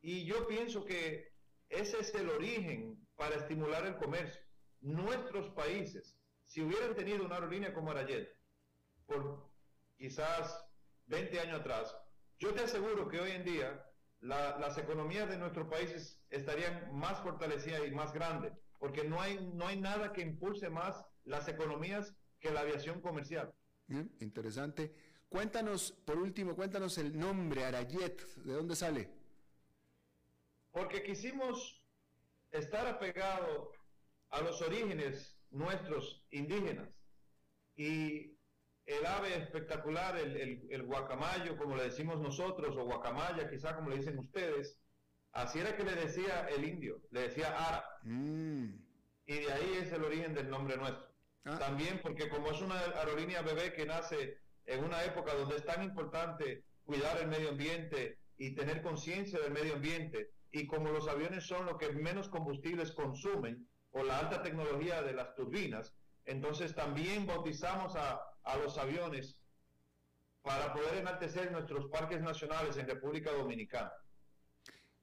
Y 0.00 0.24
yo 0.24 0.46
pienso 0.46 0.84
que 0.84 1.32
ese 1.68 2.00
es 2.00 2.14
el 2.14 2.28
origen 2.28 2.98
para 3.14 3.36
estimular 3.36 3.86
el 3.86 3.96
comercio. 3.96 4.42
Nuestros 4.80 5.50
países, 5.50 6.16
si 6.44 6.62
hubieran 6.62 6.94
tenido 6.94 7.24
una 7.24 7.36
aerolínea 7.36 7.72
como 7.72 7.90
Arayet, 7.90 8.28
por 9.06 9.48
quizás 9.98 10.64
20 11.06 11.40
años 11.40 11.60
atrás, 11.60 11.94
yo 12.38 12.54
te 12.54 12.62
aseguro 12.62 13.08
que 13.08 13.20
hoy 13.20 13.32
en 13.32 13.44
día 13.44 13.84
las 14.20 14.78
economías 14.78 15.28
de 15.28 15.38
nuestros 15.38 15.68
países 15.68 16.20
estarían 16.30 16.92
más 16.96 17.20
fortalecidas 17.20 17.86
y 17.86 17.90
más 17.90 18.12
grandes, 18.12 18.52
porque 18.78 19.04
no 19.04 19.20
hay, 19.20 19.38
no 19.54 19.66
hay 19.66 19.78
nada 19.78 20.12
que 20.12 20.22
impulse 20.22 20.70
más 20.70 21.04
las 21.24 21.48
economías 21.48 22.14
que 22.40 22.50
la 22.50 22.60
aviación 22.60 23.00
comercial. 23.00 23.52
interesante. 24.20 24.94
Cuéntanos, 25.28 25.92
por 25.92 26.18
último, 26.18 26.54
cuéntanos 26.54 26.96
el 26.98 27.18
nombre 27.18 27.64
Arayet, 27.64 28.22
¿de 28.36 28.52
dónde 28.54 28.76
sale? 28.76 29.10
Porque 30.72 31.02
quisimos 31.02 31.82
estar 32.50 32.86
apegado 32.86 33.72
a 34.30 34.40
los 34.40 34.62
orígenes 34.62 35.38
nuestros 35.50 36.24
indígenas 36.30 36.88
y 37.76 38.37
el 38.88 39.04
ave 39.04 39.36
espectacular, 39.36 40.16
el, 40.16 40.82
guacamayo, 40.84 41.58
como 41.58 41.76
le 41.76 41.84
decimos 41.84 42.18
nosotros, 42.20 42.74
o 42.74 42.84
guacamaya, 42.84 43.50
quizá 43.50 43.76
como 43.76 43.90
le 43.90 43.98
dicen 43.98 44.18
ustedes, 44.18 44.78
así 45.32 45.58
era 45.58 45.76
que 45.76 45.84
le 45.84 45.94
decía 45.94 46.48
el 46.48 46.64
indio, 46.64 47.02
le 47.10 47.28
decía 47.28 47.54
ara. 47.54 47.84
Mm. 48.02 48.70
Y 49.26 49.34
de 49.40 49.52
ahí 49.52 49.78
es 49.82 49.92
el 49.92 50.04
origen 50.04 50.34
del 50.34 50.48
nombre 50.48 50.78
nuestro. 50.78 51.06
Ah. 51.44 51.58
También 51.58 52.00
porque 52.02 52.30
como 52.30 52.50
es 52.50 52.62
una 52.62 52.80
aerolínea 52.80 53.42
bebé 53.42 53.74
que 53.74 53.84
nace 53.84 54.38
en 54.64 54.82
una 54.82 55.04
época 55.04 55.34
donde 55.34 55.56
es 55.56 55.66
tan 55.66 55.82
importante 55.82 56.64
cuidar 56.84 57.18
el 57.20 57.28
medio 57.28 57.50
ambiente 57.50 58.18
y 58.38 58.54
tener 58.54 58.80
conciencia 58.80 59.38
del 59.38 59.52
medio 59.52 59.74
ambiente, 59.74 60.30
y 60.50 60.66
como 60.66 60.90
los 60.90 61.08
aviones 61.08 61.44
son 61.44 61.66
los 61.66 61.76
que 61.76 61.92
menos 61.92 62.30
combustibles 62.30 62.92
consumen, 62.92 63.68
por 63.90 64.06
la 64.06 64.18
alta 64.18 64.42
tecnología 64.42 65.02
de 65.02 65.12
las 65.12 65.34
turbinas, 65.34 65.94
entonces 66.24 66.74
también 66.74 67.26
bautizamos 67.26 67.94
a, 67.96 68.27
a 68.48 68.56
los 68.56 68.78
aviones 68.78 69.36
para 70.42 70.72
poder 70.72 70.96
enaltecer 70.96 71.52
nuestros 71.52 71.86
parques 71.88 72.22
nacionales 72.22 72.76
en 72.78 72.86
República 72.86 73.30
Dominicana. 73.32 73.92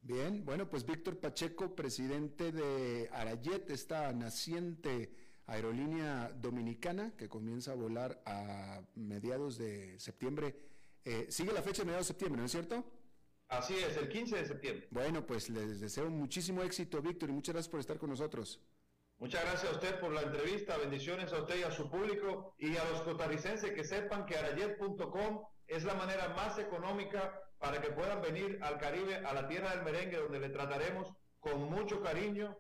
Bien, 0.02 0.43
bueno, 0.43 0.70
pues 0.70 0.86
Víctor 0.86 1.20
Pacheco, 1.20 1.76
presidente 1.76 2.52
de 2.52 3.10
Arayet, 3.12 3.70
esta 3.70 4.12
naciente 4.14 5.16
aerolínea 5.48 6.32
dominicana 6.36 7.16
que 7.16 7.30
comienza 7.30 7.72
a 7.72 7.76
volar 7.76 8.22
a 8.26 8.82
mediados 8.96 9.58
de 9.58 10.00
septiembre. 10.00 10.56
Eh, 11.04 11.28
sigue 11.30 11.54
la 11.54 11.62
fecha 11.62 11.84
de 11.84 11.86
mediados 11.86 12.08
de 12.08 12.14
septiembre, 12.14 12.39
¿no 12.39 12.46
es 12.46 12.52
cierto? 12.52 12.84
Así 13.48 13.76
es, 13.76 13.96
el 13.98 14.10
15 14.10 14.38
de 14.38 14.46
septiembre. 14.46 14.88
Bueno, 14.89 15.26
pues 15.26 15.50
les 15.50 15.80
deseo 15.80 16.10
muchísimo 16.10 16.64
éxito, 16.64 17.00
Víctor, 17.02 17.30
y 17.30 17.34
muchas 17.34 17.54
gracias 17.54 17.70
por 17.70 17.80
estar 17.80 18.00
con 18.00 18.10
nosotros. 18.10 18.60
Muchas 19.18 19.43
gracias 19.43 19.72
a 19.72 19.76
usted 19.76 19.99
por 19.99 20.11
la 20.11 20.22
entrevista, 20.22 20.78
bendiciones 20.78 21.32
a 21.32 21.41
usted 21.41 21.59
y 21.59 21.63
a 21.63 21.72
su 21.72 21.89
público 21.89 22.53
y 22.57 22.76
a 22.76 22.84
los 22.89 23.01
costarricenses 23.01 23.72
que 23.72 23.84
sepan 23.84 24.26
que 24.26 24.38
arayet.com 24.38 25.43
es 25.68 25.84
la 25.84 25.95
manera 25.95 26.30
más 26.30 26.59
económica 26.59 27.41
para 27.57 27.82
que 27.82 27.91
puedan 27.91 28.22
venir 28.22 28.59
al 28.61 28.78
Caribe, 28.78 29.16
a 29.16 29.34
la 29.34 29.47
tierra 29.47 29.74
del 29.74 29.84
merengue, 29.84 30.18
donde 30.18 30.39
le 30.39 30.49
trataremos 30.49 31.13
con 31.39 31.63
mucho 31.63 32.01
cariño 32.01 32.57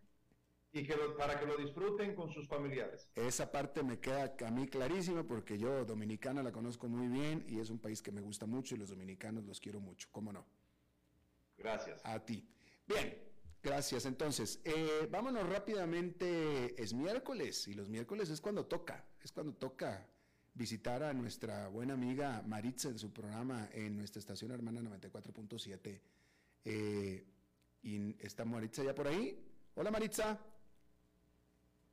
y 0.71 0.83
que 0.83 0.95
para 1.17 1.39
que 1.39 1.45
lo 1.45 1.55
disfruten 1.57 2.15
con 2.15 2.29
sus 2.29 2.47
familiares. 2.47 3.09
Esa 3.15 3.51
parte 3.51 3.83
me 3.83 3.99
queda 3.99 4.35
a 4.45 4.51
mí 4.51 4.67
clarísima 4.67 5.23
porque 5.23 5.57
yo 5.57 5.85
dominicana 5.85 6.43
la 6.43 6.51
conozco 6.51 6.87
muy 6.87 7.07
bien 7.07 7.45
y 7.47 7.59
es 7.59 7.69
un 7.69 7.79
país 7.79 8.01
que 8.01 8.11
me 8.11 8.21
gusta 8.21 8.45
mucho 8.45 8.75
y 8.75 8.77
los 8.77 8.89
dominicanos 8.89 9.45
los 9.45 9.59
quiero 9.59 9.79
mucho, 9.79 10.07
¿cómo 10.11 10.33
no? 10.33 10.45
Gracias. 11.57 12.01
A 12.03 12.19
ti. 12.19 12.45
Bien, 12.87 13.24
Gracias. 13.65 14.05
Entonces, 14.05 14.61
eh, 14.63 15.07
vámonos 15.09 15.49
rápidamente. 15.49 16.79
Es 16.79 16.93
miércoles 16.93 17.67
y 17.67 17.73
los 17.73 17.89
miércoles 17.89 18.29
es 18.29 18.39
cuando 18.39 18.67
toca, 18.67 19.03
es 19.23 19.31
cuando 19.31 19.53
toca 19.53 20.07
visitar 20.53 21.01
a 21.01 21.11
nuestra 21.13 21.67
buena 21.69 21.95
amiga 21.95 22.43
Maritza 22.45 22.89
en 22.89 22.99
su 22.99 23.11
programa 23.11 23.67
en 23.73 23.97
nuestra 23.97 24.19
estación 24.19 24.51
hermana 24.51 24.81
94.7. 24.81 25.99
Eh, 26.63 27.25
y 27.81 28.15
está 28.23 28.45
Maritza 28.45 28.83
ya 28.83 28.93
por 28.93 29.07
ahí. 29.07 29.43
Hola 29.73 29.89
Maritza. 29.89 30.39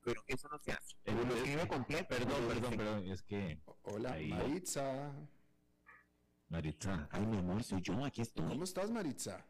Pero 0.05 0.23
eso 0.27 0.49
no 0.51 0.59
se 0.59 0.73
hace. 0.73 0.95
El 1.07 1.67
completo. 1.69 2.07
Perdón, 2.07 2.49
perdón, 2.49 2.77
perdón. 2.77 3.07
Es 3.07 3.23
que. 3.23 3.59
Hola 3.85 4.19
Maritza. 4.29 5.11
Maritza. 6.51 7.09
Ay, 7.11 7.25
mi 7.25 7.39
amor, 7.39 7.65
soy 7.65 7.81
yo, 7.81 8.05
aquí 8.05 8.21
estoy. 8.21 8.47
¿Cómo 8.47 8.65
estás, 8.65 8.91
Maritza? 8.91 9.43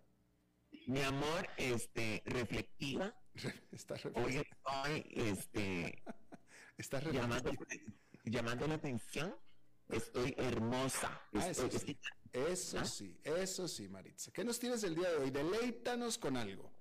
Mi 0.86 1.02
amor, 1.02 1.48
este, 1.56 2.22
reflectiva. 2.26 3.14
Está 3.72 3.94
reflectiva. 3.94 4.26
Hoy 4.26 4.36
estoy, 4.36 5.04
este, 5.14 6.02
está 6.78 7.00
llamando, 7.10 7.52
llamando 8.24 8.66
la 8.66 8.74
atención. 8.74 9.34
Estoy 9.88 10.34
hermosa. 10.38 11.20
Ah, 11.34 11.48
eso, 11.48 11.68
sí. 11.70 11.98
eso 12.32 12.78
¿Ah? 12.78 12.84
sí, 12.84 13.20
eso 13.24 13.68
sí, 13.68 13.88
Maritza. 13.88 14.30
¿Qué 14.32 14.44
nos 14.44 14.58
tienes 14.58 14.82
el 14.84 14.94
día 14.94 15.10
de 15.10 15.16
hoy? 15.16 15.30
Deleítanos 15.30 16.18
con 16.18 16.36
algo. 16.36 16.72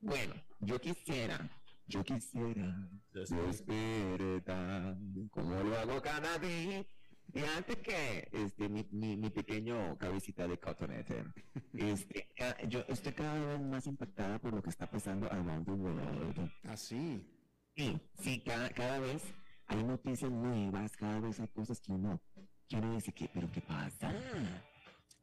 Bueno, 0.00 0.34
yo 0.58 0.80
quisiera, 0.80 1.48
yo 1.86 2.02
quisiera 2.02 2.90
despertar 3.12 4.96
como 5.30 5.62
lo 5.62 5.78
hago 5.78 6.02
cada 6.02 6.38
día 6.38 6.84
y 7.34 7.40
antes 7.40 7.76
que 7.78 8.28
este, 8.32 8.68
mi, 8.68 8.86
mi, 8.90 9.30
pequeño 9.30 9.96
cabecita 9.96 10.46
de 10.46 10.58
cotonete, 10.58 11.24
este, 11.72 12.28
yo 12.68 12.84
estoy 12.88 13.12
cada 13.12 13.38
vez 13.44 13.60
más 13.60 13.86
impactada 13.86 14.38
por 14.38 14.52
lo 14.52 14.62
que 14.62 14.70
está 14.70 14.90
pasando 14.90 15.26
around 15.30 15.64
the 15.64 15.72
world. 15.72 16.50
¿Ah, 16.64 16.76
sí? 16.76 17.26
Sí, 17.74 17.98
sí, 18.20 18.42
cada, 18.44 18.68
cada 18.70 18.98
vez 19.00 19.22
hay 19.66 19.82
noticias 19.82 20.30
nuevas, 20.30 20.96
cada 20.96 21.20
vez 21.20 21.40
hay 21.40 21.48
cosas 21.48 21.80
que 21.80 21.92
uno 21.92 22.20
quiere 22.68 22.88
decir, 22.88 23.14
que, 23.14 23.28
¿pero 23.32 23.50
qué 23.50 23.62
pasa? 23.62 24.12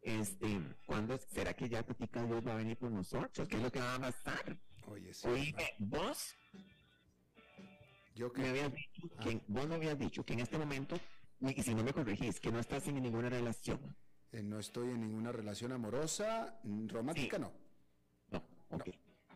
Este, 0.02 0.62
¿cuándo 0.86 1.18
será 1.18 1.54
que 1.54 1.70
ya 1.70 1.84
Tatica 1.84 2.24
Dios 2.24 2.46
va 2.46 2.54
a 2.54 2.58
venir 2.58 2.78
por 2.78 2.92
nosotros? 2.92 3.48
¿Qué 3.48 3.58
es 3.58 3.62
lo 3.62 3.72
que 3.72 3.80
va 3.80 3.96
a 3.96 4.00
pasar? 4.00 4.58
Oye, 4.88 5.14
sí. 5.14 5.28
Oye, 5.28 5.54
vos, 5.78 6.36
¿Yo 8.16 8.32
que... 8.32 8.42
me 8.42 8.50
habías 8.50 8.74
dicho 8.74 9.10
que, 9.22 9.30
ah. 9.30 9.42
vos 9.48 9.68
me 9.68 9.76
habías 9.76 10.00
dicho 10.00 10.26
que 10.26 10.34
en 10.34 10.40
este 10.40 10.58
momento 10.58 11.00
y 11.42 11.64
si 11.64 11.74
no 11.74 11.84
me 11.84 11.94
corregís, 11.94 12.40
que 12.40 12.52
no 12.52 12.60
estás 12.60 12.88
en 12.88 13.02
ninguna 13.02 13.30
relación. 13.30 13.80
Eh, 14.32 14.44
no 14.44 14.60
estoy 14.60 14.90
en 14.90 15.02
ninguna 15.02 15.32
relación 15.32 15.72
amorosa, 15.72 16.60
romántica 16.88 17.40
no. 17.40 17.52
No, 18.30 18.44
ok. 18.70 18.90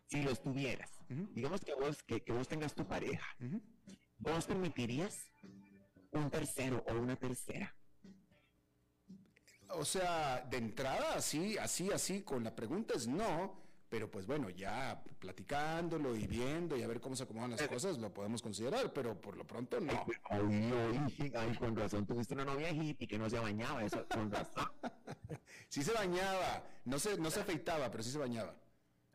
Si 0.06 0.22
lo 0.22 0.32
estuvieras, 0.32 0.92
digamos 1.08 1.62
que 1.62 1.74
vos, 1.74 2.04
que, 2.04 2.22
vos 2.28 2.48
tengas 2.48 2.76
tu 2.76 2.86
pareja, 2.86 3.26
¿vos 4.18 4.46
permitirías 4.46 5.32
un 6.12 6.30
tercero 6.30 6.84
o 6.88 6.94
una 6.94 7.16
tercera? 7.16 7.76
O 9.70 9.86
sea, 9.86 10.42
de 10.42 10.58
entrada, 10.58 11.16
así, 11.16 11.58
así, 11.58 11.90
así, 11.92 12.22
con 12.22 12.44
la 12.44 12.54
pregunta 12.54 12.94
es 12.94 13.08
no, 13.08 13.63
pero 13.94 14.10
pues 14.10 14.26
bueno, 14.26 14.50
ya 14.50 15.04
platicándolo 15.20 16.16
y 16.16 16.26
viendo 16.26 16.76
y 16.76 16.82
a 16.82 16.88
ver 16.88 17.00
cómo 17.00 17.16
se 17.16 17.26
acomodan 17.26 17.52
las 17.52 17.62
cosas, 17.68 18.00
lo 18.00 18.12
podemos 18.12 18.42
considerar, 18.42 18.92
pero 18.92 19.22
por 19.22 19.38
lo 19.38 19.46
pronto 19.46 19.80
no. 19.80 20.08
Ay, 20.32 21.32
ay, 21.36 21.56
con 21.60 21.76
razón, 21.76 22.04
tuviste 22.08 22.34
una 22.34 22.44
novia 22.44 22.72
hippie 22.72 23.08
que 23.08 23.20
no 23.20 23.30
se 23.30 23.38
bañaba, 23.38 23.84
eso, 23.84 24.04
con 24.08 24.32
razón. 24.32 24.68
sí 25.70 25.84
se 25.84 25.94
bañaba, 25.94 26.64
no 26.86 26.98
se, 26.98 27.20
no 27.20 27.30
se 27.30 27.42
afeitaba, 27.42 27.92
pero 27.92 28.02
sí 28.02 28.10
se 28.10 28.18
bañaba. 28.18 28.56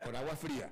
Por 0.01 0.15
agua 0.15 0.37
fría. 0.37 0.71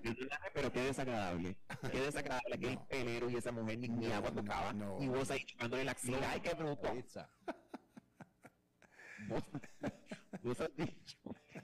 Pero 0.53 0.71
qué 0.71 0.83
desagradable. 0.83 1.57
Qué 1.91 1.99
desagradable 1.99 2.55
aquel 2.55 2.79
pelero 2.89 3.29
y 3.29 3.35
esa 3.35 3.51
mujer 3.51 3.77
ni, 3.77 3.89
ni 3.89 4.09
agua 4.09 4.31
tocaba. 4.31 4.73
y 5.01 5.07
vos 5.09 5.29
ahí 5.31 5.43
chupándole 5.43 5.83
la 5.83 5.91
axila. 5.91 6.31
¡Ay, 6.31 6.39
qué 6.39 6.53
bruto! 6.53 6.93
Vos 10.43 10.61
has 10.61 10.75
dicho 10.75 11.17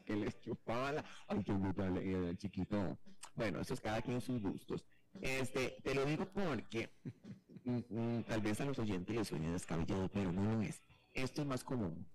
que 0.06 0.16
les 0.16 0.40
chupaba 0.42 0.92
la... 0.92 1.06
Ay, 1.28 1.44
qué 1.44 1.54
brutal, 1.54 1.98
eh, 1.98 2.36
chiquito. 2.38 2.98
Bueno, 3.36 3.62
eso 3.62 3.74
es 3.74 3.82
cada 3.82 4.02
quien 4.02 4.22
sus 4.22 4.42
gustos. 4.42 4.86
Este, 5.22 5.78
te 5.84 5.94
lo 5.94 6.06
digo 6.06 6.26
porque 6.32 6.90
mm, 7.64 7.80
mm, 7.90 8.24
tal 8.24 8.42
vez 8.42 8.60
a 8.62 8.66
los 8.66 8.80
oyentes 8.80 9.16
les 9.16 9.28
suene 9.28 9.52
descabellado, 9.52 10.10
pero 10.10 10.32
no 10.32 10.44
lo 10.44 10.62
es. 10.62 10.82
Esto 11.14 11.42
es 11.42 11.48
más 11.48 11.64
común 11.64 12.08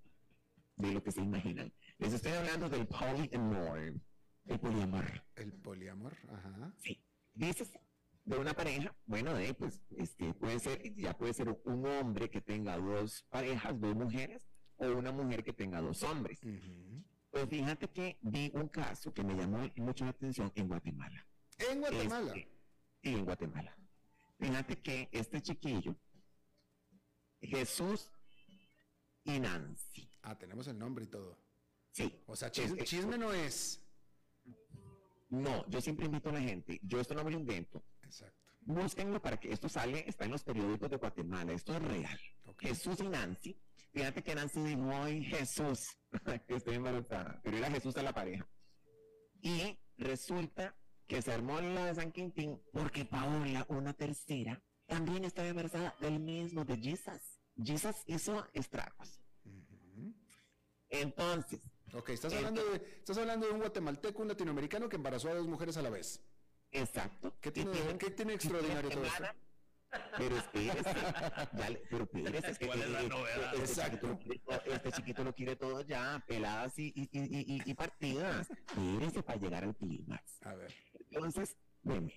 de 0.76 0.92
lo 0.92 1.02
que 1.02 1.12
se 1.12 1.20
imaginan. 1.20 1.72
Les 1.98 2.12
estoy 2.12 2.32
hablando 2.32 2.68
del 2.68 2.86
polyamor, 2.86 4.00
el 4.46 4.60
poliamor. 4.60 5.04
El 5.36 5.52
poliamor, 5.52 6.16
ajá. 6.28 6.72
Sí. 6.78 7.02
Dices 7.34 7.72
de 8.24 8.36
una 8.38 8.52
pareja, 8.52 8.94
bueno, 9.06 9.34
de, 9.34 9.54
pues, 9.54 9.80
este, 9.96 10.34
puede 10.34 10.58
ser, 10.58 10.94
ya 10.94 11.16
puede 11.16 11.32
ser 11.32 11.48
un 11.64 11.86
hombre 11.86 12.28
que 12.28 12.40
tenga 12.40 12.76
dos 12.76 13.24
parejas, 13.30 13.80
dos 13.80 13.96
mujeres, 13.96 14.46
o 14.78 14.86
una 14.86 15.12
mujer 15.12 15.44
que 15.44 15.52
tenga 15.52 15.80
dos 15.80 16.02
hombres. 16.02 16.40
Pues 17.30 17.48
fíjate 17.48 17.88
que 17.88 18.18
vi 18.22 18.50
un 18.54 18.68
caso 18.68 19.12
que 19.12 19.22
me 19.22 19.34
llamó 19.34 19.70
mucho 19.76 20.04
la 20.04 20.10
atención 20.10 20.50
en 20.54 20.68
Guatemala. 20.68 21.26
¿En 21.58 21.80
Guatemala? 21.80 22.32
Este, 22.34 22.48
sí, 23.02 23.14
en 23.14 23.24
Guatemala. 23.24 23.76
Fíjate 24.38 24.76
que 24.80 25.08
este 25.12 25.42
chiquillo, 25.42 25.96
Jesús 27.40 28.10
y 29.24 29.38
Nancy. 29.40 30.08
Ah, 30.22 30.38
tenemos 30.38 30.66
el 30.68 30.78
nombre 30.78 31.04
y 31.04 31.08
todo. 31.08 31.38
Sí. 31.90 32.22
O 32.26 32.36
sea, 32.36 32.50
chisme, 32.50 32.84
chisme 32.84 33.18
no 33.18 33.32
es. 33.32 33.84
No, 35.30 35.68
yo 35.68 35.80
siempre 35.80 36.06
invito 36.06 36.30
a 36.30 36.32
la 36.32 36.40
gente, 36.40 36.80
yo 36.82 37.00
esto 37.00 37.14
no 37.14 37.24
me 37.24 37.30
lo 37.30 37.38
invento. 37.38 37.82
Exacto. 38.02 38.48
Búsquenlo 38.60 39.20
para 39.20 39.38
que 39.38 39.52
esto 39.52 39.68
sale, 39.68 40.04
está 40.08 40.24
en 40.24 40.30
los 40.30 40.44
periódicos 40.44 40.90
de 40.90 40.96
Guatemala, 40.96 41.52
esto 41.52 41.74
es 41.74 41.82
real. 41.82 42.20
Jesús 42.58 43.00
y 43.00 43.08
Nancy. 43.08 43.56
Fíjate 43.98 44.22
que 44.22 44.32
Nancy 44.32 44.60
dijo, 44.60 44.92
ay 44.92 45.24
Jesús, 45.24 45.98
estoy 46.46 46.76
embarazada, 46.76 47.40
pero 47.42 47.56
era 47.56 47.68
Jesús 47.68 47.96
a 47.96 48.02
la 48.04 48.12
pareja. 48.12 48.48
Y 49.42 49.76
resulta 49.96 50.76
que 51.08 51.20
se 51.20 51.32
armó 51.32 51.60
la 51.60 51.86
de 51.86 51.96
San 51.96 52.12
Quintín 52.12 52.62
porque 52.72 53.04
Paola, 53.04 53.66
una 53.68 53.94
tercera, 53.94 54.62
también 54.86 55.24
estaba 55.24 55.48
embarazada 55.48 55.96
del 55.98 56.20
mismo, 56.20 56.64
de 56.64 56.76
Jesus. 56.76 57.40
Jesus 57.60 57.96
hizo 58.06 58.46
estragos. 58.52 59.20
Entonces. 60.90 61.60
Ok, 61.92 62.10
estás 62.10 62.32
hablando, 62.34 62.64
de, 62.70 62.76
estás 62.76 63.18
hablando 63.18 63.48
de 63.48 63.52
un 63.52 63.58
guatemalteco, 63.58 64.22
un 64.22 64.28
latinoamericano 64.28 64.88
que 64.88 64.94
embarazó 64.94 65.28
a 65.30 65.34
dos 65.34 65.48
mujeres 65.48 65.76
a 65.76 65.82
la 65.82 65.90
vez. 65.90 66.24
Exacto. 66.70 67.36
¿Qué 67.40 67.50
tiene, 67.50 67.98
¿qué 67.98 68.12
tiene 68.12 68.34
extraordinario 68.34 68.90
todo 68.90 69.04
esto? 69.04 69.24
Pero 70.18 70.36
espérese, 70.36 70.94
ya 71.56 71.70
le, 71.70 71.78
pero 71.90 72.04
espérese, 72.04 72.50
es 72.50 72.58
que 72.58 72.66
¿Cuál 72.66 72.82
es 72.82 72.90
la 72.90 73.02
eh, 73.02 73.08
novedad? 73.08 73.54
Este, 73.54 73.60
Exacto. 73.60 73.96
chiquito, 73.96 74.08
lo 74.08 74.18
quiere- 74.18 74.74
este 74.74 74.92
chiquito 74.92 75.24
lo 75.24 75.34
quiere 75.34 75.56
todo 75.56 75.80
ya, 75.82 76.22
peladas 76.26 76.78
y, 76.78 76.92
y, 76.94 77.08
y, 77.12 77.54
y, 77.56 77.62
y 77.64 77.74
partidas. 77.74 78.50
Espérese 78.50 79.22
para 79.22 79.38
llegar 79.38 79.64
al 79.64 79.74
clímax. 79.76 80.42
A 80.46 80.54
ver. 80.54 80.72
Entonces, 81.10 81.56
veme. 81.82 82.12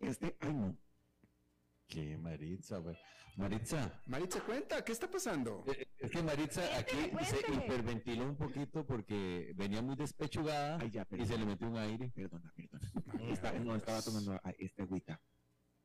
Este, 0.00 0.36
ay 0.40 0.52
no. 0.54 0.76
¿Qué 1.88 2.16
Maritza, 2.16 2.78
güey? 2.78 2.96
Maritza. 3.36 4.00
Maritza, 4.06 4.40
cuenta, 4.44 4.84
¿qué 4.84 4.92
está 4.92 5.10
pasando? 5.10 5.64
Eh, 5.66 5.86
Es 5.98 6.10
que 6.10 6.22
Maritza 6.22 6.62
aquí 6.78 6.96
se 7.24 7.38
hiperventiló 7.52 8.24
un 8.24 8.36
poquito 8.36 8.84
porque 8.86 9.52
venía 9.56 9.80
muy 9.82 9.96
despechugada 9.96 10.78
Ay, 10.80 10.90
ya, 10.90 11.06
y 11.10 11.24
se 11.26 11.36
le 11.38 11.44
metió 11.46 11.68
un 11.68 11.76
aire. 11.78 12.10
Perdona, 12.14 12.52
perdona. 12.54 13.58
No, 13.64 13.74
estaba 13.76 14.02
tomando 14.02 14.38
esta 14.58 14.82
agüita. 14.82 15.20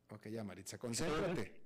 Ok, 0.10 0.28
ya, 0.28 0.44
Maritza, 0.44 0.78
concéntrate. 0.78 1.64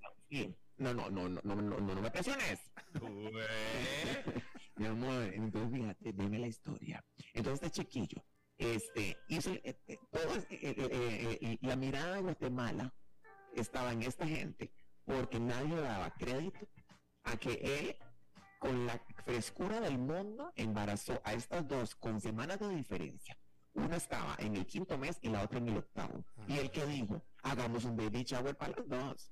No, 0.77 0.93
no, 0.93 1.09
no, 1.09 1.29
no, 1.29 1.41
no, 1.43 1.55
no, 1.55 1.79
no, 1.79 1.95
no 1.95 2.01
me 2.01 2.09
presiones. 2.09 2.59
Mi 4.77 4.85
amor, 4.85 5.23
entonces 5.33 5.71
fíjate, 5.71 6.13
dime 6.13 6.39
la 6.39 6.47
historia. 6.47 7.05
Entonces 7.33 7.67
este 7.67 7.83
chiquillo, 7.83 8.23
este, 8.57 9.17
hizo, 9.27 9.51
eh, 9.51 9.77
eh, 9.87 9.97
todo, 10.09 10.35
eh, 10.49 11.37
eh, 11.41 11.57
la 11.61 11.75
mirada 11.75 12.15
de 12.15 12.21
Guatemala 12.21 12.93
estaba 13.53 13.91
en 13.91 14.03
esta 14.03 14.25
gente 14.25 14.73
porque 15.05 15.39
nadie 15.39 15.75
daba 15.75 16.11
crédito 16.11 16.67
a 17.23 17.37
que 17.37 17.53
él, 17.61 17.95
con 18.59 18.87
la 18.87 18.99
frescura 19.25 19.81
del 19.81 19.99
mundo, 19.99 20.51
embarazó 20.55 21.21
a 21.23 21.33
estas 21.33 21.67
dos 21.67 21.95
con 21.95 22.21
semanas 22.21 22.59
de 22.59 22.69
diferencia. 22.69 23.37
Una 23.73 23.97
estaba 23.97 24.35
en 24.39 24.55
el 24.55 24.65
quinto 24.65 24.97
mes 24.97 25.17
y 25.21 25.29
la 25.29 25.43
otra 25.43 25.59
en 25.59 25.69
el 25.69 25.77
octavo. 25.77 26.25
Y 26.47 26.57
el 26.57 26.71
que 26.71 26.85
dijo, 26.85 27.21
hagamos 27.41 27.85
un 27.85 27.95
baby 27.95 28.23
shower 28.23 28.55
para 28.55 28.73
los 28.77 28.87
dos. 28.87 29.31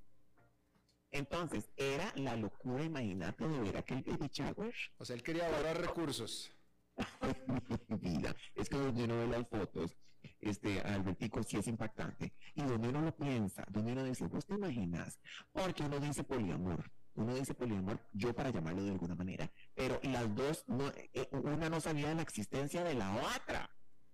Entonces, 1.11 1.69
era 1.75 2.11
la 2.15 2.35
locura, 2.35 2.83
imagínate, 2.83 3.47
de 3.47 3.59
ver 3.59 3.77
aquel 3.77 4.03
baby 4.03 4.29
shower. 4.31 4.73
O 4.97 5.05
sea, 5.05 5.15
él 5.15 5.23
quería 5.23 5.47
ahorrar 5.47 5.81
recursos. 5.81 6.51
vida. 8.01 8.35
Es 8.55 8.69
que 8.69 8.77
donde 8.77 9.03
uno 9.05 9.17
ve 9.19 9.27
las 9.27 9.47
fotos, 9.47 9.97
este, 10.39 10.81
Albertico 10.81 11.41
sí 11.43 11.57
es 11.57 11.67
impactante. 11.67 12.33
Y 12.53 12.63
donde 12.63 12.89
uno 12.89 13.01
lo 13.01 13.15
piensa, 13.15 13.65
donde 13.69 13.93
uno 13.93 14.03
dice, 14.03 14.27
¿vos 14.27 14.45
te 14.45 14.53
imaginas? 14.55 15.19
Porque 15.51 15.83
uno 15.83 15.99
dice 15.99 16.23
poliamor. 16.23 16.91
Uno 17.15 17.35
dice 17.35 17.53
poliamor, 17.53 17.99
yo 18.13 18.33
para 18.33 18.49
llamarlo 18.49 18.83
de 18.83 18.91
alguna 18.91 19.15
manera. 19.15 19.51
Pero 19.73 19.99
las 20.03 20.33
dos, 20.35 20.63
no, 20.67 20.87
eh, 21.13 21.27
una 21.31 21.69
no 21.69 21.81
sabía 21.81 22.09
de 22.09 22.15
la 22.15 22.21
existencia 22.21 22.83
de 22.83 22.93
la 22.93 23.13
otra. 23.35 23.58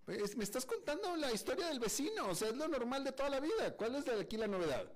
Pues, 0.06 0.38
me 0.38 0.44
estás 0.44 0.66
contando 0.66 1.16
la 1.16 1.32
historia 1.32 1.68
del 1.68 1.80
vecino, 1.80 2.30
o 2.30 2.36
sea, 2.36 2.50
es 2.50 2.56
lo 2.56 2.68
normal 2.68 3.04
de 3.04 3.12
toda 3.12 3.30
la 3.30 3.40
vida. 3.40 3.76
¿Cuál 3.76 3.96
es 3.96 4.06
de 4.06 4.20
aquí 4.20 4.38
la 4.38 4.48
novedad? 4.48 4.92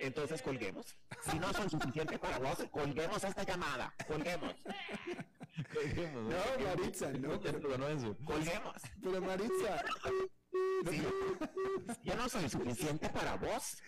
Entonces 0.00 0.42
colguemos. 0.42 0.94
Si 1.30 1.38
no 1.38 1.52
son 1.52 1.70
suficientes 1.70 2.18
para 2.18 2.38
vos, 2.38 2.58
colguemos 2.70 3.22
esta 3.24 3.42
llamada. 3.44 3.94
Colguemos. 4.06 4.54
No, 6.12 6.64
Maritza, 6.64 7.10
no. 7.12 7.40
Pero, 7.40 7.60
Colguemos. 8.24 8.82
pero 9.02 9.20
Maritza, 9.22 9.82
Sí. 10.90 11.02
Yo 12.04 12.14
no 12.14 12.28
soy 12.28 12.48
suficiente 12.48 13.08
para 13.08 13.36
vos. 13.36 13.78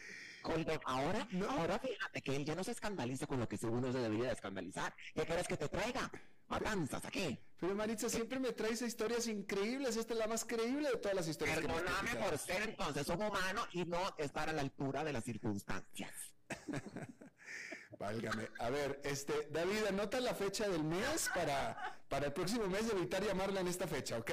Colguemos. 0.43 0.83
Ahora, 0.87 1.29
ahora 1.51 1.79
fíjate 1.79 2.23
que 2.23 2.37
él 2.37 2.45
ya 2.45 2.55
no 2.55 2.65
se 2.65 2.71
escandaliza 2.73 3.27
con 3.27 3.41
lo 3.41 3.49
que 3.49 3.59
según 3.59 3.79
uno 3.79 3.93
se 3.93 3.99
debería 3.99 4.27
de 4.27 4.33
escandalizar. 4.33 4.95
¿Qué 5.15 5.25
quieres 5.27 5.47
que 5.47 5.57
te 5.57 5.69
traiga? 5.69 6.11
Matanzas 6.49 7.05
aquí. 7.05 7.39
pero 7.61 7.75
Maritza 7.75 8.09
siempre 8.09 8.39
me 8.39 8.53
traes 8.53 8.81
historias 8.83 9.27
increíbles. 9.27 9.97
Esta 9.97 10.15
es 10.15 10.19
la 10.19 10.27
más 10.27 10.45
creíble 10.45 10.89
de 10.91 10.97
todas 10.97 11.15
las 11.17 11.29
historias 11.29 11.59
Perdóname 11.59 12.15
por 12.17 12.39
ser 12.39 12.63
entonces 12.63 13.07
un 13.09 13.23
humano 13.23 13.67
y 13.73 13.85
no 13.85 14.01
estar 14.19 14.49
a 14.49 14.53
la 14.53 14.63
altura 14.63 15.05
de 15.05 15.13
las 15.13 15.25
circunstancias. 15.25 16.13
Válgame. 17.99 18.49
A 18.61 18.71
ver, 18.71 19.01
este, 19.05 19.49
David, 19.51 19.87
anota 19.89 20.21
la 20.21 20.35
fecha 20.35 20.69
del 20.69 20.85
mes 20.85 21.29
para, 21.35 21.99
para 22.09 22.27
el 22.27 22.33
próximo 22.33 22.67
mes 22.69 22.89
evitar 22.91 23.23
llamarla 23.25 23.61
en 23.61 23.69
esta 23.69 23.87
fecha, 23.89 24.19
¿ok? 24.19 24.31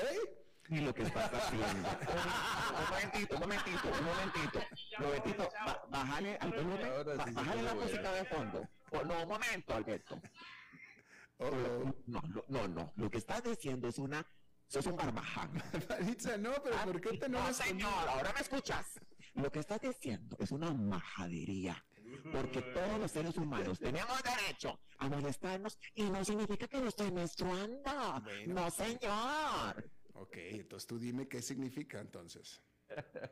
Y 0.69 0.79
lo 0.81 0.93
que 0.93 1.03
estás 1.03 1.31
haciendo. 1.33 1.65
un 2.79 2.89
momentito, 2.89 3.35
un 3.35 3.41
momentito, 3.41 3.87
un 3.87 4.05
momentito. 4.05 4.59
Momentito, 4.99 5.49
ba- 5.65 5.85
bájale 5.89 6.37
bájale 7.33 7.61
la 7.63 7.73
música 7.75 8.11
de 8.11 8.25
fondo. 8.25 8.67
Oh, 8.91 9.03
no, 9.03 9.23
un 9.23 9.27
momento, 9.29 9.73
Alberto. 9.75 10.21
Oh. 11.37 11.93
No, 12.07 12.21
lo- 12.33 12.45
no, 12.47 12.67
no. 12.67 12.93
Lo 12.95 13.09
que 13.09 13.17
estás 13.17 13.43
diciendo 13.43 13.87
es 13.87 13.97
una. 13.97 14.25
Eso 14.69 14.79
es 14.79 14.85
un 14.87 14.95
barbaján. 14.95 15.51
Maritza, 15.89 16.37
no, 16.37 16.51
pero 16.63 16.75
¿por 16.85 17.01
qué 17.01 17.17
te 17.17 17.29
No, 17.29 17.37
enojas 17.39 17.57
señor, 17.57 18.09
ahora 18.09 18.33
me 18.33 18.41
escuchas. 18.41 18.99
Lo 19.35 19.51
que 19.51 19.59
estás 19.59 19.81
diciendo 19.81 20.37
es 20.39 20.51
una 20.51 20.73
majadería. 20.73 21.85
Porque 22.31 22.61
todos 22.61 22.99
los 22.99 23.11
seres 23.11 23.35
humanos 23.37 23.79
tenemos 23.79 24.23
derecho 24.23 24.79
a 24.99 25.09
molestarnos 25.09 25.77
y 25.93 26.03
no 26.03 26.23
significa 26.23 26.67
que 26.67 26.79
lo 26.79 26.87
estoy 26.87 27.11
menstruando. 27.11 28.23
No, 28.47 28.71
señor. 28.71 29.91
Ok, 30.13 30.37
entonces 30.37 30.87
tú 30.87 30.97
dime 30.97 31.27
qué 31.27 31.41
significa 31.41 31.99
entonces. 31.99 32.61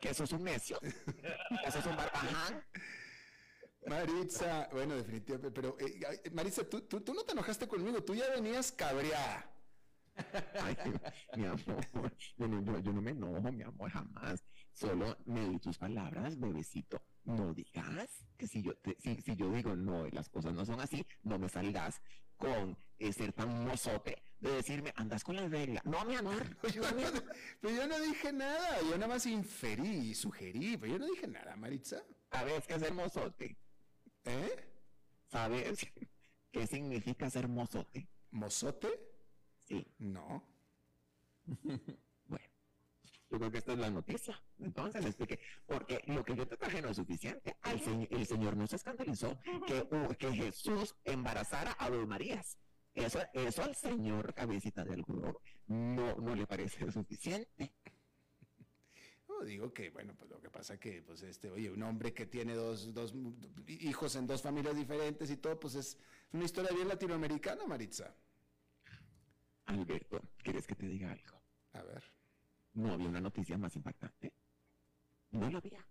Que 0.01 0.09
eso 0.09 0.23
es 0.25 0.31
un 0.33 0.43
necio. 0.43 0.79
Eso 1.65 1.79
es 1.79 1.85
un 1.85 1.95
barbaján. 1.95 2.65
Maritza, 3.87 4.67
bueno, 4.71 4.95
definitivamente, 4.95 5.51
pero 5.51 5.77
eh, 5.79 6.29
Maritza, 6.33 6.67
tú, 6.69 6.81
tú, 6.81 7.01
tú 7.01 7.13
no 7.13 7.23
te 7.23 7.33
enojaste 7.33 7.67
conmigo, 7.67 8.03
tú 8.03 8.15
ya 8.15 8.29
venías 8.29 8.71
cabreada. 8.71 9.49
Ay, 10.61 10.77
mi 11.35 11.45
amor, 11.45 12.15
yo 12.37 12.47
no, 12.47 12.61
yo- 12.63 12.79
yo 12.79 12.93
no 12.93 13.01
me 13.01 13.11
enojo, 13.11 13.51
mi 13.51 13.63
amor, 13.63 13.89
jamás. 13.89 14.43
Solo 14.71 15.17
me 15.25 15.49
di 15.49 15.59
tus 15.59 15.77
palabras, 15.77 16.39
bebecito. 16.39 17.01
No 17.23 17.53
digas 17.53 18.23
que 18.37 18.47
si 18.47 18.61
yo, 18.61 18.75
te- 18.77 18.95
si, 18.99 19.15
si 19.21 19.35
yo 19.35 19.49
digo 19.51 19.75
no, 19.75 20.05
y 20.07 20.11
las 20.11 20.29
cosas 20.29 20.53
no 20.53 20.65
son 20.65 20.79
así, 20.81 21.05
no 21.23 21.39
me 21.39 21.49
salgas 21.49 22.01
con 22.37 22.77
eh, 22.99 23.13
ser 23.13 23.33
tan 23.33 23.65
mozote 23.65 24.21
de 24.39 24.51
decirme, 24.51 24.91
andas 24.97 25.23
con 25.23 25.35
la 25.35 25.47
regla. 25.47 25.81
No, 25.85 26.03
mi 26.05 26.15
amor. 26.15 26.43
Yo 26.73 26.81
no, 26.81 27.21
pero 27.61 27.73
yo 27.75 27.87
no 27.87 27.99
dije 27.99 28.33
nada, 28.33 28.81
yo 28.81 28.91
nada 28.97 29.07
más 29.07 29.25
inferí 29.25 30.09
y 30.09 30.15
sugerí, 30.15 30.75
pero 30.77 30.93
yo 30.93 30.99
no 30.99 31.05
dije 31.07 31.27
nada, 31.27 31.55
Maritza. 31.55 32.03
¿Sabes 32.31 32.67
qué 32.67 32.73
es 32.73 32.81
ser 32.81 32.93
mozote? 32.93 33.57
¿Eh? 34.25 34.55
¿Sabes 35.27 35.87
qué 36.51 36.67
significa 36.67 37.29
ser 37.29 37.47
mozote? 37.47 38.07
¿Mozote? 38.31 38.89
Sí. 39.67 39.85
No. 39.99 40.43
Bueno, 42.25 42.45
yo 43.29 43.37
creo 43.37 43.51
que 43.51 43.57
esta 43.57 43.73
es 43.73 43.79
la 43.79 43.89
noticia. 43.89 44.41
Entonces 44.59 45.01
le 45.03 45.09
expliqué. 45.09 45.39
Porque 45.65 46.01
lo 46.07 46.23
que 46.23 46.35
yo 46.35 46.47
te 46.47 46.55
traje 46.55 46.81
no 46.81 46.89
es 46.89 46.97
suficiente. 46.97 47.57
El, 47.65 47.81
señor, 47.81 48.07
el 48.11 48.25
Señor 48.25 48.55
no 48.55 48.65
se 48.65 48.77
escandalizó 48.77 49.37
que, 49.67 49.87
uh, 49.91 50.15
que 50.17 50.31
Jesús 50.31 50.95
embarazara 51.03 51.75
a 51.77 51.89
dos 51.89 52.07
Marías. 52.07 52.57
Eso, 52.93 53.19
eso 53.33 53.63
al 53.63 53.75
señor 53.75 54.33
cabecita 54.33 54.83
de 54.85 54.93
algodón 54.93 55.35
no, 55.67 56.15
no 56.15 56.35
le 56.35 56.45
parece 56.45 56.91
suficiente. 56.91 57.73
Digo 59.41 59.73
que, 59.73 59.89
bueno, 59.89 60.13
pues 60.17 60.29
lo 60.29 60.39
que 60.39 60.49
pasa 60.49 60.79
que, 60.79 61.01
pues 61.01 61.21
este, 61.23 61.49
oye, 61.49 61.69
un 61.69 61.83
hombre 61.83 62.13
que 62.13 62.25
tiene 62.25 62.53
dos, 62.53 62.93
dos 62.93 63.13
hijos 63.67 64.15
en 64.15 64.27
dos 64.27 64.41
familias 64.41 64.75
diferentes 64.75 65.29
y 65.29 65.37
todo, 65.37 65.59
pues 65.59 65.75
es 65.75 65.97
una 66.31 66.45
historia 66.45 66.71
bien 66.71 66.87
latinoamericana, 66.87 67.65
Maritza. 67.65 68.15
Alberto, 69.65 70.21
¿quieres 70.41 70.67
que 70.67 70.75
te 70.75 70.87
diga 70.87 71.11
algo? 71.11 71.41
A 71.73 71.83
ver. 71.83 72.03
¿No 72.73 72.93
había 72.93 73.07
una 73.09 73.21
noticia 73.21 73.57
más 73.57 73.75
impactante? 73.75 74.33
No 75.31 75.49
la 75.49 75.57
había. 75.59 75.85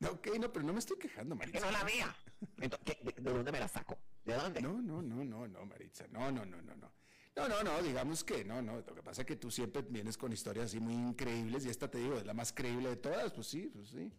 No, 0.00 0.10
ok, 0.10 0.28
no, 0.38 0.52
pero 0.52 0.64
no 0.64 0.72
me 0.72 0.78
estoy 0.78 0.98
quejando, 0.98 1.34
Maritza. 1.34 1.58
que 1.58 1.64
no 1.64 1.70
la 1.72 1.80
había. 1.80 2.16
Entonces, 2.60 2.96
¿de, 3.02 3.12
¿De 3.12 3.32
dónde 3.32 3.50
me 3.52 3.58
la 3.60 3.68
saco? 3.68 3.98
¿De 4.24 4.34
dónde? 4.34 4.60
No, 4.62 4.80
no, 4.80 5.02
no, 5.02 5.24
no, 5.24 5.48
no, 5.48 5.66
Maritza. 5.66 6.06
No, 6.08 6.30
no, 6.30 6.44
no, 6.44 6.62
no, 6.62 6.76
no. 6.76 6.92
No, 7.38 7.48
no, 7.48 7.62
no, 7.62 7.80
digamos 7.82 8.24
que 8.24 8.44
no, 8.44 8.60
no. 8.60 8.78
Lo 8.78 8.94
que 8.96 9.02
pasa 9.02 9.22
es 9.22 9.26
que 9.26 9.36
tú 9.36 9.48
siempre 9.48 9.82
vienes 9.82 10.18
con 10.18 10.32
historias 10.32 10.66
así 10.66 10.80
muy 10.80 10.94
increíbles 10.94 11.64
y 11.64 11.68
esta 11.68 11.88
te 11.88 11.98
digo, 11.98 12.16
es 12.16 12.26
la 12.26 12.34
más 12.34 12.52
creíble 12.52 12.88
de 12.88 12.96
todas, 12.96 13.32
pues 13.32 13.46
sí, 13.46 13.70
pues 13.72 13.90
sí. 13.90 14.12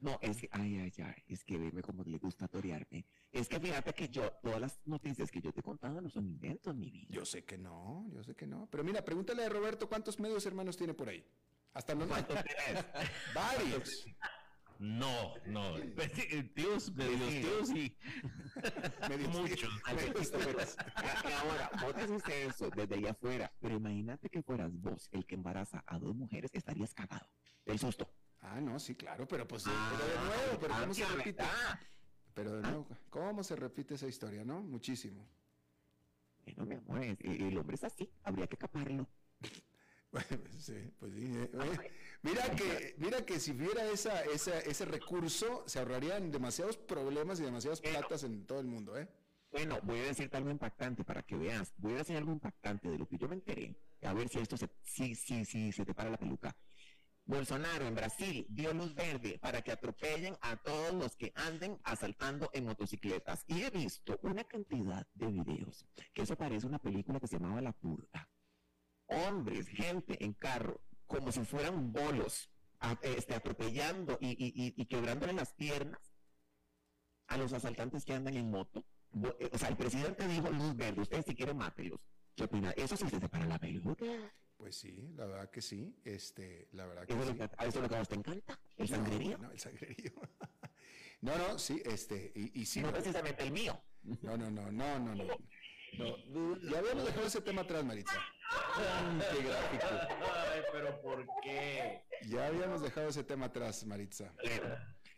No, 0.00 0.18
es 0.22 0.38
que, 0.38 0.48
ay, 0.50 0.78
ay, 0.78 0.92
ay, 1.04 1.22
es 1.28 1.44
que 1.44 1.58
verme 1.58 1.82
como 1.82 2.02
le 2.04 2.16
gusta 2.16 2.48
torearme. 2.48 3.04
Es 3.30 3.48
que 3.48 3.60
fíjate 3.60 3.92
que 3.92 4.08
yo, 4.08 4.30
todas 4.42 4.60
las 4.62 4.80
noticias 4.86 5.30
que 5.30 5.42
yo 5.42 5.52
te 5.52 5.60
he 5.60 5.62
contado 5.62 6.00
no 6.00 6.08
son 6.08 6.26
inventos, 6.26 6.74
mi 6.74 6.90
vida. 6.90 7.08
Yo 7.10 7.26
sé 7.26 7.44
que 7.44 7.58
no, 7.58 8.06
yo 8.10 8.22
sé 8.22 8.34
que 8.34 8.46
no. 8.46 8.66
Pero 8.70 8.82
mira, 8.82 9.04
pregúntale 9.04 9.44
a 9.44 9.48
Roberto 9.50 9.86
cuántos 9.86 10.18
medios 10.18 10.46
hermanos 10.46 10.76
tiene 10.78 10.94
por 10.94 11.10
ahí. 11.10 11.22
Hasta 11.74 11.94
no. 11.94 12.06
¿Cuántos? 12.06 12.38
Varios. 13.34 14.06
No, 14.78 15.34
no. 15.46 15.74
Tíos, 16.54 16.92
medios 16.94 17.30
tíos 17.30 17.70
y 17.70 17.96
Medios 19.08 19.28
muchos. 19.32 19.70
Ahora, 19.84 21.70
vos 21.80 21.96
decís 21.96 22.22
eso 22.28 22.70
desde 22.70 22.94
allá 22.96 23.10
afuera, 23.12 23.52
pero 23.60 23.76
imagínate 23.76 24.28
que 24.28 24.42
fueras 24.42 24.72
vos 24.72 25.08
el 25.12 25.24
que 25.26 25.36
embaraza 25.36 25.82
a 25.86 25.98
dos 25.98 26.14
mujeres, 26.14 26.50
estarías 26.54 26.92
cagado. 26.92 27.26
Del 27.64 27.78
susto. 27.78 28.08
Ah, 28.40 28.60
no, 28.60 28.78
sí, 28.78 28.94
claro, 28.94 29.26
pero 29.26 29.46
pues, 29.48 29.64
Ah, 29.66 29.92
pero 29.96 30.06
de 30.06 30.26
nuevo, 30.26 30.60
pero 30.60 30.74
ah, 30.74 30.80
¿cómo 30.80 30.94
se 30.94 31.06
repite? 31.06 31.44
Pero 32.34 32.52
de 32.56 32.62
nuevo, 32.62 32.86
¿cómo 33.08 33.42
se 33.44 33.56
repite 33.56 33.94
esa 33.94 34.06
historia, 34.08 34.44
no? 34.44 34.60
Muchísimo. 34.62 35.26
Bueno, 36.44 36.66
mi 36.66 36.74
amor, 36.74 37.02
el, 37.02 37.16
el 37.22 37.56
hombre 37.58 37.76
es 37.76 37.84
así, 37.84 38.10
habría 38.22 38.46
que 38.46 38.56
caparlo. 38.56 39.08
Bueno, 40.14 40.44
sí, 40.60 40.74
pues 41.00 41.12
sí. 41.12 41.24
eh, 41.26 41.50
eh. 41.52 41.90
Mira 42.24 42.50
que, 42.56 42.94
mira 42.96 43.26
que 43.26 43.38
si 43.38 43.50
hubiera 43.50 43.84
esa, 43.90 44.22
esa, 44.22 44.58
ese 44.60 44.86
recurso, 44.86 45.62
se 45.66 45.78
ahorrarían 45.78 46.30
demasiados 46.30 46.78
problemas 46.78 47.38
y 47.38 47.42
demasiadas 47.42 47.82
platas 47.82 48.24
en 48.24 48.46
todo 48.46 48.60
el 48.60 48.66
mundo, 48.66 48.96
¿eh? 48.96 49.06
Bueno, 49.52 49.78
voy 49.82 49.98
a 50.00 50.04
decirte 50.04 50.38
algo 50.38 50.50
impactante 50.50 51.04
para 51.04 51.22
que 51.22 51.36
veas. 51.36 51.74
Voy 51.76 51.92
a 51.92 51.98
decir 51.98 52.16
algo 52.16 52.32
impactante 52.32 52.88
de 52.88 52.96
lo 52.96 53.06
que 53.06 53.18
yo 53.18 53.28
me 53.28 53.34
enteré. 53.34 53.76
A 54.02 54.14
ver 54.14 54.30
si 54.30 54.38
esto 54.38 54.56
se, 54.56 54.70
sí, 54.82 55.14
sí, 55.14 55.44
sí, 55.44 55.70
se 55.70 55.84
te 55.84 55.92
para 55.92 56.08
la 56.08 56.16
peluca. 56.16 56.56
Bolsonaro 57.26 57.86
en 57.86 57.94
Brasil 57.94 58.46
dio 58.48 58.72
luz 58.72 58.94
verde 58.94 59.38
para 59.38 59.60
que 59.60 59.72
atropellen 59.72 60.34
a 60.40 60.56
todos 60.56 60.94
los 60.94 61.16
que 61.16 61.30
anden 61.34 61.78
asaltando 61.84 62.48
en 62.54 62.64
motocicletas. 62.64 63.44
Y 63.46 63.64
he 63.64 63.70
visto 63.70 64.18
una 64.22 64.44
cantidad 64.44 65.06
de 65.12 65.26
videos 65.26 65.86
que 66.14 66.22
eso 66.22 66.36
parece 66.36 66.66
una 66.66 66.78
película 66.78 67.20
que 67.20 67.28
se 67.28 67.38
llamaba 67.38 67.60
La 67.60 67.72
Purga. 67.72 68.30
Hombres, 69.08 69.68
gente 69.68 70.24
en 70.24 70.32
carro, 70.32 70.80
como 71.14 71.32
si 71.32 71.44
fueran 71.44 71.92
bolos, 71.92 72.48
a- 72.80 72.98
este, 73.02 73.34
atropellando 73.34 74.18
y, 74.20 74.30
y, 74.30 74.52
y, 74.54 74.74
y 74.76 74.86
quebrándole 74.86 75.32
las 75.32 75.52
piernas 75.54 76.00
a 77.28 77.36
los 77.38 77.52
asaltantes 77.52 78.04
que 78.04 78.14
andan 78.14 78.36
en 78.36 78.50
moto. 78.50 78.84
Eh, 79.38 79.50
O 79.52 79.58
sea, 79.58 79.68
el 79.68 79.76
presidente 79.76 80.26
dijo 80.26 80.50
luz 80.50 80.76
verde, 80.76 81.02
ustedes 81.02 81.24
si 81.26 81.34
quieren 81.34 81.56
mátelos. 81.56 82.00
¿Qué 82.34 82.44
opina? 82.44 82.72
Eso 82.72 82.96
sí 82.96 83.08
se 83.08 83.20
separa 83.20 83.46
la 83.46 83.58
peluca. 83.58 84.04
Pues 84.56 84.76
sí, 84.76 85.12
la 85.16 85.26
verdad 85.26 85.50
que 85.50 85.62
sí. 85.62 85.94
Este, 86.04 86.68
la 86.72 86.86
verdad 86.86 87.06
que 87.06 87.12
Eso 87.12 87.26
sí. 87.30 87.34
que, 87.34 87.42
a 87.44 87.66
eso 87.66 87.78
es 87.78 87.82
lo 87.82 87.88
que 87.88 87.94
a 87.94 87.98
vos 88.00 88.08
te 88.08 88.14
encanta, 88.16 88.58
el 88.76 88.90
No, 88.90 88.96
sangrerío. 88.96 89.38
No, 89.38 89.50
el 89.50 89.58
sangrerío. 89.60 90.12
No, 91.20 91.38
no, 91.38 91.58
sí, 91.58 91.80
este, 91.86 92.32
y, 92.34 92.60
y 92.60 92.66
sí. 92.66 92.82
No, 92.82 92.92
precisamente 92.92 93.42
el 93.44 93.50
mío. 93.50 93.80
no, 94.20 94.36
no, 94.36 94.50
no, 94.50 94.70
no, 94.70 94.98
no, 94.98 95.14
no. 95.14 95.24
No, 95.98 96.56
Ya 96.70 96.78
habíamos 96.78 97.04
dejado 97.06 97.26
ese 97.26 97.40
tema 97.40 97.62
atrás, 97.62 97.84
Maritza. 97.84 98.20
Qué 99.32 99.42
gráfico. 99.42 99.86
Ay, 100.52 100.60
pero 100.72 101.00
¿por 101.00 101.26
qué? 101.42 102.02
Ya 102.28 102.46
habíamos 102.46 102.82
dejado 102.82 103.08
ese 103.08 103.24
tema 103.24 103.46
atrás, 103.46 103.84
Maritza. 103.86 104.32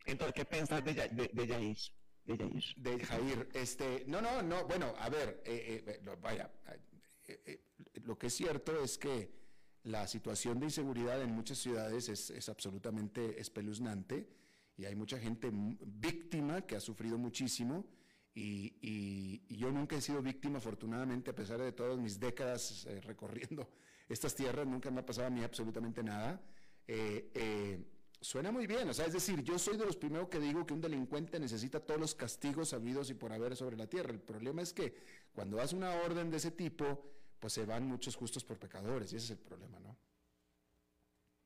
Entonces, 0.04 0.34
¿qué 0.34 0.44
pensás 0.44 0.84
de, 0.84 0.94
Ya- 0.94 1.08
de, 1.08 1.28
de 1.32 1.46
Yair? 1.46 1.76
De 2.24 2.36
Yair. 2.38 2.64
De 2.76 3.04
Jair, 3.04 3.48
este, 3.54 4.04
no, 4.06 4.20
no, 4.20 4.42
no, 4.42 4.66
bueno, 4.66 4.94
a 4.98 5.08
ver, 5.08 5.42
eh, 5.44 5.84
eh, 5.86 6.00
lo- 6.04 6.16
vaya, 6.16 6.50
eh, 7.26 7.40
eh, 7.46 7.64
lo 8.04 8.16
que 8.18 8.28
es 8.28 8.34
cierto 8.34 8.82
es 8.82 8.98
que 8.98 9.30
la 9.84 10.06
situación 10.06 10.58
de 10.58 10.66
inseguridad 10.66 11.20
en 11.22 11.30
muchas 11.32 11.58
ciudades 11.58 12.08
es, 12.08 12.30
es 12.30 12.48
absolutamente 12.48 13.40
espeluznante 13.40 14.28
y 14.76 14.84
hay 14.84 14.94
mucha 14.94 15.18
gente 15.18 15.48
víctima 15.52 16.62
que 16.62 16.76
ha 16.76 16.80
sufrido 16.80 17.18
muchísimo 17.18 17.84
y, 18.36 18.76
y- 18.82 19.42
y 19.48 19.56
yo 19.56 19.70
nunca 19.72 19.96
he 19.96 20.00
sido 20.02 20.22
víctima, 20.22 20.58
afortunadamente, 20.58 21.30
a 21.30 21.34
pesar 21.34 21.60
de 21.60 21.72
todas 21.72 21.98
mis 21.98 22.20
décadas 22.20 22.86
eh, 22.86 23.00
recorriendo 23.00 23.68
estas 24.08 24.34
tierras, 24.34 24.66
nunca 24.66 24.90
me 24.90 25.00
ha 25.00 25.06
pasado 25.06 25.28
a 25.28 25.30
mí 25.30 25.42
absolutamente 25.42 26.02
nada. 26.02 26.40
Eh, 26.86 27.30
eh, 27.34 27.84
Suena 28.20 28.50
muy 28.50 28.66
bien, 28.66 28.88
o 28.88 28.94
sea, 28.94 29.06
es 29.06 29.12
decir, 29.12 29.42
yo 29.44 29.58
soy 29.58 29.76
de 29.76 29.84
los 29.84 29.96
primeros 29.96 30.28
que 30.28 30.40
digo 30.40 30.64
que 30.66 30.72
un 30.74 30.80
delincuente 30.80 31.38
necesita 31.38 31.80
todos 31.80 32.00
los 32.00 32.14
castigos 32.14 32.72
habidos 32.72 33.10
y 33.10 33.14
por 33.14 33.30
haber 33.32 33.54
sobre 33.56 33.76
la 33.76 33.86
tierra. 33.86 34.10
El 34.10 34.20
problema 34.20 34.62
es 34.62 34.72
que 34.72 34.94
cuando 35.34 35.58
das 35.58 35.72
una 35.74 35.90
orden 36.02 36.30
de 36.30 36.38
ese 36.38 36.50
tipo, 36.50 37.04
pues 37.38 37.52
se 37.52 37.66
van 37.66 37.86
muchos 37.86 38.16
justos 38.16 38.42
por 38.44 38.58
pecadores, 38.58 39.12
y 39.12 39.16
ese 39.16 39.26
es 39.26 39.30
el 39.32 39.38
problema, 39.38 39.78
¿no? 39.80 39.96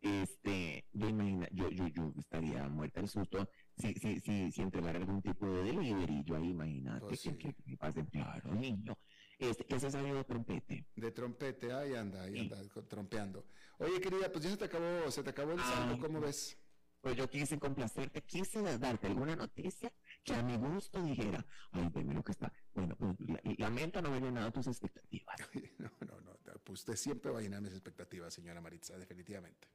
Este, 0.02 0.84
yo 0.92 1.08
imagino, 1.08 1.46
yo, 1.52 1.68
yo, 1.70 1.86
yo 1.88 2.12
estaría 2.18 2.66
muerta 2.68 3.00
del 3.00 3.08
susto 3.10 3.48
si, 3.76 3.94
si, 3.94 4.20
si, 4.20 4.52
si 4.52 4.62
entregara 4.62 4.98
algún 4.98 5.22
tipo 5.22 5.46
de 5.46 5.62
delivery. 5.64 6.24
Yo 6.24 6.36
ahí, 6.36 6.50
imagínate, 6.50 7.06
Pues 7.06 7.22
que, 7.22 7.30
sí. 7.30 7.36
que, 7.36 7.54
que 7.54 7.76
pase, 7.76 8.04
claro, 8.06 8.54
niño. 8.54 8.96
Este, 9.38 9.64
¿qué 9.64 9.80
se 9.80 9.90
de 9.90 10.24
trompete? 10.24 10.86
De 10.94 11.10
trompete, 11.12 11.72
ahí 11.72 11.94
anda, 11.94 12.22
ahí 12.22 12.38
anda, 12.38 12.62
trompeando. 12.88 13.46
Oye, 13.78 13.98
querida, 14.00 14.30
pues 14.30 14.44
ya 14.44 14.50
se 14.50 14.56
te 14.58 14.64
acabó, 14.66 15.10
se 15.10 15.22
te 15.22 15.30
acabó 15.30 15.52
el 15.52 15.60
Ay, 15.60 15.64
saldo, 15.66 15.98
¿cómo 15.98 16.20
ves? 16.20 16.58
Pues 17.00 17.16
yo 17.16 17.30
quise 17.30 17.58
complacerte, 17.58 18.20
quise 18.22 18.60
darte 18.78 19.06
alguna 19.06 19.34
noticia 19.34 19.90
que 20.22 20.34
a 20.34 20.42
mi 20.42 20.58
gusto 20.58 21.02
dijera, 21.02 21.46
ay, 21.72 21.88
veme 21.90 22.12
lo 22.12 22.22
que 22.22 22.32
está. 22.32 22.52
Bueno, 22.74 22.94
pues 22.96 23.18
la- 23.20 23.40
lamento 23.56 24.02
no 24.02 24.08
haber 24.10 24.24
llenado 24.24 24.52
tus 24.52 24.66
expectativas. 24.66 25.36
No, 25.78 25.90
no, 26.06 26.20
no, 26.20 26.38
pues 26.62 26.80
usted 26.80 26.96
siempre 26.96 27.30
va 27.30 27.38
a 27.38 27.42
llenar 27.42 27.62
mis 27.62 27.72
expectativas, 27.72 28.34
señora 28.34 28.60
Maritza, 28.60 28.98
definitivamente. 28.98 29.68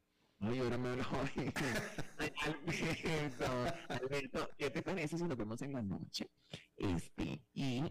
Ay, 0.48 0.60
ahora 0.60 0.78
me 0.78 0.90
Alberto, 2.46 3.46
Alberto, 3.90 4.50
¿qué 4.58 4.70
te 4.70 4.82
parece 4.82 5.18
si 5.18 5.24
nos 5.24 5.38
vemos 5.38 5.62
en 5.62 5.74
la 5.74 5.82
noche? 5.82 6.30
Este, 6.78 7.42
y 7.54 7.84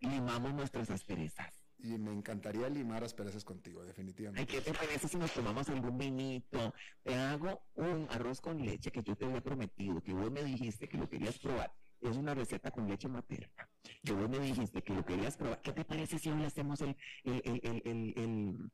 limamos 0.00 0.52
nuestras 0.54 0.90
asperezas. 0.90 1.64
Y 1.78 1.98
me 1.98 2.12
encantaría 2.12 2.68
limar 2.68 3.02
asperezas 3.02 3.44
contigo, 3.44 3.80
Ay, 3.80 3.88
definitivamente. 3.88 4.52
¿qué 4.52 4.60
te 4.60 4.72
parece 4.72 5.08
si 5.08 5.16
nos 5.16 5.32
tomamos 5.32 5.68
algún 5.68 5.98
vinito? 5.98 6.72
Te 7.02 7.14
hago 7.14 7.66
un 7.74 8.06
arroz 8.10 8.40
con 8.40 8.64
leche 8.64 8.92
que 8.92 9.02
yo 9.02 9.16
te 9.16 9.24
había 9.24 9.40
prometido, 9.40 10.00
que 10.02 10.12
vos 10.12 10.30
me 10.30 10.44
dijiste 10.44 10.88
que 10.88 10.98
lo 10.98 11.08
querías 11.08 11.38
probar. 11.38 11.74
Es 12.00 12.16
una 12.16 12.34
receta 12.34 12.70
con 12.70 12.88
leche 12.88 13.08
materna. 13.08 13.68
Que 14.04 14.12
vos 14.12 14.28
me 14.28 14.38
dijiste 14.38 14.82
que 14.82 14.92
lo 14.94 15.04
querías 15.04 15.36
probar. 15.36 15.60
¿Qué 15.62 15.72
te 15.72 15.84
parece 15.84 16.18
si 16.18 16.30
hoy 16.30 16.44
hacemos 16.44 16.80
el, 16.82 16.96
el, 17.24 17.60
el- 17.84 18.12
el- 18.16 18.70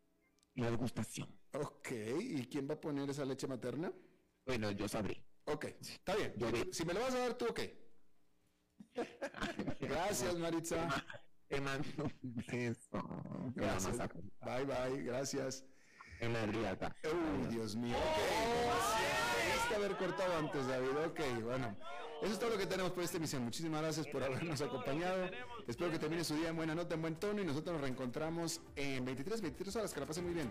la 0.54 0.70
degustación? 0.70 1.37
Ok, 1.52 1.90
¿y 2.20 2.46
quién 2.46 2.68
va 2.68 2.74
a 2.74 2.80
poner 2.80 3.08
esa 3.10 3.24
leche 3.24 3.46
materna? 3.46 3.92
Bueno, 4.46 4.70
yo 4.70 4.88
sabré. 4.88 5.22
Ok, 5.44 5.64
está 5.80 6.14
bien. 6.14 6.34
Yo 6.36 6.48
Si 6.72 6.84
me 6.84 6.92
lo 6.94 7.00
vas 7.00 7.14
a 7.14 7.18
dar 7.18 7.34
tú, 7.34 7.46
ok. 7.46 7.60
Gracias, 9.80 10.36
Maritza. 10.36 10.88
Te 11.48 11.60
mando 11.60 11.88
un 12.04 12.34
beso. 12.46 12.88
Gracias. 13.54 13.96
Bye, 14.44 14.64
bye, 14.64 15.02
gracias. 15.02 15.64
en 16.20 16.32
la 16.34 16.46
riata. 16.46 16.94
Uy, 17.04 17.46
Dios 17.54 17.76
mío. 17.76 17.96
Ok, 17.96 18.18
demasiado. 18.58 19.48
Debiste 19.48 19.74
haber 19.74 19.96
cortado 19.96 20.36
antes, 20.36 20.66
David. 20.66 20.90
Ok, 21.06 21.20
bueno. 21.44 21.74
Eso 22.20 22.32
es 22.32 22.38
todo 22.38 22.50
lo 22.50 22.58
que 22.58 22.66
tenemos 22.66 22.92
por 22.92 23.04
esta 23.04 23.16
emisión. 23.16 23.44
Muchísimas 23.44 23.80
gracias 23.80 24.06
por 24.08 24.22
habernos 24.22 24.60
acompañado. 24.60 25.30
Espero 25.66 25.90
que 25.90 25.98
termine 25.98 26.24
su 26.24 26.34
día 26.34 26.48
en 26.48 26.56
buena 26.56 26.74
nota, 26.74 26.94
en 26.94 27.00
buen 27.00 27.14
tono 27.14 27.40
y 27.40 27.44
nosotros 27.44 27.74
nos 27.74 27.80
reencontramos 27.82 28.60
en 28.74 29.04
23, 29.04 29.40
23 29.40 29.76
horas. 29.76 29.94
Que 29.94 30.00
la 30.00 30.06
pasen 30.06 30.24
muy 30.24 30.34
bien. 30.34 30.50